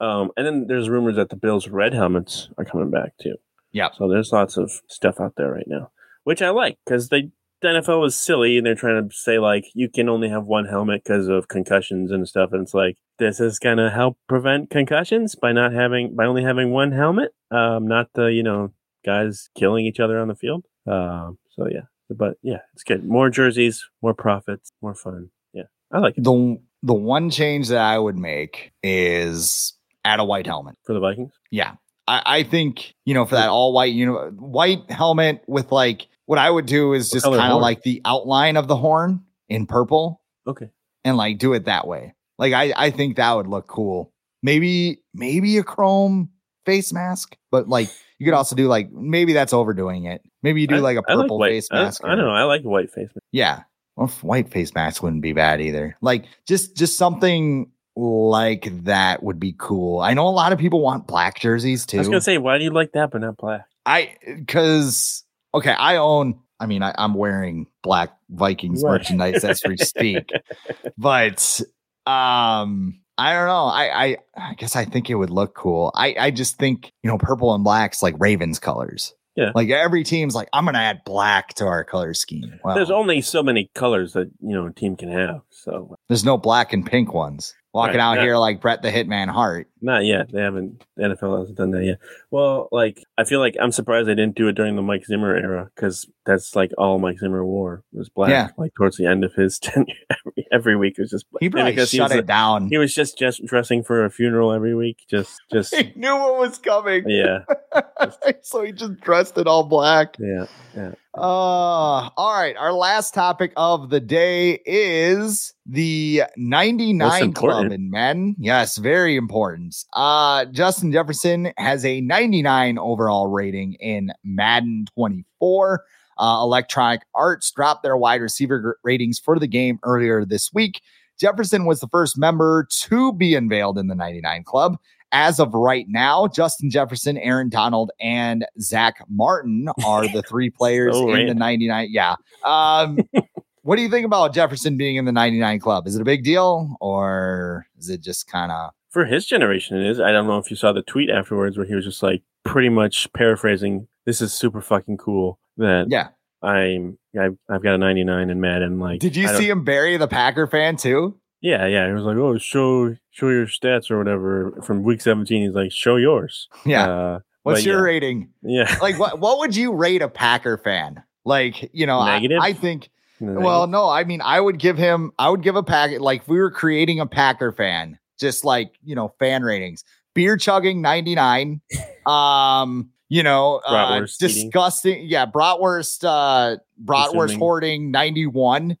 Um, 0.00 0.30
and 0.36 0.46
then 0.46 0.66
there's 0.66 0.88
rumors 0.88 1.16
that 1.16 1.28
the 1.28 1.36
Bills' 1.36 1.68
red 1.68 1.92
helmets 1.92 2.48
are 2.56 2.64
coming 2.64 2.90
back 2.90 3.12
too. 3.20 3.34
Yeah. 3.72 3.88
So 3.96 4.08
there's 4.08 4.32
lots 4.32 4.56
of 4.56 4.70
stuff 4.88 5.20
out 5.20 5.34
there 5.36 5.52
right 5.52 5.66
now, 5.66 5.90
which 6.24 6.42
I 6.42 6.50
like 6.50 6.78
because 6.84 7.08
they 7.08 7.30
the 7.60 7.68
NFL 7.68 8.00
was 8.00 8.16
silly 8.16 8.56
and 8.56 8.66
they're 8.66 8.74
trying 8.74 9.06
to 9.08 9.14
say 9.14 9.38
like 9.38 9.66
you 9.74 9.88
can 9.88 10.08
only 10.08 10.28
have 10.30 10.44
one 10.44 10.64
helmet 10.64 11.04
because 11.04 11.28
of 11.28 11.48
concussions 11.48 12.10
and 12.10 12.26
stuff, 12.26 12.50
and 12.52 12.62
it's 12.62 12.74
like 12.74 12.96
this 13.18 13.38
is 13.40 13.58
gonna 13.58 13.90
help 13.90 14.16
prevent 14.28 14.70
concussions 14.70 15.34
by 15.34 15.52
not 15.52 15.72
having 15.72 16.16
by 16.16 16.24
only 16.24 16.42
having 16.42 16.70
one 16.70 16.92
helmet, 16.92 17.32
um, 17.50 17.86
not 17.86 18.08
the 18.14 18.26
you 18.26 18.42
know 18.42 18.72
guys 19.04 19.50
killing 19.54 19.86
each 19.86 20.00
other 20.00 20.18
on 20.18 20.28
the 20.28 20.34
field. 20.34 20.64
Um, 20.86 21.38
so 21.50 21.68
yeah, 21.68 21.82
but 22.08 22.38
yeah, 22.42 22.60
it's 22.72 22.82
good. 22.82 23.04
More 23.04 23.30
jerseys, 23.30 23.86
more 24.02 24.14
profits, 24.14 24.72
more 24.80 24.94
fun. 24.94 25.30
Yeah, 25.52 25.64
I 25.92 25.98
like 25.98 26.16
it 26.16 26.24
The 26.24 26.58
the 26.82 26.94
one 26.94 27.30
change 27.30 27.68
that 27.68 27.82
I 27.82 27.98
would 27.98 28.16
make 28.16 28.72
is 28.82 29.74
add 30.04 30.20
a 30.20 30.24
white 30.24 30.46
helmet. 30.46 30.76
for 30.84 30.92
the 30.92 31.00
Vikings. 31.00 31.32
Yeah. 31.50 31.74
I, 32.08 32.22
I 32.26 32.42
think, 32.42 32.94
you 33.04 33.14
know, 33.14 33.24
for 33.24 33.34
that 33.36 33.48
all 33.48 33.72
white 33.72 33.92
you 33.92 34.06
know 34.06 34.30
white 34.38 34.90
helmet 34.90 35.44
with 35.46 35.70
like 35.70 36.08
what 36.26 36.38
I 36.38 36.48
would 36.50 36.66
do 36.66 36.92
is 36.92 37.10
just 37.10 37.24
kind 37.26 37.52
of 37.52 37.60
like 37.60 37.82
the 37.82 38.00
outline 38.04 38.56
of 38.56 38.66
the 38.68 38.76
horn 38.76 39.22
in 39.48 39.66
purple 39.66 40.20
Okay, 40.46 40.70
and 41.04 41.16
like 41.16 41.38
do 41.38 41.52
it 41.52 41.66
that 41.66 41.86
way. 41.86 42.14
Like 42.38 42.52
I, 42.52 42.72
I 42.76 42.90
think 42.90 43.16
that 43.16 43.32
would 43.34 43.46
look 43.46 43.66
cool. 43.66 44.12
Maybe, 44.42 45.02
maybe 45.12 45.58
a 45.58 45.62
chrome 45.62 46.30
face 46.64 46.92
mask, 46.92 47.36
but 47.50 47.68
like 47.68 47.88
you 48.18 48.24
could 48.26 48.34
also 48.34 48.56
do 48.56 48.66
like 48.68 48.90
maybe 48.90 49.32
that's 49.34 49.52
overdoing 49.52 50.04
it. 50.06 50.22
Maybe 50.42 50.62
you 50.62 50.66
do 50.66 50.76
I- 50.76 50.78
like 50.78 50.96
a 50.96 51.02
purple 51.02 51.38
white. 51.38 51.50
face 51.50 51.68
mask. 51.70 52.02
I, 52.04 52.12
or- 52.12 52.16
don't 52.16 52.24
know. 52.24 52.30
I 52.32 52.44
like 52.44 52.62
white 52.62 52.90
face. 52.90 53.08
mask. 53.08 53.24
Yeah. 53.32 53.62
Well, 53.96 54.08
white 54.22 54.50
face 54.50 54.74
mask 54.74 55.02
wouldn't 55.02 55.20
be 55.22 55.32
bad 55.34 55.60
either. 55.60 55.94
Like 56.00 56.24
just 56.48 56.74
just 56.76 56.96
something 56.96 57.70
like 57.96 58.84
that 58.84 59.22
would 59.22 59.40
be 59.40 59.54
cool. 59.58 60.00
I 60.00 60.14
know 60.14 60.26
a 60.28 60.30
lot 60.30 60.52
of 60.52 60.58
people 60.58 60.80
want 60.80 61.06
black 61.06 61.38
jerseys 61.40 61.86
too. 61.86 61.98
I 61.98 62.00
was 62.00 62.08
gonna 62.08 62.20
say, 62.20 62.38
why 62.38 62.58
do 62.58 62.64
you 62.64 62.70
like 62.70 62.92
that 62.92 63.10
but 63.10 63.20
not 63.20 63.36
black? 63.36 63.66
I 63.86 64.16
because 64.24 65.24
okay, 65.54 65.72
I 65.72 65.96
own. 65.96 66.38
I 66.58 66.66
mean, 66.66 66.82
I, 66.82 66.94
I'm 66.98 67.14
wearing 67.14 67.66
black 67.82 68.10
Vikings 68.28 68.82
Right. 68.84 68.92
merchandise 68.92 69.44
as 69.44 69.62
we 69.66 69.78
speak, 69.78 70.30
but 70.98 71.60
um, 72.06 73.00
I 73.16 73.32
don't 73.32 73.46
know. 73.46 73.64
I, 73.66 74.04
I 74.04 74.16
I 74.36 74.54
guess 74.54 74.76
I 74.76 74.84
think 74.84 75.08
it 75.10 75.14
would 75.14 75.30
look 75.30 75.54
cool. 75.54 75.90
I 75.94 76.14
I 76.18 76.30
just 76.30 76.58
think 76.58 76.92
you 77.02 77.10
know 77.10 77.18
purple 77.18 77.54
and 77.54 77.64
black's 77.64 78.02
like 78.02 78.14
Ravens 78.18 78.58
colors. 78.58 79.14
Yeah. 79.36 79.52
like 79.54 79.70
every 79.70 80.02
team's 80.04 80.34
like 80.34 80.48
I'm 80.52 80.64
gonna 80.64 80.78
add 80.80 81.02
black 81.06 81.54
to 81.54 81.66
our 81.66 81.84
color 81.84 82.12
scheme. 82.14 82.58
Well, 82.64 82.74
There's 82.74 82.90
only 82.90 83.22
so 83.22 83.42
many 83.42 83.70
colors 83.74 84.12
that 84.12 84.30
you 84.40 84.54
know 84.54 84.66
a 84.66 84.72
team 84.72 84.96
can 84.96 85.10
have. 85.10 85.40
So 85.50 85.96
there's 86.08 86.24
no 86.24 86.36
black 86.36 86.72
and 86.72 86.84
pink 86.84 87.14
ones 87.14 87.54
walking 87.72 87.96
Right, 87.96 88.00
out 88.00 88.16
yeah. 88.16 88.22
here 88.22 88.36
like 88.36 88.60
Brett 88.60 88.82
the 88.82 88.90
Hitman 88.90 89.28
Hart. 89.28 89.68
Not 89.80 90.04
yet. 90.04 90.30
They 90.32 90.40
haven't. 90.40 90.84
The 90.96 91.04
NFL 91.04 91.40
hasn't 91.40 91.58
done 91.58 91.70
that 91.72 91.84
yet. 91.84 91.98
Well, 92.30 92.68
like 92.72 93.02
I 93.18 93.24
feel 93.24 93.40
like 93.40 93.56
I'm 93.60 93.72
surprised 93.72 94.08
they 94.08 94.14
didn't 94.14 94.36
do 94.36 94.48
it 94.48 94.54
during 94.54 94.76
the 94.76 94.82
Mike 94.82 95.06
Zimmer 95.06 95.34
era 95.34 95.70
because 95.74 96.06
that's 96.26 96.54
like 96.54 96.70
all 96.78 96.98
Mike 96.98 97.18
Zimmer 97.18 97.44
wore 97.44 97.82
was 97.92 98.08
black. 98.08 98.30
Yeah. 98.30 98.48
Like 98.56 98.74
towards 98.74 98.96
the 98.96 99.06
end 99.06 99.24
of 99.24 99.34
his 99.34 99.58
tenure, 99.62 99.94
every, 100.10 100.46
every 100.52 100.76
week 100.76 100.98
was 100.98 101.10
just 101.10 101.30
black. 101.30 101.42
He 101.42 101.50
probably 101.50 101.74
shut 101.86 102.10
was, 102.10 102.18
it 102.18 102.26
down. 102.26 102.68
He 102.68 102.78
was 102.78 102.94
just 102.94 103.18
just 103.18 103.44
dressing 103.44 103.82
for 103.82 104.04
a 104.04 104.10
funeral 104.10 104.52
every 104.52 104.74
week. 104.74 105.04
Just 105.08 105.40
just 105.52 105.74
He 105.80 105.92
knew 105.96 106.14
what 106.14 106.38
was 106.38 106.58
coming, 106.58 107.04
yeah 107.08 107.40
so 108.42 108.62
he 108.62 108.72
just 108.72 109.00
dressed 109.00 109.38
it 109.38 109.46
all 109.46 109.64
black. 109.64 110.16
yeah. 110.18 110.46
Yeah. 110.74 110.92
Uh, 111.16 112.08
all 112.16 112.32
right. 112.32 112.56
Our 112.56 112.72
last 112.72 113.14
topic 113.14 113.52
of 113.56 113.90
the 113.90 113.98
day 113.98 114.60
is 114.64 115.52
the 115.66 116.24
99 116.36 117.32
Club 117.32 117.72
in 117.72 117.90
men. 117.90 118.36
Yes, 118.38 118.76
very 118.76 119.16
important. 119.16 119.69
Uh, 119.92 120.44
Justin 120.46 120.92
Jefferson 120.92 121.52
has 121.56 121.84
a 121.84 122.00
99 122.00 122.78
overall 122.78 123.26
rating 123.26 123.74
in 123.74 124.12
Madden 124.24 124.86
24. 124.94 125.84
Uh, 126.18 126.40
Electronic 126.42 127.02
Arts 127.14 127.50
dropped 127.50 127.82
their 127.82 127.96
wide 127.96 128.20
receiver 128.20 128.78
ratings 128.84 129.18
for 129.18 129.38
the 129.38 129.46
game 129.46 129.78
earlier 129.82 130.24
this 130.24 130.52
week. 130.52 130.82
Jefferson 131.18 131.66
was 131.66 131.80
the 131.80 131.88
first 131.88 132.18
member 132.18 132.66
to 132.70 133.12
be 133.12 133.34
unveiled 133.34 133.78
in 133.78 133.88
the 133.88 133.94
99 133.94 134.44
Club. 134.44 134.78
As 135.12 135.40
of 135.40 135.52
right 135.54 135.86
now, 135.88 136.28
Justin 136.28 136.70
Jefferson, 136.70 137.18
Aaron 137.18 137.48
Donald, 137.48 137.90
and 138.00 138.46
Zach 138.60 139.02
Martin 139.08 139.68
are 139.84 140.08
the 140.08 140.22
three 140.22 140.50
players 140.58 140.94
So 140.94 141.12
in 141.12 141.26
the 141.26 141.34
99. 141.34 141.88
Yeah. 141.90 142.14
Um, 142.44 142.98
what 143.62 143.76
do 143.76 143.82
you 143.82 143.90
think 143.90 144.06
about 144.06 144.32
Jefferson 144.32 144.76
being 144.76 144.96
in 144.96 145.04
the 145.04 145.12
99 145.12 145.58
Club? 145.60 145.86
Is 145.86 145.96
it 145.96 146.02
a 146.02 146.04
big 146.04 146.22
deal 146.22 146.76
or 146.80 147.66
is 147.78 147.90
it 147.90 148.02
just 148.02 148.26
kind 148.28 148.52
of 148.52 148.70
For 148.90 149.04
his 149.04 149.26
generation, 149.26 149.76
it 149.76 149.86
is. 149.88 150.00
I 150.00 150.10
don't 150.10 150.26
know 150.26 150.38
if 150.38 150.50
you 150.50 150.56
saw 150.56 150.72
the 150.72 150.82
tweet 150.82 151.10
afterwards 151.10 151.56
where 151.56 151.66
he 151.66 151.74
was 151.74 151.84
just 151.84 152.02
like 152.02 152.22
pretty 152.44 152.68
much 152.68 153.12
paraphrasing. 153.12 153.86
This 154.06 154.20
is 154.20 154.32
super 154.32 154.60
fucking 154.60 154.96
cool 154.96 155.38
that 155.56 155.86
yeah? 155.88 156.08
I'm 156.42 156.98
I've, 157.18 157.36
I've 157.48 157.62
got 157.62 157.74
a 157.74 157.78
99 157.78 158.30
in 158.30 158.40
Madden. 158.40 158.78
Like, 158.78 159.00
Did 159.00 159.16
you 159.16 159.28
see 159.28 159.48
him 159.48 159.64
bury 159.64 159.96
the 159.96 160.08
Packer 160.08 160.46
fan 160.46 160.76
too? 160.76 161.18
Yeah, 161.40 161.66
yeah. 161.66 161.86
He 161.86 161.92
was 161.92 162.04
like, 162.04 162.16
"Oh, 162.16 162.36
show 162.38 162.96
show 163.10 163.28
your 163.28 163.46
stats 163.46 163.90
or 163.90 163.98
whatever." 163.98 164.60
From 164.62 164.82
week 164.82 165.00
17, 165.00 165.42
he's 165.42 165.54
like, 165.54 165.72
"Show 165.72 165.96
yours." 165.96 166.48
Yeah. 166.66 166.90
Uh, 166.90 167.18
What's 167.42 167.64
your 167.64 167.78
yeah. 167.78 167.84
rating? 167.84 168.30
Yeah. 168.42 168.76
Like, 168.82 168.98
what 168.98 169.20
what 169.20 169.38
would 169.38 169.56
you 169.56 169.72
rate 169.72 170.02
a 170.02 170.08
Packer 170.08 170.58
fan? 170.58 171.02
Like, 171.24 171.70
you 171.72 171.86
know, 171.86 171.98
I, 171.98 172.14
Negative? 172.16 172.38
I 172.40 172.52
think. 172.52 172.90
Well, 173.20 173.66
no, 173.66 173.88
I 173.88 174.04
mean, 174.04 174.22
I 174.22 174.40
would 174.40 174.58
give 174.58 174.78
him, 174.78 175.12
I 175.18 175.28
would 175.28 175.42
give 175.42 175.54
a 175.54 175.62
packet, 175.62 176.00
like 176.00 176.22
if 176.22 176.28
we 176.28 176.38
were 176.38 176.50
creating 176.50 177.00
a 177.00 177.06
Packer 177.06 177.52
fan, 177.52 177.98
just 178.20 178.44
like, 178.44 178.74
you 178.84 178.94
know, 178.94 179.12
fan 179.18 179.42
ratings, 179.42 179.84
beer 180.14 180.36
chugging 180.36 180.80
99, 180.82 181.60
um, 182.06 182.90
you 183.08 183.22
know, 183.24 183.60
uh, 183.66 183.72
Bratwurst 184.00 184.22
eating. 184.22 184.44
disgusting. 184.46 185.06
Yeah. 185.06 185.26
Bratwurst, 185.26 186.04
uh, 186.04 186.58
Bratwurst 186.84 187.10
Consuming. 187.10 187.38
hoarding 187.38 187.90
91. 187.90 188.76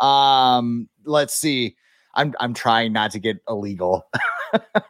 um, 0.00 0.88
let's 1.04 1.34
see. 1.34 1.76
I'm, 2.14 2.34
I'm 2.40 2.54
trying 2.54 2.92
not 2.92 3.12
to 3.12 3.18
get 3.20 3.38
illegal. 3.48 4.04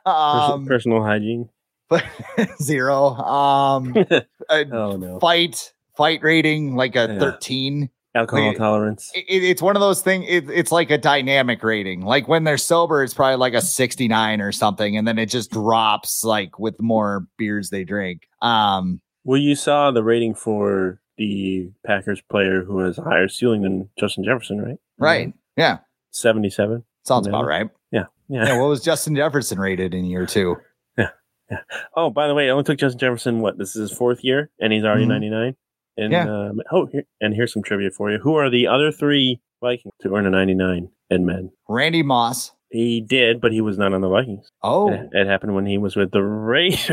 Um, 0.07 0.65
personal 0.65 1.03
hygiene. 1.03 1.51
but 1.91 2.03
zero. 2.63 3.09
Um, 3.11 3.95
oh 4.49 4.97
no. 4.97 5.19
fight, 5.21 5.75
fight 5.99 6.23
rating 6.23 6.77
like 6.77 6.97
a 6.97 7.09
Yeah. 7.13 7.19
13 7.19 7.91
Alcohol 8.15 8.49
Wait. 8.49 8.57
tolerance. 8.57 9.11
it, 9.15 9.25
it's 9.29 9.63
one 9.63 9.77
of 9.77 9.81
those 9.81 10.03
things. 10.03 10.25
It, 10.29 10.51
it's 10.51 10.73
like 10.73 10.91
a 10.91 10.99
dynamic 10.99 11.63
rating. 11.63 12.01
Like 12.03 12.27
when 12.27 12.43
they're 12.45 12.59
sober, 12.59 13.05
it's 13.05 13.15
probably 13.15 13.37
like 13.37 13.55
a 13.55 13.61
69 13.63 14.41
or 14.41 14.51
something, 14.53 14.97
and 14.97 15.07
then 15.07 15.19
it 15.19 15.27
just 15.27 15.51
drops 15.53 16.25
like 16.25 16.59
with 16.59 16.81
more 16.81 17.27
beers 17.39 17.71
they 17.71 17.85
drink. 17.85 18.23
Um, 18.43 19.01
Well, 19.25 19.39
you 19.39 19.55
saw 19.55 19.91
the 19.93 20.03
rating 20.03 20.35
for 20.35 21.01
the 21.19 21.71
Packers 21.87 22.21
player 22.31 22.65
who 22.65 22.79
has 22.81 22.99
a 22.99 23.03
higher 23.03 23.29
ceiling 23.29 23.63
than 23.63 23.89
Justin 23.99 24.25
Jefferson, 24.25 24.61
right? 24.61 24.79
right? 24.99 25.33
Yeah, 25.57 25.79
77. 26.11 26.83
sounds 27.05 27.27
about 27.29 27.45
right. 27.45 27.69
Yeah. 27.93 28.07
Yeah. 28.29 28.47
Yeah, 28.47 28.59
what 28.61 28.69
was 28.69 28.83
Justin 28.83 29.15
Jefferson 29.15 29.59
rated 29.59 29.95
in 29.95 30.05
year 30.05 30.27
two? 30.27 30.57
Yeah. 30.99 31.11
yeah. 31.51 31.59
Oh, 31.97 32.11
by 32.11 32.27
the 32.29 32.35
way, 32.35 32.47
it 32.49 32.51
only 32.51 32.65
took 32.65 32.79
Justin 32.79 32.99
Jefferson 32.99 33.41
what? 33.41 33.59
This 33.59 33.77
is 33.77 33.91
his 33.91 33.99
fourth 33.99 34.23
year, 34.25 34.51
and 34.61 34.73
he's 34.73 34.85
already 34.85 35.05
Mhm. 35.05 35.09
99. 35.09 35.57
And 36.01 36.13
Yeah. 36.13 36.25
um, 36.25 36.61
oh, 36.73 36.87
here, 36.87 37.05
and 37.21 37.35
here's 37.35 37.53
some 37.53 37.63
trivia 37.63 37.91
for 37.91 38.11
you. 38.11 38.19
Who 38.19 38.35
are 38.37 38.49
the 38.51 38.67
other 38.67 38.91
three 38.91 39.41
Vikings 39.61 39.93
to 40.01 40.15
earn 40.15 40.27
a 40.27 40.31
99 40.31 40.89
in 41.11 41.27
men? 41.27 41.51
Randy 41.69 42.03
Moss. 42.03 42.53
He 42.71 43.01
did, 43.01 43.41
but 43.41 43.53
he 43.53 43.61
was 43.61 43.77
not 43.79 43.93
on 43.93 44.01
the 44.01 44.09
Vikings. 44.09 44.51
Oh, 44.63 44.93
It, 44.93 45.09
it 45.13 45.27
happened 45.27 45.55
when 45.55 45.67
he 45.67 45.77
was 45.77 45.97
with 45.97 46.13
the 46.13 46.23
Raiders, 46.23 46.91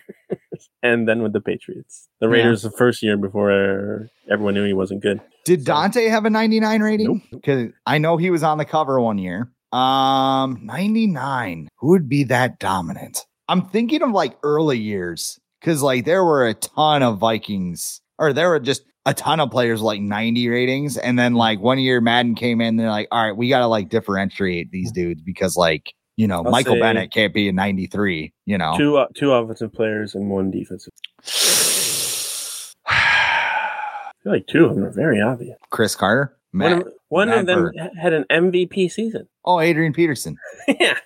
and 0.82 1.08
then 1.08 1.22
with 1.22 1.32
the 1.32 1.40
Patriots. 1.40 2.08
The 2.20 2.26
Yeah. 2.28 2.32
Raiders 2.34 2.62
the 2.62 2.70
first 2.70 3.02
year 3.02 3.16
before 3.16 4.08
everyone 4.30 4.54
knew 4.54 4.64
he 4.64 4.72
wasn't 4.72 5.02
good. 5.02 5.20
did 5.44 5.64
Dante 5.64 6.06
have 6.08 6.24
a 6.26 6.30
99 6.30 6.80
rating? 6.82 7.06
Nope. 7.08 7.22
Because 7.32 7.72
I 7.86 7.98
know 7.98 8.16
he 8.18 8.30
was 8.30 8.42
on 8.42 8.58
the 8.58 8.64
cover 8.64 9.00
one 9.00 9.18
year. 9.18 9.50
Um, 9.72 10.60
99. 10.64 11.68
Who 11.78 11.88
would 11.88 12.08
be 12.08 12.24
that 12.24 12.58
dominant? 12.58 13.26
I'm 13.48 13.66
thinking 13.68 14.02
of 14.02 14.10
like 14.12 14.36
early 14.44 14.78
years 14.78 15.40
because 15.60 15.82
like 15.82 16.04
there 16.04 16.24
were 16.24 16.46
a 16.46 16.54
ton 16.54 17.02
of 17.02 17.18
Vikings, 17.18 18.00
or 18.20 18.32
there 18.32 18.48
were 18.50 18.60
just 18.60 18.82
a 19.06 19.14
ton 19.14 19.40
of 19.40 19.50
players 19.50 19.80
like 19.82 20.00
90 20.00 20.48
ratings, 20.48 20.96
and 20.96 21.18
then 21.18 21.34
like 21.34 21.58
one 21.58 21.78
year 21.80 22.00
Madden 22.00 22.34
came 22.36 22.60
in, 22.60 22.76
they're 22.76 22.90
like, 22.90 23.08
all 23.10 23.24
right, 23.24 23.36
we 23.36 23.48
got 23.48 23.60
to 23.60 23.66
like 23.66 23.88
differentiate 23.88 24.70
these 24.70 24.92
dudes 24.92 25.20
because 25.22 25.56
like 25.56 25.92
you 26.16 26.26
know 26.28 26.44
I'll 26.44 26.50
Michael 26.50 26.78
Bennett 26.78 27.10
can't 27.12 27.32
be 27.34 27.48
a 27.48 27.52
93. 27.52 28.32
You 28.46 28.58
know, 28.58 28.74
Two 28.76 28.98
uh, 28.98 29.06
two 29.14 29.32
offensive 29.32 29.72
players 29.72 30.14
and 30.14 30.28
one 30.30 30.50
defensive. 30.50 30.92
I 32.86 34.12
feel 34.22 34.32
like 34.32 34.46
two 34.46 34.66
of 34.66 34.74
them 34.74 34.84
are 34.84 34.90
very 34.90 35.20
obvious. 35.20 35.56
Cris 35.70 35.94
Carter, 35.94 36.36
One 36.52 36.72
of, 36.72 36.88
one 37.08 37.28
Matt 37.28 37.38
of 37.38 37.46
them 37.46 37.62
Birk. 37.62 37.74
had 37.98 38.12
an 38.12 38.24
MVP 38.30 38.90
season. 38.90 39.28
oh 39.44 39.60
Adrian 39.60 39.92
Peterson. 39.92 40.36
yeah. 40.68 40.98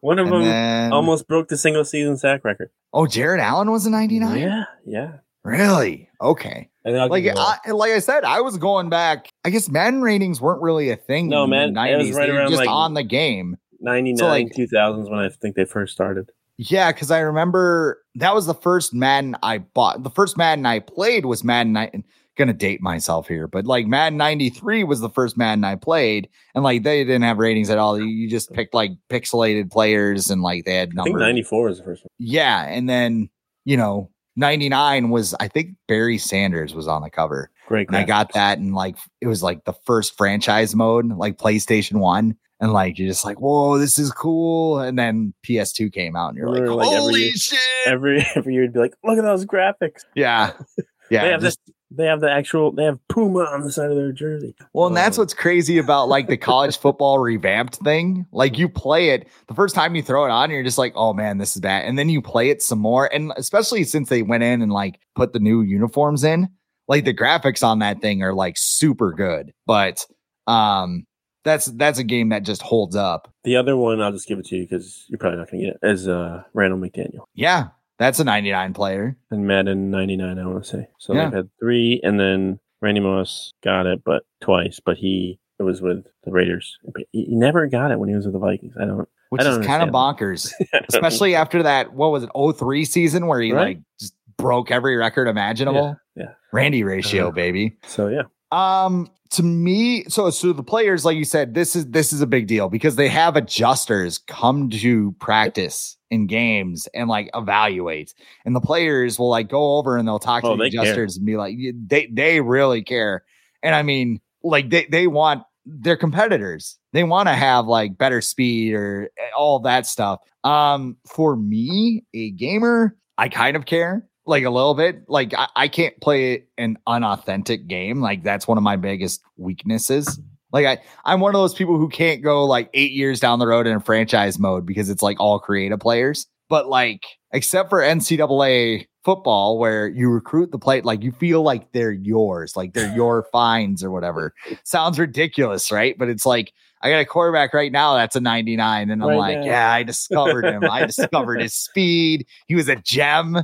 One 0.00 0.18
of 0.18 0.26
And 0.26 0.34
them 0.36 0.42
then- 0.44 0.92
almost 0.92 1.26
broke 1.26 1.48
the 1.48 1.56
single 1.56 1.84
season 1.84 2.16
sack 2.16 2.44
record. 2.44 2.70
Oh, 2.92 3.06
Jared 3.06 3.40
Allen 3.40 3.70
was 3.70 3.86
a 3.86 3.90
99? 3.90 4.38
Yeah, 4.38 4.64
yeah. 4.84 5.12
Really? 5.46 6.08
Okay. 6.20 6.68
Like 6.84 7.22
give 7.22 7.24
you 7.24 7.34
that. 7.34 7.60
I, 7.66 7.70
like 7.72 7.92
I 7.92 7.98
said, 7.98 8.24
I 8.24 8.40
was 8.40 8.56
going 8.58 8.88
back. 8.88 9.28
I 9.44 9.50
guess 9.50 9.68
Madden 9.68 10.02
ratings 10.02 10.40
weren't 10.40 10.62
really 10.62 10.90
a 10.90 10.96
thing 10.96 11.28
No, 11.28 11.46
man, 11.46 11.72
the 11.74 11.84
it 11.92 11.96
was 11.96 12.08
90s. 12.08 12.14
right 12.16 12.26
they 12.26 12.32
were 12.32 12.38
around, 12.38 12.48
just 12.50 12.60
like- 12.60 12.68
on 12.68 12.94
the 12.94 13.02
game. 13.02 13.56
99, 13.80 14.16
so, 14.16 14.26
like- 14.28 14.52
2000s 14.52 15.10
when 15.10 15.18
I 15.18 15.28
think 15.28 15.56
they 15.56 15.64
first 15.64 15.92
started. 15.92 16.30
Yeah, 16.58 16.90
because 16.92 17.10
I 17.10 17.18
remember 17.20 18.02
that 18.14 18.34
was 18.34 18.46
the 18.46 18.54
first 18.54 18.94
Madden 18.94 19.36
I 19.42 19.58
bought. 19.58 20.02
The 20.02 20.10
first 20.10 20.38
Madden 20.38 20.64
I 20.64 20.78
played 20.78 21.26
was 21.26 21.44
Madden. 21.44 21.72
ni- 21.74 22.02
gonna 22.38 22.52
date 22.52 22.82
myself 22.82 23.26
here, 23.28 23.46
but 23.46 23.64
like 23.66 23.86
Madden 23.86 24.18
93 24.18 24.84
was 24.84 25.00
the 25.00 25.08
first 25.08 25.38
Madden 25.38 25.64
I 25.64 25.74
played, 25.74 26.28
and 26.54 26.62
like 26.62 26.82
they 26.82 27.02
didn't 27.02 27.22
have 27.22 27.38
ratings 27.38 27.70
at 27.70 27.78
all. 27.78 27.98
You- 27.98 28.28
just 28.28 28.52
picked 28.52 28.74
like 28.74 28.90
pixelated 29.10 29.70
players, 29.72 30.28
and 30.30 30.42
like 30.42 30.64
they 30.66 30.74
had 30.74 30.88
I 30.90 31.02
think 31.02 31.14
numbers. 31.14 31.20
94 31.20 31.64
was 31.64 31.78
the 31.78 31.84
first 31.84 32.04
one. 32.04 32.08
Yeah, 32.18 32.62
and 32.66 32.88
then 32.88 33.28
you 33.64 33.76
know 33.78 34.10
99 34.36 35.10
was 35.10 35.34
I 35.40 35.48
think 35.48 35.70
Barry 35.88 36.18
Sanders 36.18 36.74
was 36.74 36.86
on 36.86 37.02
the 37.02 37.10
cover. 37.10 37.50
Great. 37.66 37.88
And 37.88 37.96
I 37.96 38.04
got 38.04 38.32
that 38.34 38.58
and 38.58 38.74
like 38.74 38.96
it 39.20 39.26
was 39.26 39.42
like 39.42 39.64
the 39.64 39.72
first 39.72 40.16
franchise 40.16 40.74
mode, 40.74 41.06
like 41.08 41.38
PlayStation 41.38 41.94
1. 41.98 42.36
And 42.58 42.72
like 42.72 42.98
you're 42.98 43.08
just 43.08 43.24
like, 43.24 43.38
whoa, 43.38 43.76
this 43.78 43.98
is 43.98 44.10
cool. 44.12 44.78
And 44.78 44.98
then 44.98 45.34
PS2 45.46 45.92
came 45.92 46.16
out 46.16 46.28
and 46.28 46.38
you're 46.38 46.48
like, 46.48 46.62
every 46.62 46.68
holy 46.96 47.22
year- 47.24 47.32
shit. 47.34 47.58
every 47.86 48.26
every 48.34 48.54
year. 48.54 48.62
It'd 48.62 48.72
be 48.74 48.80
like, 48.80 48.94
look 49.04 49.18
at 49.18 49.24
those 49.24 49.44
graphics. 49.44 50.02
yeah. 50.14 50.52
Yeah. 51.08 51.22
they 51.22 51.30
have 51.30 51.40
just- 51.40 51.60
this. 51.66 51.74
They 51.96 52.06
have 52.06 52.20
the 52.20 52.30
actual. 52.30 52.72
They 52.72 52.84
have 52.84 52.98
Puma 53.08 53.40
on 53.40 53.62
the 53.62 53.72
side 53.72 53.90
of 53.90 53.96
their 53.96 54.12
jersey. 54.12 54.54
well, 54.72 54.86
and 54.86 54.96
that's 54.96 55.18
Oh. 55.18 55.22
what's 55.22 55.34
crazy 55.34 55.78
about 55.78 56.08
like 56.08 56.28
the 56.28 56.36
college 56.36 56.78
football 56.78 57.18
revamped 57.18 57.76
thing. 57.76 58.26
Like 58.32 58.58
you 58.58 58.68
play 58.68 59.10
it 59.10 59.28
the 59.48 59.54
first 59.54 59.74
time 59.74 59.94
you 59.96 60.02
throw 60.02 60.24
it 60.24 60.30
on, 60.30 60.50
you're 60.50 60.62
just 60.62 60.78
like, 60.78 60.92
oh 60.96 61.12
man, 61.14 61.38
this 61.38 61.56
is 61.56 61.62
bad. 61.62 61.84
And 61.86 61.98
then 61.98 62.08
you 62.08 62.20
play 62.22 62.50
it 62.50 62.62
some 62.62 62.78
more. 62.78 63.12
And 63.12 63.32
especially 63.36 63.84
since 63.84 64.08
they 64.08 64.22
went 64.22 64.42
in 64.42 64.62
and 64.62 64.72
like 64.72 65.00
put 65.14 65.32
the 65.32 65.40
new 65.40 65.62
uniforms 65.62 66.24
in, 66.24 66.48
like 66.88 67.04
the 67.04 67.14
graphics 67.14 67.64
on 67.66 67.78
that 67.80 68.00
thing 68.00 68.22
are 68.22 68.34
like 68.34 68.54
super 68.56 69.12
good. 69.12 69.52
But 69.66 70.04
um 70.46 71.06
that's 71.44 71.66
that's 71.66 71.98
a 72.00 72.04
game 72.04 72.30
that 72.30 72.42
just 72.42 72.60
holds 72.60 72.96
up. 72.96 73.32
The 73.44 73.54
other 73.56 73.76
one, 73.76 74.00
I'll 74.00 74.10
just 74.10 74.26
give 74.26 74.38
it 74.40 74.46
to 74.46 74.56
you 74.56 74.62
because 74.64 75.04
you're 75.08 75.18
probably 75.18 75.38
not 75.38 75.48
going 75.50 75.60
to 75.62 75.66
get 75.70 75.78
it. 75.80 75.88
Is 75.92 76.08
uh, 76.08 76.42
Randall 76.54 76.80
McDaniel 76.80 77.20
Yeah, 77.34 77.68
that's 77.98 78.18
a 78.20 78.24
99 78.24 78.74
player. 78.74 79.16
and 79.30 79.46
Madden 79.46 79.90
'99. 79.90 80.38
I 80.38 80.46
want 80.46 80.62
to 80.64 80.68
say. 80.68 80.88
So 80.98 81.14
Yeah. 81.14 81.24
they've 81.24 81.32
had 81.34 81.50
three, 81.60 82.00
and 82.02 82.18
then 82.20 82.58
Randy 82.82 83.00
Moss 83.00 83.52
got 83.64 83.86
it, 83.86 84.02
but 84.04 84.24
twice. 84.40 84.80
But 84.84 84.96
he 84.98 85.38
it 85.58 85.62
was 85.62 85.80
with 85.80 86.04
the 86.24 86.30
Raiders. 86.30 86.76
He, 87.12 87.26
never 87.30 87.66
got 87.66 87.90
it 87.90 87.98
when 87.98 88.08
he 88.10 88.14
was 88.14 88.24
with 88.26 88.34
the 88.34 88.38
Vikings. 88.38 88.74
I 88.80 88.84
don't. 88.84 89.08
Which 89.30 89.40
I 89.42 89.48
is 89.48 89.56
don't 89.56 89.64
kind 89.66 89.82
of 89.82 89.88
bonkers, 89.88 90.52
especially 90.90 91.34
after 91.34 91.62
that. 91.62 91.92
What 91.94 92.12
was 92.12 92.24
it? 92.24 92.30
03 92.58 92.84
season 92.84 93.26
where 93.26 93.40
he 93.40 93.52
Right. 93.52 93.76
like 93.76 93.78
just 93.98 94.14
broke 94.36 94.70
every 94.70 94.96
record 94.96 95.28
imaginable. 95.28 95.96
yeah. 96.14 96.34
Randy 96.52 96.84
ratio, 96.84 97.24
Uh-huh. 97.28 97.30
baby. 97.32 97.76
So 97.86 98.08
yeah, 98.08 98.22
Um, 98.52 99.10
to 99.30 99.42
me, 99.42 100.04
so 100.04 100.30
so 100.30 100.52
the 100.52 100.62
players, 100.62 101.04
like 101.04 101.16
you 101.16 101.24
said, 101.24 101.54
this 101.54 101.76
is 101.76 101.86
this 101.86 102.12
is 102.12 102.20
a 102.20 102.26
big 102.26 102.46
deal 102.46 102.68
because 102.68 102.96
they 102.96 103.08
have 103.08 103.36
adjusters 103.36 104.18
come 104.18 104.70
to 104.70 105.12
practice 105.18 105.96
in 106.10 106.26
games 106.26 106.88
and 106.94 107.08
like 107.08 107.30
evaluate, 107.34 108.14
and 108.44 108.54
the 108.54 108.60
players 108.60 109.18
will 109.18 109.28
like 109.30 109.48
go 109.48 109.76
over 109.76 109.96
and 109.96 110.06
they'll 110.06 110.18
talk 110.18 110.42
to 110.42 110.48
Oh, 110.50 110.56
the 110.56 110.64
they 110.64 110.70
care. 110.70 110.82
adjusters 110.82 111.16
and 111.16 111.26
be 111.26 111.36
like, 111.36 111.56
they 111.86 112.06
they 112.12 112.40
really 112.40 112.82
care, 112.82 113.24
and 113.62 113.74
I 113.74 113.82
mean, 113.82 114.20
like 114.42 114.70
they 114.70 114.86
they 114.86 115.06
want 115.06 115.42
their 115.64 115.96
competitors, 115.96 116.78
they 116.92 117.02
want 117.04 117.28
to 117.28 117.34
have 117.34 117.66
like 117.66 117.98
better 117.98 118.20
speed 118.20 118.74
or 118.74 119.10
eh, 119.18 119.30
all 119.36 119.58
that 119.60 119.86
stuff. 119.86 120.20
Um, 120.44 120.96
for 121.06 121.36
me, 121.36 122.04
a 122.14 122.30
gamer, 122.30 122.96
I 123.18 123.28
kind 123.28 123.56
of 123.56 123.66
care 123.66 124.06
like 124.26 124.44
a 124.44 124.50
little 124.50 124.74
bit. 124.74 125.08
Like 125.08 125.32
I, 125.34 125.48
I 125.56 125.68
can't 125.68 125.98
play 126.00 126.44
an 126.58 126.78
unauthentic 126.86 127.66
game. 127.68 128.00
Like 128.00 128.22
that's 128.22 128.46
one 128.48 128.58
of 128.58 128.64
my 128.64 128.76
biggest 128.76 129.22
weaknesses. 129.36 130.20
Like 130.52 130.66
I, 130.66 130.78
I'm 131.04 131.20
one 131.20 131.34
of 131.34 131.40
those 131.40 131.54
people 131.54 131.76
who 131.78 131.88
can't 131.88 132.22
go 132.22 132.44
like 132.44 132.70
eight 132.74 132.92
years 132.92 133.20
down 133.20 133.38
the 133.38 133.46
road 133.46 133.66
in 133.66 133.76
a 133.76 133.80
franchise 133.80 134.38
mode 134.38 134.64
because 134.66 134.88
it's 134.90 135.02
like 135.02 135.18
all 135.20 135.38
creative 135.38 135.80
players. 135.80 136.26
But 136.48 136.68
like, 136.68 137.04
except 137.32 137.68
for 137.70 137.80
NCAA 137.80 138.86
football, 139.04 139.58
where 139.58 139.88
you 139.88 140.08
recruit 140.08 140.50
the 140.52 140.58
play, 140.58 140.80
like 140.80 141.02
you 141.02 141.12
feel 141.12 141.42
like 141.42 141.72
they're 141.72 141.92
yours, 141.92 142.56
like 142.56 142.72
they're 142.72 142.92
your 142.96 143.26
fines 143.32 143.82
or 143.82 143.90
whatever. 143.90 144.32
Sounds 144.64 144.98
ridiculous, 144.98 145.70
right? 145.72 145.96
But 145.98 146.08
it's 146.08 146.24
like 146.26 146.52
I 146.82 146.90
got 146.90 146.98
a 147.00 147.04
quarterback 147.04 147.52
right 147.52 147.72
now 147.72 147.94
that's 147.94 148.14
a 148.16 148.20
99, 148.20 148.90
and 148.90 149.02
I'm 149.02 149.08
Right 149.08 149.16
like, 149.16 149.38
now. 149.38 149.44
yeah, 149.44 149.72
I 149.72 149.82
discovered 149.82 150.44
him. 150.44 150.62
I 150.70 150.86
discovered 150.86 151.40
his 151.40 151.54
speed. 151.64 152.26
He 152.46 152.54
was 152.54 152.68
a 152.68 152.76
gem 152.76 153.38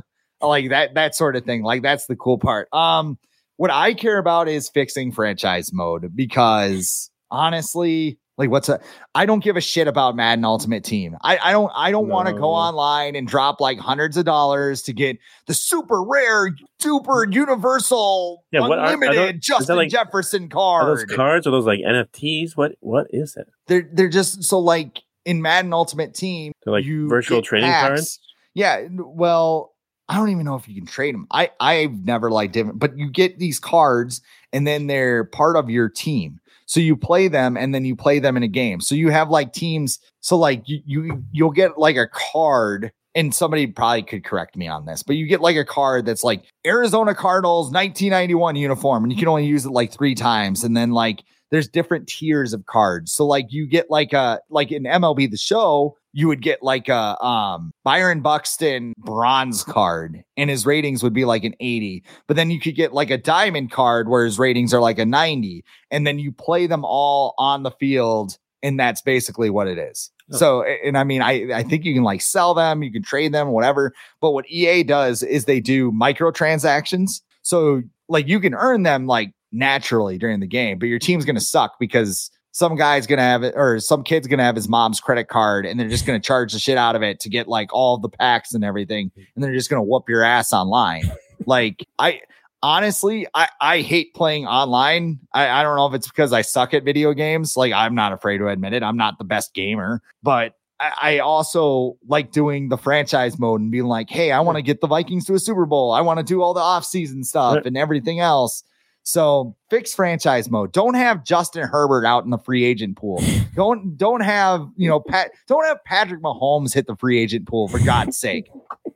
like 0.47 0.69
that 0.69 0.93
that 0.95 1.15
sort 1.15 1.35
of 1.35 1.43
thing 1.45 1.63
like 1.63 1.81
that's 1.81 2.05
the 2.07 2.15
cool 2.15 2.37
part 2.37 2.67
um 2.73 3.17
what 3.57 3.71
i 3.71 3.93
care 3.93 4.17
about 4.17 4.47
is 4.47 4.69
fixing 4.69 5.11
franchise 5.11 5.71
mode 5.73 6.15
because 6.15 7.09
honestly 7.31 8.17
like 8.37 8.49
what's 8.49 8.67
a 8.69 8.79
i 9.13 9.25
don't 9.25 9.43
give 9.43 9.55
a 9.57 9.61
shit 9.61 9.87
about 9.87 10.15
madden 10.15 10.43
ultimate 10.45 10.83
team 10.83 11.15
i 11.21 11.37
i 11.43 11.51
don't 11.51 11.71
i 11.75 11.91
don't 11.91 12.07
want 12.07 12.27
to 12.27 12.33
go 12.33 12.49
online 12.49 13.15
and 13.15 13.27
drop 13.27 13.59
like 13.61 13.77
hundreds 13.77 14.17
of 14.17 14.25
dollars 14.25 14.81
to 14.81 14.93
get 14.93 15.17
the 15.47 15.53
super 15.53 16.03
rare 16.03 16.49
super 16.79 17.25
universal 17.29 18.43
Yeah, 18.51 18.61
what 18.61 18.79
are- 18.79 18.85
are 18.87 18.93
unlimited 18.93 19.35
those- 19.35 19.41
justin 19.41 19.75
like- 19.75 19.89
jefferson 19.89 20.49
are 20.55 20.85
those 20.85 21.05
cards 21.05 21.45
or 21.47 21.51
those 21.51 21.65
like 21.65 21.79
NFTs? 21.79 22.55
What 22.55 22.73
what 22.79 23.07
is 23.11 23.35
it? 23.37 23.47
they're 23.67 23.87
they're 23.93 24.09
just 24.09 24.43
so 24.43 24.57
like 24.59 25.01
in 25.25 25.41
madden 25.41 25.71
ultimate 25.73 26.13
team 26.13 26.53
They're 26.65 26.73
like 26.73 26.85
you 26.85 27.07
virtual 27.07 27.37
get 27.39 27.45
trading 27.45 27.69
packs. 27.69 27.87
cards. 27.87 28.19
Yeah, 28.55 28.87
well, 28.91 29.72
I 30.09 30.17
don't 30.17 30.29
even 30.29 30.45
know 30.45 30.55
if 30.55 30.67
you 30.67 30.75
can 30.75 30.85
trade 30.85 31.15
them. 31.15 31.27
I 31.31 31.51
I've 31.59 32.05
never 32.05 32.29
liked 32.29 32.53
different, 32.53 32.79
but 32.79 32.97
you 32.97 33.09
get 33.09 33.39
these 33.39 33.59
cards 33.59 34.21
and 34.51 34.67
then 34.67 34.87
they're 34.87 35.23
part 35.23 35.55
of 35.55 35.69
your 35.69 35.89
team. 35.89 36.39
So 36.65 36.79
you 36.79 36.95
play 36.95 37.27
them 37.27 37.57
and 37.57 37.73
then 37.73 37.85
you 37.85 37.95
play 37.95 38.19
them 38.19 38.37
in 38.37 38.43
a 38.43 38.47
game. 38.47 38.81
So 38.81 38.95
you 38.95 39.09
have 39.09 39.29
like 39.29 39.53
teams. 39.53 39.99
So 40.21 40.37
like 40.37 40.67
you, 40.67 40.81
you 40.85 41.23
you'll 41.31 41.51
get 41.51 41.77
like 41.77 41.97
a 41.97 42.07
card 42.07 42.91
and 43.15 43.33
somebody 43.33 43.67
probably 43.67 44.03
could 44.03 44.23
correct 44.23 44.57
me 44.57 44.67
on 44.67 44.85
this, 44.85 45.03
but 45.03 45.15
you 45.15 45.27
get 45.27 45.41
like 45.41 45.55
a 45.55 45.65
card 45.65 46.05
that's 46.05 46.23
like 46.23 46.43
Arizona 46.65 47.13
Cardinals 47.13 47.67
1991 47.67 48.55
uniform 48.55 49.03
and 49.03 49.11
you 49.11 49.19
can 49.19 49.27
only 49.27 49.45
use 49.45 49.65
it 49.65 49.71
like 49.71 49.91
3 49.91 50.15
times 50.15 50.63
and 50.63 50.75
then 50.75 50.91
like 50.91 51.23
there's 51.53 51.67
different 51.67 52.07
tiers 52.07 52.51
of 52.51 52.65
cards. 52.65 53.13
So 53.13 53.27
like 53.27 53.53
you 53.53 53.67
get 53.67 53.91
like 53.91 54.11
a 54.11 54.41
like 54.49 54.71
in 54.71 54.85
MLB 54.85 55.29
the 55.29 55.37
show, 55.37 55.95
you 56.11 56.27
would 56.27 56.41
get 56.41 56.63
like 56.63 56.89
a 56.89 57.23
um 57.23 57.69
Byron 57.83 58.21
Buxton 58.21 58.91
bronze 58.97 59.63
card 59.63 60.23
and 60.35 60.49
his 60.49 60.65
ratings 60.65 61.03
would 61.03 61.13
be 61.13 61.25
like 61.25 61.43
an 61.43 61.53
80. 61.59 62.03
But 62.27 62.37
then 62.37 62.49
you 62.49 62.59
could 62.59 62.75
get 62.75 62.91
like 62.91 63.11
a 63.11 63.19
diamond 63.19 63.69
card 63.69 64.09
where 64.09 64.25
his 64.25 64.39
ratings 64.39 64.73
are 64.73 64.81
like 64.81 64.97
a 64.97 65.05
90 65.05 65.63
and 65.91 66.07
then 66.07 66.17
you 66.17 66.31
play 66.31 66.65
them 66.65 66.83
all 66.83 67.35
on 67.37 67.61
the 67.61 67.71
field 67.71 68.35
and 68.63 68.79
that's 68.79 69.03
basically 69.03 69.51
what 69.51 69.67
it 69.67 69.77
is. 69.77 70.09
Oh. 70.33 70.37
So 70.37 70.63
and 70.63 70.97
I 70.97 71.03
mean 71.03 71.21
I 71.21 71.53
I 71.53 71.61
think 71.61 71.85
you 71.85 71.93
can 71.93 72.03
like 72.03 72.23
sell 72.23 72.55
them, 72.55 72.81
you 72.81 72.91
can 72.91 73.03
trade 73.03 73.31
them, 73.31 73.49
whatever. 73.49 73.93
But 74.21 74.31
what 74.31 74.49
EA 74.49 74.81
does 74.81 75.21
is 75.21 75.45
they 75.45 75.59
do 75.59 75.91
microtransactions. 75.91 77.21
So 77.43 77.83
like 78.09 78.27
you 78.27 78.39
can 78.39 78.55
earn 78.55 78.81
them 78.81 79.05
like 79.05 79.33
naturally 79.53 80.17
during 80.17 80.39
the 80.39 80.47
game, 80.47 80.79
but 80.79 80.87
your 80.87 80.99
team's 80.99 81.23
going 81.23 81.35
to 81.35 81.41
suck 81.41 81.79
because 81.79 82.29
some 82.51 82.75
guy's 82.75 83.07
going 83.07 83.17
to 83.17 83.23
have 83.23 83.43
it 83.43 83.53
or 83.57 83.79
some 83.79 84.03
kid's 84.03 84.27
going 84.27 84.37
to 84.37 84.43
have 84.43 84.55
his 84.55 84.69
mom's 84.69 84.99
credit 84.99 85.27
card 85.27 85.65
and 85.65 85.79
they're 85.79 85.89
just 85.89 86.05
going 86.05 86.19
to 86.19 86.25
charge 86.25 86.53
the 86.53 86.59
shit 86.59 86.77
out 86.77 86.95
of 86.95 87.01
it 87.01 87.19
to 87.19 87.29
get 87.29 87.47
like 87.47 87.73
all 87.73 87.97
the 87.97 88.09
packs 88.09 88.53
and 88.53 88.63
everything. 88.63 89.11
And 89.35 89.43
they're 89.43 89.53
just 89.53 89.69
going 89.69 89.79
to 89.79 89.83
whoop 89.83 90.07
your 90.07 90.23
ass 90.23 90.53
online. 90.53 91.11
like 91.45 91.85
I 91.97 92.21
honestly, 92.61 93.27
I, 93.33 93.49
I 93.59 93.81
hate 93.81 94.13
playing 94.13 94.45
online. 94.45 95.19
I, 95.33 95.49
I 95.49 95.63
don't 95.63 95.75
know 95.75 95.87
if 95.87 95.93
it's 95.93 96.07
because 96.07 96.31
I 96.31 96.43
suck 96.43 96.73
at 96.75 96.83
video 96.83 97.13
games. 97.13 97.57
Like 97.57 97.73
I'm 97.73 97.95
not 97.95 98.13
afraid 98.13 98.37
to 98.37 98.47
admit 98.47 98.73
it. 98.73 98.83
I'm 98.83 98.97
not 98.97 99.17
the 99.17 99.25
best 99.25 99.53
gamer, 99.55 100.01
but 100.21 100.55
I, 100.79 100.93
I 101.01 101.19
also 101.19 101.97
like 102.07 102.31
doing 102.31 102.69
the 102.69 102.77
franchise 102.77 103.39
mode 103.39 103.61
and 103.61 103.71
being 103.71 103.85
like, 103.85 104.09
hey, 104.09 104.31
I 104.31 104.39
want 104.41 104.57
to 104.57 104.61
get 104.61 104.79
the 104.79 104.87
Vikings 104.87 105.25
to 105.25 105.33
a 105.33 105.39
Super 105.39 105.65
Bowl. 105.65 105.91
I 105.91 106.01
want 106.01 106.19
to 106.19 106.23
do 106.23 106.41
all 106.41 106.53
the 106.53 106.61
offseason 106.61 107.25
stuff 107.25 107.65
and 107.65 107.77
everything 107.77 108.19
else. 108.19 108.63
So 109.03 109.55
fix 109.69 109.93
franchise 109.93 110.49
mode. 110.49 110.71
Don't 110.71 110.93
have 110.93 111.25
Justin 111.25 111.67
Herbert 111.67 112.05
out 112.05 112.23
in 112.23 112.29
the 112.29 112.37
free 112.37 112.63
agent 112.63 112.97
pool. 112.97 113.21
Don't 113.55 113.95
don't 113.97 114.21
have 114.21 114.67
you 114.77 114.89
know 114.89 114.99
Pat. 114.99 115.29
Don't 115.47 115.63
have 115.65 115.83
Patrick 115.83 116.23
Mahomes 116.23 116.73
hit 116.73 116.87
the 116.87 116.95
free 116.95 117.19
agent 117.19 117.47
pool 117.47 117.67
for 117.67 117.77
God's 117.77 118.17
sake. 118.17 118.49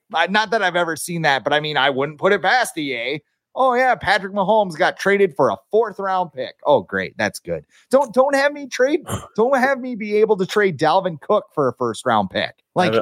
Not 0.10 0.49
that 0.49 0.64
I've 0.64 0.76
ever 0.76 0.95
seen 0.95 1.22
that, 1.22 1.43
but 1.43 1.53
I 1.53 1.60
mean 1.60 1.78
I 1.78 1.91
wouldn't 1.91 2.18
put 2.18 2.34
it 2.34 2.41
past 2.41 2.74
the 2.74 2.82
EA. 2.82 3.20
Oh 3.53 3.76
yeah, 3.76 3.93
Patrick 3.93 4.34
Mahomes 4.34 4.76
got 4.76 4.97
traded 4.97 5.36
for 5.36 5.49
a 5.49 5.58
fourth 5.70 5.99
round 5.99 6.32
pick. 6.34 6.55
Oh 6.66 6.82
great, 6.82 7.16
that's 7.18 7.39
good. 7.39 7.66
Don't 7.91 8.12
don't 8.14 8.36
have 8.36 8.51
me 8.51 8.68
trade. 8.68 9.01
Don't 9.36 9.58
have 9.58 9.80
me 9.80 9.95
be 9.95 10.16
able 10.18 10.38
to 10.38 10.45
trade 10.47 10.80
Dalvin 10.80 11.22
Cook 11.22 11.45
for 11.53 11.68
a 11.68 11.74
first 11.74 12.05
round 12.05 12.32
pick. 12.32 12.64
Like 12.74 12.93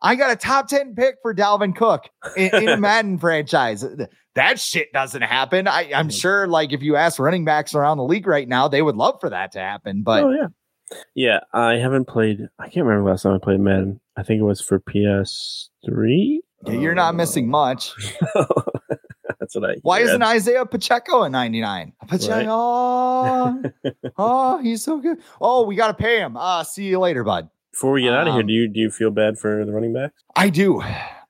I- 0.00 0.12
I 0.12 0.14
got 0.14 0.30
a 0.30 0.36
top 0.36 0.68
10 0.68 0.94
pick 0.94 1.16
for 1.22 1.34
Dalvin 1.34 1.74
Cook 1.74 2.08
in, 2.36 2.54
in 2.54 2.68
a 2.68 2.76
Madden 2.80 3.18
franchise. 3.18 3.84
That 4.34 4.60
shit 4.60 4.92
doesn't 4.92 5.22
happen. 5.22 5.66
I, 5.66 5.90
I'm 5.94 6.08
Mhm. 6.08 6.20
sure, 6.20 6.46
like, 6.46 6.72
if 6.72 6.82
you 6.82 6.94
ask 6.96 7.18
running 7.18 7.44
backs 7.44 7.74
around 7.74 7.96
the 7.98 8.04
league 8.04 8.26
right 8.26 8.46
now, 8.48 8.68
they 8.68 8.80
would 8.82 8.94
love 8.96 9.18
for 9.20 9.30
that 9.30 9.52
to 9.52 9.58
happen. 9.58 10.02
But 10.04 10.22
oh 10.24 10.30
yeah, 10.30 10.46
Yeah, 11.14 11.40
I 11.52 11.74
haven't 11.78 12.04
played. 12.06 12.48
I 12.58 12.68
can't 12.68 12.86
remember 12.86 13.10
last 13.10 13.22
time 13.22 13.34
I 13.34 13.38
played 13.38 13.58
Madden. 13.60 14.00
I 14.16 14.22
think 14.22 14.40
it 14.40 14.44
was 14.44 14.60
for 14.60 14.78
PS3. 14.78 16.38
Yeah, 16.66 16.72
you're 16.72 16.94
not 16.94 17.14
missing 17.14 17.48
much. 17.48 17.92
That's 19.40 19.54
what 19.54 19.70
I. 19.70 19.74
Why 19.82 19.98
hear. 19.98 20.08
isn't 20.08 20.22
Isaiah 20.22 20.66
Pacheco 20.66 21.24
at 21.24 21.30
99? 21.30 21.92
Pacheco, 22.08 22.46
oh, 22.50 23.62
oh, 24.16 24.58
he's 24.58 24.82
so 24.84 24.98
good. 24.98 25.18
Oh, 25.40 25.64
we 25.66 25.76
got 25.76 25.88
to 25.88 25.94
pay 25.94 26.18
him. 26.18 26.36
Uh, 26.36 26.64
see 26.64 26.84
you 26.86 26.98
later, 26.98 27.22
bud. 27.24 27.48
Before 27.78 27.92
we 27.92 28.02
get 28.02 28.12
out 28.12 28.26
of 28.26 28.34
here, 28.34 28.40
Um, 28.40 28.48
do 28.48 28.52
you 28.52 28.66
do 28.66 28.80
you 28.80 28.90
feel 28.90 29.12
bad 29.12 29.38
for 29.38 29.64
the 29.64 29.70
running 29.70 29.92
backs? 29.92 30.12
I 30.34 30.50
do. 30.50 30.80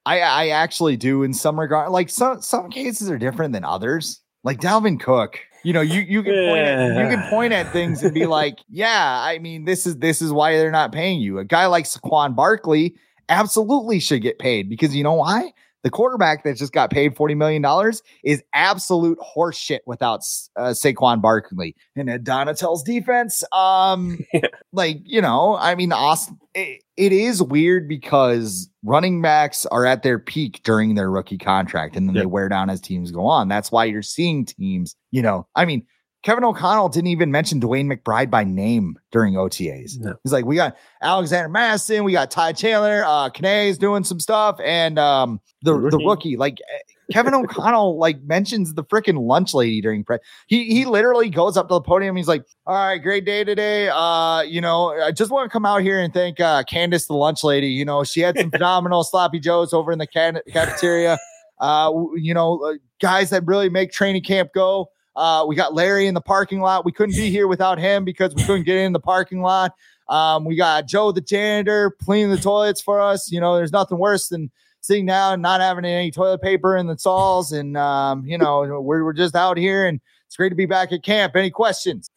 I 0.06 0.20
I 0.20 0.48
actually 0.48 0.96
do 0.96 1.22
in 1.22 1.34
some 1.34 1.60
regard. 1.60 1.90
Like 1.90 2.08
some 2.08 2.40
some 2.40 2.70
cases 2.70 3.10
are 3.10 3.18
different 3.18 3.52
than 3.52 3.64
others. 3.64 4.22
Like 4.44 4.58
Dalvin 4.58 4.98
Cook. 4.98 5.38
You 5.62 5.74
know, 5.74 5.82
you 5.82 6.00
you 6.00 6.22
can 6.22 6.32
point 6.32 6.66
at 6.66 7.02
you 7.02 7.14
can 7.14 7.28
point 7.28 7.52
at 7.52 7.70
things 7.70 8.02
and 8.02 8.14
be 8.14 8.24
like, 8.24 8.60
yeah, 8.70 9.20
I 9.20 9.38
mean, 9.40 9.66
this 9.66 9.86
is 9.86 9.98
this 9.98 10.22
is 10.22 10.32
why 10.32 10.56
they're 10.56 10.70
not 10.70 10.90
paying 10.90 11.20
you. 11.20 11.38
A 11.38 11.44
guy 11.44 11.66
like 11.66 11.84
Saquon 11.84 12.34
Barkley 12.34 12.96
absolutely 13.28 14.00
should 14.00 14.22
get 14.22 14.38
paid 14.38 14.70
because 14.70 14.96
you 14.96 15.04
know 15.04 15.12
why? 15.12 15.52
The 15.84 15.90
quarterback 15.90 16.44
that 16.44 16.56
just 16.56 16.72
got 16.72 16.90
paid 16.90 17.14
$40 17.14 17.36
million 17.36 17.92
is 18.24 18.42
absolute 18.52 19.18
horseshit 19.18 19.80
without 19.86 20.20
uh, 20.56 20.70
Saquon 20.70 21.22
Barkley. 21.22 21.76
And 21.94 22.10
at 22.10 22.24
Donatel's 22.24 22.82
defense, 22.82 23.44
um, 23.52 24.18
like, 24.72 25.00
you 25.04 25.20
know, 25.20 25.56
I 25.56 25.74
mean, 25.74 25.92
Austin, 25.92 26.38
it, 26.54 26.82
it 26.96 27.12
is 27.12 27.42
weird 27.42 27.88
because 27.88 28.68
running 28.82 29.22
backs 29.22 29.66
are 29.66 29.86
at 29.86 30.02
their 30.02 30.18
peak 30.18 30.60
during 30.64 30.96
their 30.96 31.10
rookie 31.10 31.38
contract 31.38 31.96
and 31.96 32.08
then 32.08 32.14
they 32.16 32.26
wear 32.26 32.48
down 32.48 32.70
as 32.70 32.80
teams 32.80 33.12
go 33.12 33.24
on. 33.24 33.48
That's 33.48 33.70
why 33.70 33.84
you're 33.84 34.02
seeing 34.02 34.44
teams, 34.44 34.96
you 35.12 35.22
know, 35.22 35.46
I 35.54 35.64
mean, 35.64 35.86
Kevin 36.28 36.44
O'Connell 36.44 36.90
didn't 36.90 37.06
even 37.06 37.32
mention 37.32 37.58
DeWayne 37.58 37.90
McBride 37.90 38.30
by 38.30 38.44
name 38.44 38.98
during 39.12 39.32
OTAs. 39.32 39.98
No. 39.98 40.14
He's 40.22 40.30
like, 40.30 40.44
we 40.44 40.56
got 40.56 40.76
Alexander 41.00 41.48
Mattison, 41.48 42.04
we 42.04 42.12
got 42.12 42.30
Ty 42.30 42.52
Chandler, 42.52 43.02
uh, 43.06 43.30
Kene's 43.30 43.78
doing 43.78 44.04
some 44.04 44.20
stuff, 44.20 44.60
and 44.62 44.98
um, 44.98 45.40
the 45.62 45.72
The 45.72 45.78
the 45.78 45.96
rookie. 45.96 46.04
rookie, 46.04 46.36
like 46.36 46.58
eh, 46.60 46.78
Kevin 47.14 47.32
O'Connell, 47.32 47.96
like 48.06 48.20
mentions 48.24 48.74
the 48.74 48.84
freaking 48.84 49.18
lunch 49.26 49.54
lady 49.54 49.80
during 49.80 50.04
press. 50.04 50.20
He 50.48 50.64
he 50.66 50.84
literally 50.84 51.30
goes 51.30 51.56
up 51.56 51.68
to 51.68 51.74
the 51.76 51.80
podium. 51.80 52.14
He's 52.14 52.28
like, 52.28 52.44
"All 52.66 52.74
right, 52.74 52.98
great 52.98 53.24
day 53.24 53.42
today. 53.42 53.88
Uh, 53.88 54.42
you 54.42 54.60
know, 54.60 54.90
I 55.00 55.12
just 55.12 55.30
want 55.30 55.48
to 55.48 55.50
come 55.50 55.64
out 55.64 55.80
here 55.80 55.98
and 55.98 56.12
thank 56.12 56.40
uh 56.40 56.62
Candace, 56.64 57.06
the 57.06 57.14
lunch 57.14 57.42
lady. 57.42 57.68
You 57.68 57.86
know, 57.86 58.04
she 58.04 58.20
had 58.20 58.38
some 58.38 58.50
phenomenal 58.50 59.02
sloppy 59.02 59.40
joes 59.40 59.72
over 59.72 59.92
in 59.92 59.98
the 59.98 60.06
can- 60.06 60.42
cafeteria. 60.52 61.16
Uh, 61.58 61.90
you 62.16 62.34
know, 62.34 62.62
uh, 62.62 62.74
guys 63.00 63.30
that 63.30 63.46
really 63.46 63.70
make 63.70 63.92
training 63.92 64.24
camp 64.24 64.50
go." 64.54 64.90
Uh, 65.18 65.44
we 65.44 65.56
got 65.56 65.74
Larry 65.74 66.06
in 66.06 66.14
the 66.14 66.20
parking 66.20 66.60
lot. 66.60 66.84
We 66.84 66.92
couldn't 66.92 67.16
be 67.16 67.28
here 67.28 67.48
without 67.48 67.76
him 67.76 68.04
because 68.04 68.34
we 68.36 68.44
couldn't 68.44 68.62
get 68.62 68.76
in 68.76 68.92
the 68.92 69.00
parking 69.00 69.42
lot. 69.42 69.72
Um, 70.08 70.44
we 70.44 70.54
got 70.54 70.86
Joe 70.86 71.10
the 71.10 71.20
janitor 71.20 71.90
cleaning 72.02 72.30
the 72.30 72.38
toilets 72.38 72.80
for 72.80 73.00
us. 73.00 73.30
You 73.30 73.40
know, 73.40 73.56
there's 73.56 73.72
nothing 73.72 73.98
worse 73.98 74.28
than 74.28 74.50
sitting 74.80 75.06
down 75.06 75.34
and 75.34 75.42
not 75.42 75.60
having 75.60 75.84
any 75.84 76.12
toilet 76.12 76.40
paper 76.40 76.76
in 76.76 76.86
the 76.86 76.96
stalls. 76.96 77.50
And 77.50 77.76
um, 77.76 78.24
you 78.24 78.38
know, 78.38 78.80
we're 78.80 79.04
we're 79.04 79.12
just 79.12 79.34
out 79.34 79.58
here 79.58 79.86
and 79.86 80.00
it's 80.26 80.36
great 80.36 80.50
to 80.50 80.54
be 80.54 80.66
back 80.66 80.92
at 80.92 81.02
camp. 81.02 81.34
Any 81.34 81.50
questions? 81.50 82.08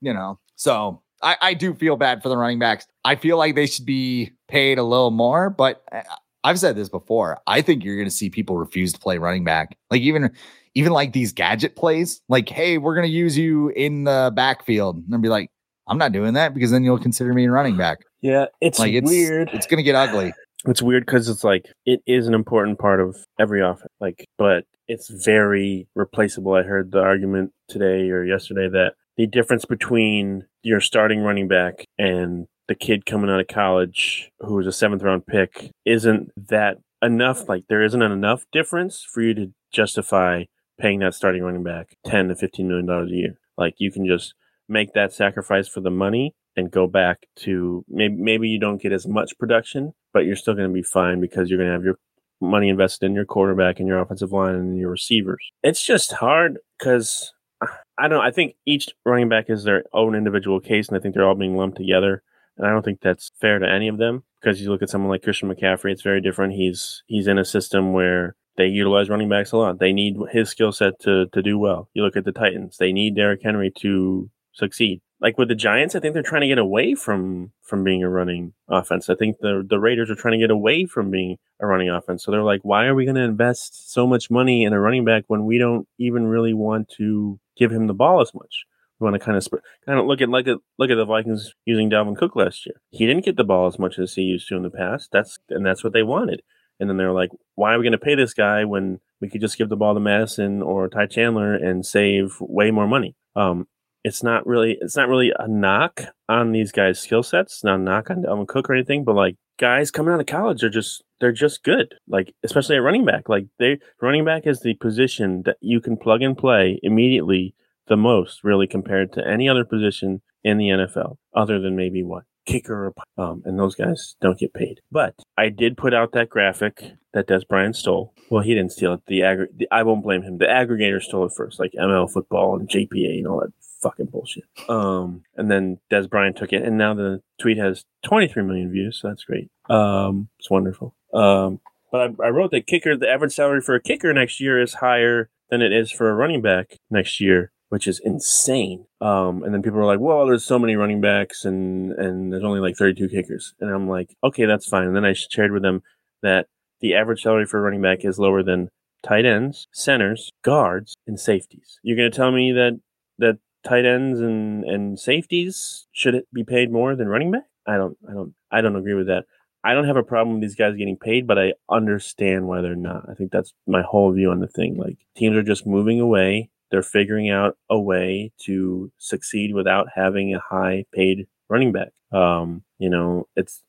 You 0.00 0.14
know, 0.14 0.38
so 0.54 1.02
I, 1.22 1.36
I 1.40 1.54
do 1.54 1.74
feel 1.74 1.96
bad 1.96 2.22
for 2.22 2.28
the 2.28 2.36
running 2.36 2.60
backs. 2.60 2.86
I 3.04 3.16
feel 3.16 3.36
like 3.36 3.56
they 3.56 3.66
should 3.66 3.86
be 3.86 4.30
paid 4.46 4.78
a 4.78 4.84
little 4.84 5.10
more, 5.10 5.50
but 5.50 5.82
uh, 5.90 6.02
I've 6.44 6.60
said 6.60 6.76
this 6.76 6.88
before. 6.88 7.40
I 7.46 7.62
think 7.62 7.82
you're 7.82 7.96
going 7.96 8.08
to 8.08 8.14
see 8.14 8.30
people 8.30 8.58
refuse 8.58 8.92
to 8.92 8.98
play 9.00 9.18
running 9.18 9.44
back. 9.44 9.76
Like 9.90 10.02
even 10.02 10.30
even 10.74 10.92
like 10.92 11.12
these 11.12 11.32
gadget 11.32 11.76
plays, 11.76 12.20
like, 12.28 12.48
hey, 12.48 12.78
we're 12.78 12.94
going 12.94 13.06
to 13.06 13.12
use 13.12 13.38
you 13.38 13.68
in 13.70 14.04
the 14.04 14.32
backfield. 14.34 15.02
And 15.10 15.22
be 15.22 15.28
like, 15.28 15.50
I'm 15.86 15.98
not 15.98 16.12
doing 16.12 16.34
that 16.34 16.54
because 16.54 16.70
then 16.70 16.82
you'll 16.82 16.98
consider 16.98 17.32
me 17.32 17.46
a 17.46 17.50
running 17.50 17.76
back. 17.76 17.98
Yeah, 18.24 18.46
it's 18.62 18.78
Like 18.78 18.94
it's 18.94 19.10
weird. 19.10 19.50
It's 19.52 19.66
going 19.66 19.76
to 19.76 19.82
get 19.82 19.94
ugly. 19.94 20.32
It's 20.66 20.80
weird 20.80 21.04
because 21.04 21.28
it's 21.28 21.44
like 21.44 21.66
it 21.84 22.00
is 22.06 22.26
an 22.26 22.32
important 22.32 22.78
part 22.78 22.98
of 22.98 23.18
every 23.38 23.60
offense. 23.60 23.92
Like, 24.00 24.24
but 24.38 24.64
it's 24.88 25.10
very 25.10 25.86
replaceable. 25.94 26.54
I 26.54 26.62
heard 26.62 26.90
the 26.90 27.00
argument 27.00 27.52
today 27.68 28.08
or 28.08 28.24
yesterday 28.24 28.70
that 28.70 28.94
the 29.18 29.26
difference 29.26 29.66
between 29.66 30.46
your 30.62 30.80
starting 30.80 31.20
running 31.20 31.48
back 31.48 31.84
and 31.98 32.46
the 32.66 32.74
kid 32.74 33.04
coming 33.04 33.28
out 33.28 33.40
of 33.40 33.46
college 33.46 34.30
who 34.40 34.54
was 34.54 34.66
a 34.66 34.72
seventh 34.72 35.02
round 35.02 35.26
pick 35.26 35.70
isn't 35.84 36.30
that 36.48 36.78
enough. 37.02 37.46
Like, 37.46 37.64
there 37.68 37.82
isn't 37.82 38.00
enough 38.00 38.44
difference 38.50 39.04
for 39.12 39.20
you 39.20 39.34
to 39.34 39.52
justify 39.70 40.44
paying 40.78 41.00
that 41.00 41.14
starting 41.14 41.42
running 41.42 41.62
back 41.62 41.96
ten 42.04 42.28
to 42.28 42.36
fifteen 42.36 42.68
million 42.68 42.86
dollars 42.86 43.10
a 43.10 43.16
year. 43.16 43.38
Like, 43.56 43.74
you 43.78 43.90
can 43.90 44.06
just 44.06 44.34
make 44.68 44.94
that 44.94 45.12
sacrifice 45.12 45.68
for 45.68 45.80
the 45.80 45.90
money 45.90 46.34
and 46.56 46.70
go 46.70 46.86
back 46.86 47.26
to 47.36 47.84
maybe 47.88 48.14
maybe 48.14 48.48
you 48.48 48.58
don't 48.58 48.82
get 48.82 48.92
as 48.92 49.06
much 49.06 49.38
production, 49.38 49.92
but 50.12 50.20
you're 50.20 50.36
still 50.36 50.54
going 50.54 50.68
to 50.68 50.74
be 50.74 50.82
fine 50.82 51.20
because 51.20 51.50
you're 51.50 51.58
going 51.58 51.68
to 51.68 51.74
have 51.74 51.84
your 51.84 51.98
money 52.40 52.68
invested 52.68 53.06
in 53.06 53.14
your 53.14 53.24
quarterback 53.24 53.78
and 53.78 53.88
your 53.88 53.98
offensive 53.98 54.32
line 54.32 54.54
and 54.54 54.78
your 54.78 54.90
receivers. 54.90 55.52
It's 55.62 55.84
just 55.84 56.12
hard 56.12 56.58
because 56.78 57.32
I 57.98 58.08
don't. 58.08 58.18
know, 58.18 58.20
I 58.20 58.30
think 58.30 58.54
each 58.66 58.88
running 59.04 59.28
back 59.28 59.46
is 59.48 59.64
their 59.64 59.84
own 59.92 60.14
individual 60.14 60.60
case, 60.60 60.88
and 60.88 60.96
I 60.96 61.00
think 61.00 61.14
they're 61.14 61.26
all 61.26 61.34
being 61.34 61.56
lumped 61.56 61.76
together. 61.76 62.22
And 62.56 62.66
I 62.66 62.70
don't 62.70 62.84
think 62.84 63.00
that's 63.00 63.32
fair 63.40 63.58
to 63.58 63.68
any 63.68 63.88
of 63.88 63.98
them 63.98 64.22
because 64.40 64.60
you 64.60 64.70
look 64.70 64.82
at 64.82 64.88
someone 64.88 65.10
like 65.10 65.22
Christian 65.22 65.52
McCaffrey, 65.52 65.90
it's 65.90 66.02
very 66.02 66.20
different. 66.20 66.52
He's 66.52 67.02
he's 67.06 67.26
in 67.26 67.38
a 67.38 67.44
system 67.44 67.92
where 67.92 68.36
they 68.56 68.66
utilize 68.66 69.08
running 69.08 69.28
backs 69.28 69.52
a 69.52 69.56
lot. 69.56 69.78
They 69.78 69.92
need 69.92 70.16
his 70.30 70.48
skill 70.48 70.72
set 70.72 71.00
to 71.00 71.26
to 71.26 71.42
do 71.42 71.58
well. 71.58 71.88
You 71.94 72.02
look 72.02 72.16
at 72.16 72.24
the 72.24 72.32
Titans; 72.32 72.76
they 72.78 72.92
need 72.92 73.16
Derrick 73.16 73.42
Henry 73.42 73.70
to 73.78 74.30
succeed. 74.52 75.00
Like 75.20 75.38
with 75.38 75.48
the 75.48 75.54
Giants, 75.54 75.94
I 75.94 76.00
think 76.00 76.14
they're 76.14 76.22
trying 76.22 76.42
to 76.42 76.48
get 76.48 76.58
away 76.58 76.94
from 76.94 77.52
from 77.62 77.82
being 77.82 78.02
a 78.02 78.10
running 78.10 78.52
offense. 78.68 79.08
I 79.08 79.14
think 79.14 79.38
the 79.38 79.66
the 79.68 79.80
Raiders 79.80 80.10
are 80.10 80.14
trying 80.14 80.32
to 80.32 80.44
get 80.44 80.50
away 80.50 80.86
from 80.86 81.10
being 81.10 81.38
a 81.60 81.66
running 81.66 81.88
offense. 81.88 82.24
So 82.24 82.30
they're 82.30 82.42
like, 82.42 82.60
why 82.62 82.86
are 82.86 82.94
we 82.94 83.04
going 83.04 83.14
to 83.16 83.22
invest 83.22 83.92
so 83.92 84.06
much 84.06 84.30
money 84.30 84.64
in 84.64 84.72
a 84.72 84.80
running 84.80 85.04
back 85.04 85.24
when 85.28 85.46
we 85.46 85.58
don't 85.58 85.88
even 85.98 86.26
really 86.26 86.52
want 86.52 86.88
to 86.96 87.38
give 87.56 87.72
him 87.72 87.86
the 87.86 87.94
ball 87.94 88.20
as 88.20 88.34
much? 88.34 88.66
We 88.98 89.04
want 89.04 89.14
to 89.14 89.24
kind 89.24 89.36
of 89.36 89.42
sp- 89.42 89.64
kind 89.86 89.98
of 89.98 90.06
look 90.06 90.20
at 90.20 90.28
like 90.28 90.46
look 90.46 90.90
at 90.90 90.96
the 90.96 91.04
Vikings 91.04 91.54
using 91.64 91.90
Dalvin 91.90 92.16
Cook 92.16 92.36
last 92.36 92.66
year. 92.66 92.80
He 92.90 93.06
didn't 93.06 93.24
get 93.24 93.36
the 93.36 93.44
ball 93.44 93.66
as 93.66 93.78
much 93.78 93.98
as 93.98 94.14
he 94.14 94.22
used 94.22 94.48
to 94.48 94.56
in 94.56 94.62
the 94.62 94.70
past. 94.70 95.10
That's 95.10 95.38
and 95.48 95.64
that's 95.64 95.82
what 95.82 95.92
they 95.92 96.02
wanted. 96.02 96.42
And 96.80 96.88
then 96.88 96.96
they're 96.96 97.12
like, 97.12 97.30
why 97.54 97.74
are 97.74 97.78
we 97.78 97.84
going 97.84 97.92
to 97.92 97.98
pay 97.98 98.14
this 98.14 98.34
guy 98.34 98.64
when 98.64 99.00
we 99.20 99.28
could 99.28 99.40
just 99.40 99.58
give 99.58 99.68
the 99.68 99.76
ball 99.76 99.94
to 99.94 100.00
Mattison 100.00 100.62
or 100.62 100.88
Ty 100.88 101.06
Chandler 101.06 101.54
and 101.54 101.86
save 101.86 102.36
way 102.40 102.70
more 102.70 102.86
money? 102.86 103.14
Um, 103.36 103.66
it's 104.02 104.22
not 104.22 104.46
really 104.46 104.76
it's 104.80 104.96
not 104.96 105.08
really 105.08 105.32
a 105.38 105.48
knock 105.48 106.02
on 106.28 106.52
these 106.52 106.72
guys' 106.72 107.00
skill 107.00 107.22
sets, 107.22 107.64
not 107.64 107.80
a 107.80 107.82
knock 107.82 108.10
on 108.10 108.22
Dalvin 108.22 108.46
Cook 108.46 108.68
or 108.68 108.74
anything, 108.74 109.02
but 109.02 109.14
like 109.14 109.36
guys 109.58 109.90
coming 109.90 110.12
out 110.12 110.20
of 110.20 110.26
college 110.26 110.62
are 110.62 110.70
just 110.70 111.02
they're 111.20 111.32
just 111.32 111.62
good. 111.62 111.94
Like 112.06 112.34
especially 112.42 112.76
at 112.76 112.82
running 112.82 113.04
back. 113.04 113.28
Like 113.28 113.46
they 113.58 113.78
running 114.02 114.24
back 114.24 114.46
is 114.46 114.60
the 114.60 114.74
position 114.74 115.42
that 115.44 115.56
you 115.60 115.80
can 115.80 115.96
plug 115.96 116.22
and 116.22 116.36
play 116.36 116.78
immediately 116.82 117.54
the 117.86 117.96
most, 117.96 118.44
really, 118.44 118.66
compared 118.66 119.12
to 119.12 119.26
any 119.26 119.48
other 119.48 119.64
position 119.64 120.22
in 120.42 120.58
the 120.58 120.68
NFL, 120.68 121.16
other 121.34 121.60
than 121.60 121.76
maybe 121.76 122.02
what 122.02 122.24
kicker 122.44 122.92
um, 123.16 123.42
and 123.44 123.58
those 123.58 123.74
guys 123.74 124.16
don't 124.20 124.38
get 124.38 124.54
paid. 124.54 124.80
But 124.90 125.14
I 125.36 125.48
did 125.48 125.76
put 125.76 125.94
out 125.94 126.12
that 126.12 126.28
graphic 126.28 126.92
that 127.12 127.26
Dez 127.26 127.46
Bryant 127.46 127.76
stole. 127.76 128.12
Well, 128.30 128.42
he 128.42 128.54
didn't 128.54 128.72
steal 128.72 128.94
it. 128.94 129.00
The, 129.06 129.20
aggr- 129.20 129.56
the 129.56 129.68
I 129.70 129.82
won't 129.82 130.02
blame 130.02 130.22
him. 130.22 130.38
The 130.38 130.46
aggregator 130.46 131.00
stole 131.00 131.26
it 131.26 131.32
first, 131.36 131.58
like 131.58 131.72
ML 131.72 132.10
football 132.10 132.58
and 132.58 132.68
JPA 132.68 133.18
and 133.18 133.26
all 133.26 133.40
that 133.40 133.52
fucking 133.80 134.06
bullshit. 134.06 134.44
Um, 134.68 135.22
and 135.36 135.50
then 135.50 135.78
Dez 135.90 136.08
Bryant 136.08 136.36
took 136.36 136.52
it, 136.52 136.62
and 136.62 136.76
now 136.76 136.94
the 136.94 137.22
tweet 137.40 137.58
has 137.58 137.84
23 138.04 138.42
million 138.42 138.70
views. 138.70 139.00
So 139.00 139.08
that's 139.08 139.24
great. 139.24 139.50
Um, 139.70 140.28
it's 140.38 140.50
wonderful. 140.50 140.94
Um, 141.12 141.60
but 141.92 142.00
I, 142.00 142.26
I 142.26 142.28
wrote 142.30 142.50
that 142.50 142.66
kicker, 142.66 142.96
the 142.96 143.08
average 143.08 143.34
salary 143.34 143.60
for 143.60 143.76
a 143.76 143.82
kicker 143.82 144.12
next 144.12 144.40
year 144.40 144.60
is 144.60 144.74
higher 144.74 145.30
than 145.50 145.62
it 145.62 145.72
is 145.72 145.92
for 145.92 146.10
a 146.10 146.14
running 146.14 146.42
back 146.42 146.78
next 146.90 147.20
year, 147.20 147.52
which 147.74 147.88
is 147.88 147.98
insane. 148.04 148.86
Um, 149.00 149.42
and 149.42 149.52
then 149.52 149.60
people 149.60 149.80
were 149.80 149.84
like, 149.84 149.98
well, 149.98 150.24
there's 150.28 150.44
so 150.44 150.60
many 150.60 150.76
running 150.76 151.00
backs 151.00 151.44
and, 151.44 151.90
and 151.94 152.32
there's 152.32 152.44
only 152.44 152.60
like 152.60 152.76
32 152.76 153.08
kickers. 153.08 153.52
And 153.58 153.68
I'm 153.68 153.88
like, 153.88 154.16
okay, 154.22 154.44
that's 154.44 154.68
fine. 154.68 154.86
And 154.86 154.94
then 154.94 155.04
I 155.04 155.12
shared 155.12 155.50
with 155.50 155.62
them 155.62 155.82
that 156.22 156.46
the 156.80 156.94
average 156.94 157.22
salary 157.22 157.46
for 157.46 157.58
a 157.58 157.62
running 157.62 157.82
back 157.82 158.04
is 158.04 158.16
lower 158.16 158.44
than 158.44 158.68
tight 159.02 159.24
ends, 159.24 159.66
centers, 159.72 160.30
guards, 160.42 160.94
and 161.08 161.18
safeties. 161.18 161.80
You're 161.82 161.96
going 161.96 162.12
to 162.12 162.16
tell 162.16 162.30
me 162.30 162.52
that, 162.52 162.78
that 163.18 163.38
tight 163.66 163.86
ends 163.86 164.20
and, 164.20 164.62
and 164.62 164.96
safeties 164.96 165.88
should 165.90 166.14
it 166.14 166.28
be 166.32 166.44
paid 166.44 166.70
more 166.70 166.94
than 166.94 167.08
running 167.08 167.32
back? 167.32 167.46
I 167.66 167.76
don't, 167.76 167.98
I 168.08 168.12
don't, 168.12 168.34
I 168.52 168.60
don't 168.60 168.76
agree 168.76 168.94
with 168.94 169.08
that. 169.08 169.24
I 169.64 169.74
don't 169.74 169.86
have 169.86 169.96
a 169.96 170.04
problem 170.04 170.34
with 170.34 170.42
these 170.42 170.54
guys 170.54 170.76
getting 170.76 170.96
paid, 170.96 171.26
but 171.26 171.40
I 171.40 171.54
understand 171.68 172.46
why 172.46 172.60
they're 172.60 172.76
not. 172.76 173.08
I 173.10 173.14
think 173.14 173.32
that's 173.32 173.52
my 173.66 173.82
whole 173.82 174.12
view 174.12 174.30
on 174.30 174.38
the 174.38 174.46
thing. 174.46 174.76
Like 174.76 174.98
teams 175.16 175.36
are 175.36 175.42
just 175.42 175.66
moving 175.66 175.98
away. 175.98 176.50
They're 176.74 176.82
figuring 176.82 177.30
out 177.30 177.56
a 177.70 177.78
way 177.78 178.32
to 178.46 178.90
succeed 178.98 179.54
without 179.54 179.86
having 179.94 180.34
a 180.34 180.40
high 180.40 180.86
paid 180.92 181.28
running 181.48 181.70
back. 181.70 181.90
Um, 182.10 182.64
you 182.80 182.90
know, 182.90 183.28
it's 183.36 183.62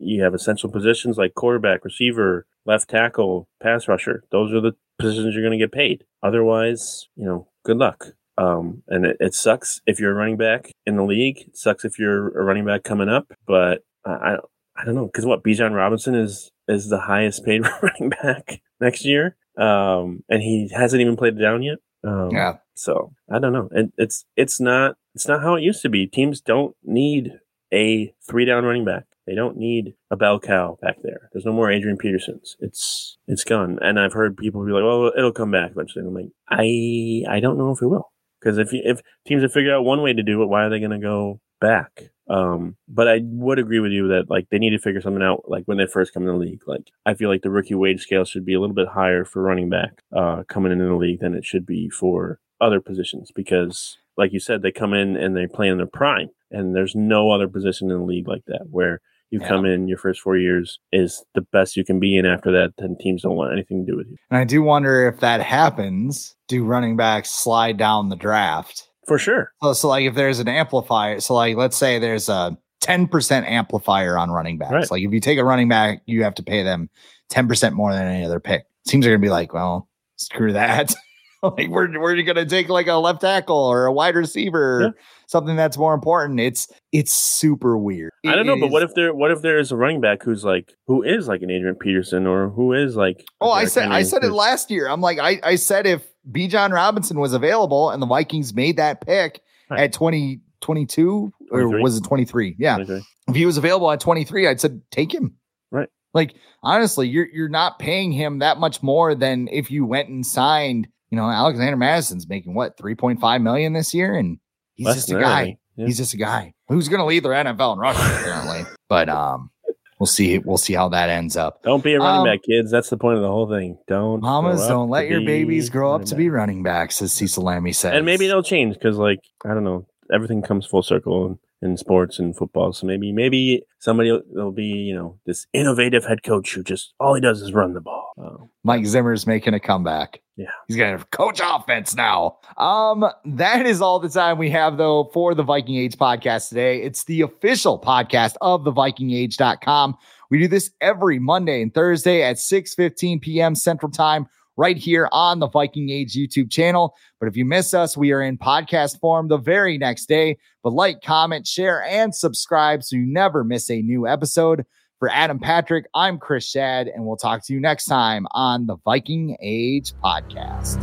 you 0.00 0.24
have 0.24 0.34
essential 0.34 0.68
positions 0.68 1.16
like 1.16 1.36
quarterback, 1.36 1.84
receiver, 1.84 2.46
left 2.66 2.90
tackle, 2.90 3.46
pass 3.62 3.86
rusher. 3.86 4.24
Those 4.32 4.52
are 4.52 4.60
the 4.60 4.72
positions 4.98 5.36
you're 5.36 5.44
going 5.44 5.56
to 5.56 5.64
get 5.64 5.70
paid. 5.70 6.04
Otherwise, 6.20 7.06
you 7.14 7.26
know, 7.26 7.46
good 7.64 7.76
luck. 7.76 8.08
Um, 8.38 8.82
and 8.88 9.06
it, 9.06 9.18
it 9.20 9.34
sucks 9.34 9.80
if 9.86 10.00
you're 10.00 10.10
a 10.10 10.16
running 10.16 10.36
back 10.36 10.72
in 10.84 10.96
the 10.96 11.04
league. 11.04 11.38
It 11.46 11.56
sucks 11.56 11.84
if 11.84 11.96
you're 11.96 12.36
a 12.36 12.42
running 12.42 12.64
back 12.64 12.82
coming 12.82 13.08
up. 13.08 13.32
But 13.46 13.84
I 14.04 14.38
I, 14.76 14.84
don't 14.84 14.96
know 14.96 15.06
because 15.06 15.26
what 15.26 15.44
Bijan 15.44 15.76
Robinson 15.76 16.16
is 16.16 16.50
is 16.66 16.88
the 16.88 16.98
highest 16.98 17.44
paid 17.44 17.62
running 17.82 18.10
back 18.20 18.62
next 18.80 19.04
year, 19.04 19.36
um, 19.56 20.24
and 20.28 20.42
he 20.42 20.68
hasn't 20.74 21.00
even 21.00 21.14
played 21.14 21.38
down 21.38 21.62
yet. 21.62 21.78
Um, 22.04 22.30
Yeah. 22.30 22.56
So 22.74 23.12
I 23.30 23.38
don't 23.38 23.52
know. 23.52 23.68
It, 23.72 23.92
it's 23.96 24.24
it's 24.36 24.60
not 24.60 24.96
it's 25.14 25.26
not 25.26 25.42
how 25.42 25.56
it 25.56 25.62
used 25.62 25.82
to 25.82 25.88
be. 25.88 26.06
Teams 26.06 26.40
don't 26.40 26.76
need 26.84 27.32
a 27.72 28.12
three 28.26 28.44
down 28.44 28.64
running 28.64 28.84
back. 28.84 29.04
They 29.26 29.34
don't 29.34 29.56
need 29.58 29.94
a 30.10 30.16
bell 30.16 30.40
cow 30.40 30.78
back 30.80 30.96
there. 31.02 31.28
There's 31.32 31.44
no 31.44 31.52
more 31.52 31.70
Adrian 31.70 31.98
Petersons. 31.98 32.56
It's 32.60 33.18
it's 33.26 33.44
gone. 33.44 33.78
And 33.82 34.00
I've 34.00 34.14
heard 34.14 34.36
people 34.36 34.64
be 34.64 34.72
like, 34.72 34.84
"Well, 34.84 35.12
it'll 35.16 35.32
come 35.32 35.50
back 35.50 35.72
eventually." 35.72 36.00
And 36.06 36.08
I'm 36.08 36.14
like, 36.14 36.32
I 36.48 37.24
I 37.28 37.40
don't 37.40 37.58
know 37.58 37.72
if 37.72 37.82
it 37.82 37.88
will 37.88 38.10
because 38.40 38.58
if 38.58 38.72
you, 38.72 38.80
if 38.84 39.00
teams 39.26 39.42
have 39.42 39.52
figured 39.52 39.74
out 39.74 39.84
one 39.84 40.02
way 40.02 40.12
to 40.12 40.22
do 40.22 40.42
it, 40.42 40.46
why 40.48 40.64
are 40.64 40.70
they 40.70 40.78
going 40.78 40.92
to 40.92 40.98
go 40.98 41.40
back? 41.60 42.10
Um, 42.28 42.76
but 42.88 43.08
I 43.08 43.20
would 43.22 43.58
agree 43.58 43.80
with 43.80 43.92
you 43.92 44.08
that 44.08 44.28
like 44.28 44.48
they 44.50 44.58
need 44.58 44.70
to 44.70 44.78
figure 44.78 45.00
something 45.00 45.22
out. 45.22 45.44
Like 45.48 45.64
when 45.64 45.78
they 45.78 45.86
first 45.86 46.12
come 46.12 46.22
in 46.24 46.28
the 46.28 46.34
league, 46.34 46.62
like 46.66 46.90
I 47.06 47.14
feel 47.14 47.28
like 47.30 47.42
the 47.42 47.50
rookie 47.50 47.74
wage 47.74 48.02
scale 48.02 48.24
should 48.24 48.44
be 48.44 48.54
a 48.54 48.60
little 48.60 48.74
bit 48.76 48.88
higher 48.88 49.24
for 49.24 49.42
running 49.42 49.68
back 49.70 50.02
uh, 50.14 50.42
coming 50.48 50.72
into 50.72 50.84
the 50.84 50.94
league 50.96 51.20
than 51.20 51.34
it 51.34 51.44
should 51.44 51.64
be 51.66 51.88
for 51.88 52.38
other 52.60 52.80
positions 52.80 53.30
because, 53.34 53.96
like 54.16 54.32
you 54.32 54.40
said, 54.40 54.62
they 54.62 54.72
come 54.72 54.92
in 54.92 55.16
and 55.16 55.36
they 55.36 55.46
play 55.46 55.68
in 55.68 55.76
their 55.78 55.86
prime, 55.86 56.28
and 56.50 56.74
there's 56.74 56.94
no 56.94 57.30
other 57.30 57.46
position 57.48 57.90
in 57.90 57.98
the 57.98 58.04
league 58.04 58.26
like 58.28 58.44
that 58.46 58.66
where 58.70 59.00
you 59.30 59.38
Yeah. 59.40 59.48
come 59.48 59.64
in 59.66 59.88
your 59.88 59.98
first 59.98 60.20
four 60.22 60.36
years 60.38 60.80
is 60.90 61.22
the 61.34 61.42
best 61.52 61.76
you 61.76 61.84
can 61.84 62.00
be, 62.00 62.16
and 62.16 62.26
after 62.26 62.50
that, 62.52 62.72
then 62.78 62.96
teams 62.98 63.22
don't 63.22 63.36
want 63.36 63.52
anything 63.52 63.84
to 63.86 63.92
do 63.92 63.96
with 63.96 64.08
you 64.08 64.16
And 64.30 64.38
I 64.38 64.44
do 64.44 64.62
wonder 64.62 65.06
if 65.06 65.20
that 65.20 65.40
happens, 65.42 66.34
do 66.48 66.64
running 66.64 66.96
backs 66.96 67.30
slide 67.30 67.76
down 67.76 68.08
the 68.08 68.16
draft? 68.16 68.87
For 69.08 69.18
sure. 69.18 69.52
So, 69.62 69.72
so 69.72 69.88
like 69.88 70.04
if 70.04 70.14
there's 70.14 70.38
an 70.38 70.48
amplifier, 70.48 71.18
so 71.20 71.34
like 71.34 71.56
let's 71.56 71.76
say 71.76 71.98
there's 71.98 72.28
a 72.28 72.56
10% 72.82 73.44
amplifier 73.48 74.16
on 74.16 74.30
running 74.30 74.58
backs. 74.58 74.72
Right. 74.72 74.90
Like 74.90 75.02
if 75.02 75.12
you 75.12 75.20
take 75.20 75.38
a 75.38 75.44
running 75.44 75.68
back, 75.68 76.02
you 76.06 76.22
have 76.22 76.34
to 76.36 76.42
pay 76.42 76.62
them 76.62 76.88
10% 77.32 77.72
more 77.72 77.92
than 77.92 78.06
any 78.06 78.24
other 78.24 78.38
pick. 78.40 78.64
Teams 78.86 79.04
are 79.06 79.10
gonna 79.10 79.18
be 79.18 79.28
like, 79.30 79.52
well, 79.52 79.88
screw 80.16 80.52
that. 80.52 80.94
like 81.42 81.68
we're 81.68 82.00
we're 82.00 82.20
gonna 82.22 82.46
take 82.46 82.68
like 82.68 82.86
a 82.86 82.94
left 82.94 83.20
tackle 83.20 83.56
or 83.56 83.86
a 83.86 83.92
wide 83.92 84.14
receiver, 84.16 84.80
Yeah. 84.82 84.90
something 85.26 85.54
that's 85.56 85.76
more 85.76 85.94
important. 85.94 86.40
It's 86.40 86.68
it's 86.92 87.12
super 87.12 87.76
weird. 87.78 88.12
I 88.26 88.34
don't 88.34 88.46
know, 88.46 88.54
It 88.54 88.60
but 88.60 88.70
what 88.70 88.82
if 88.82 88.94
there 88.94 89.14
what 89.14 89.30
if 89.30 89.42
there 89.42 89.58
is 89.58 89.70
a 89.70 89.76
running 89.76 90.00
back 90.00 90.22
who's 90.22 90.44
like 90.44 90.74
who 90.86 91.02
is 91.02 91.28
like 91.28 91.42
an 91.42 91.50
Adrian 91.50 91.76
Peterson 91.76 92.26
or 92.26 92.48
who 92.48 92.72
is 92.72 92.96
like 92.96 93.24
Oh, 93.40 93.50
I 93.50 93.66
said 93.66 93.90
I 93.90 94.02
said 94.02 94.24
it 94.24 94.32
last 94.32 94.70
year. 94.70 94.88
I'm 94.88 95.00
like, 95.00 95.18
I, 95.18 95.38
I 95.44 95.54
said 95.56 95.86
if 95.86 96.02
Bijan 96.30 96.72
Robinson 96.72 97.18
was 97.18 97.32
available 97.32 97.90
and 97.90 98.02
the 98.02 98.06
Vikings 98.06 98.54
made 98.54 98.76
that 98.76 99.00
pick 99.06 99.40
Right. 99.70 99.80
at 99.80 99.92
2022 99.92 101.32
or 101.50 101.60
23. 101.60 101.82
was 101.82 101.96
it 101.98 102.04
23? 102.04 102.56
Yeah. 102.58 102.78
Okay. 102.78 103.00
If 103.28 103.34
he 103.34 103.44
was 103.46 103.56
available 103.58 103.90
at 103.90 104.00
23, 104.00 104.46
I'd 104.46 104.60
said 104.60 104.80
take 104.90 105.12
him. 105.14 105.34
Right. 105.70 105.88
Like 106.14 106.34
honestly, 106.62 107.08
you're 107.08 107.26
you're 107.32 107.48
not 107.50 107.78
paying 107.78 108.12
him 108.12 108.38
that 108.38 108.58
much 108.58 108.82
more 108.82 109.14
than 109.14 109.48
if 109.52 109.70
you 109.70 109.84
went 109.84 110.08
and 110.08 110.24
signed, 110.26 110.88
you 111.10 111.16
know, 111.16 111.24
Alexander 111.28 111.76
Mattison's 111.76 112.28
making 112.28 112.54
what 112.54 112.78
3.5 112.78 113.42
million 113.42 113.72
this 113.74 113.92
year 113.92 114.14
and 114.14 114.38
he's 114.74 114.86
Less 114.86 114.96
just 114.96 115.10
a 115.10 115.20
guy. 115.20 115.58
Yeah. 115.76 115.86
He's 115.86 115.98
just 115.98 116.14
a 116.14 116.16
guy 116.18 116.54
who's 116.68 116.88
going 116.88 117.00
to 117.00 117.04
lead 117.04 117.22
their 117.24 117.32
NFL 117.32 117.74
in 117.74 117.78
rushing 117.78 118.04
apparently. 118.16 118.62
But 118.88 119.08
um 119.10 119.50
we'll 119.98 120.06
see 120.06 120.38
we'll 120.38 120.56
see 120.58 120.74
how 120.74 120.88
that 120.90 121.08
ends 121.10 121.36
up. 121.36 121.62
Don't 121.62 121.82
be 121.82 121.94
a 121.94 121.98
running 121.98 122.20
Um, 122.20 122.26
back, 122.26 122.42
kids. 122.42 122.70
That's 122.70 122.90
the 122.90 122.96
point 122.96 123.16
of 123.16 123.22
the 123.22 123.28
whole 123.28 123.48
thing. 123.48 123.78
Don't 123.86 124.20
Mamas, 124.20 124.66
don't 124.66 124.88
let 124.90 125.08
your 125.08 125.20
babies 125.20 125.68
grow 125.70 125.94
up 125.94 126.04
to 126.06 126.10
back. 126.14 126.18
be 126.18 126.28
running 126.30 126.62
backs, 126.62 127.00
as 127.02 127.12
Cecil 127.12 127.42
Lammey 127.44 127.74
says. 127.74 127.92
And 127.94 128.06
maybe 128.06 128.26
they'll 128.26 128.42
change 128.42 128.74
because, 128.74 128.96
like, 128.96 129.20
I 129.44 129.48
don't 129.54 129.64
know, 129.64 129.86
everything 130.12 130.42
comes 130.42 130.66
full 130.66 130.82
circle 130.82 131.38
in, 131.60 131.76
sports 131.76 132.18
and 132.18 132.36
football. 132.36 132.72
So 132.72 132.86
maybe, 132.86 133.12
maybe 133.12 133.64
somebody 133.80 134.16
will 134.30 134.52
be, 134.52 134.64
you 134.66 134.94
know, 134.94 135.18
this 135.26 135.46
innovative 135.52 136.04
head 136.04 136.22
coach 136.22 136.54
who 136.54 136.62
just 136.62 136.94
all 137.00 137.14
he 137.14 137.20
does 137.20 137.42
is 137.42 137.52
run 137.52 137.74
the 137.74 137.80
ball. 137.80 137.97
Oh, 138.20 138.50
Mike 138.64 138.84
Zimmer's 138.84 139.26
making 139.26 139.54
a 139.54 139.60
comeback. 139.60 140.20
Yeah. 140.36 140.46
He's 140.66 140.76
gonna 140.76 141.04
coach 141.12 141.40
offense 141.42 141.94
now. 141.94 142.38
Um, 142.56 143.04
that 143.24 143.64
is 143.66 143.80
all 143.80 144.00
the 144.00 144.08
time 144.08 144.38
we 144.38 144.50
have 144.50 144.76
though 144.76 145.10
for 145.12 145.34
the 145.34 145.42
Viking 145.42 145.76
Age 145.76 145.96
podcast 145.96 146.48
today. 146.48 146.82
It's 146.82 147.04
the 147.04 147.22
official 147.22 147.80
podcast 147.80 148.34
of 148.40 148.64
the 148.64 148.72
vikingage.com. 148.72 149.96
We 150.30 150.38
do 150.38 150.48
this 150.48 150.70
every 150.80 151.18
Monday 151.18 151.62
and 151.62 151.72
Thursday 151.72 152.22
at 152.22 152.38
6 152.38 152.74
15 152.74 153.20
p.m. 153.20 153.54
Central 153.54 153.90
Time, 153.90 154.26
right 154.58 154.76
here 154.76 155.08
on 155.12 155.38
the 155.38 155.48
Viking 155.48 155.88
Age 155.88 156.14
YouTube 156.14 156.50
channel. 156.50 156.94
But 157.20 157.28
if 157.28 157.36
you 157.36 157.44
miss 157.44 157.72
us, 157.72 157.96
we 157.96 158.12
are 158.12 158.20
in 158.20 158.36
podcast 158.36 158.98
form 159.00 159.28
the 159.28 159.38
very 159.38 159.78
next 159.78 160.06
day. 160.06 160.36
But 160.62 160.72
like, 160.72 161.00
comment, 161.02 161.46
share, 161.46 161.82
and 161.84 162.14
subscribe 162.14 162.82
so 162.82 162.96
you 162.96 163.06
never 163.06 163.44
miss 163.44 163.70
a 163.70 163.80
new 163.80 164.06
episode. 164.06 164.66
For 164.98 165.08
Adam 165.10 165.38
Patrick, 165.38 165.86
I'm 165.94 166.18
Chris 166.18 166.52
Schad, 166.52 166.92
and 166.92 167.06
we'll 167.06 167.16
talk 167.16 167.44
to 167.44 167.52
you 167.52 167.60
next 167.60 167.84
time 167.84 168.26
on 168.32 168.66
the 168.66 168.78
Viking 168.84 169.36
Age 169.40 169.92
podcast. 170.02 170.82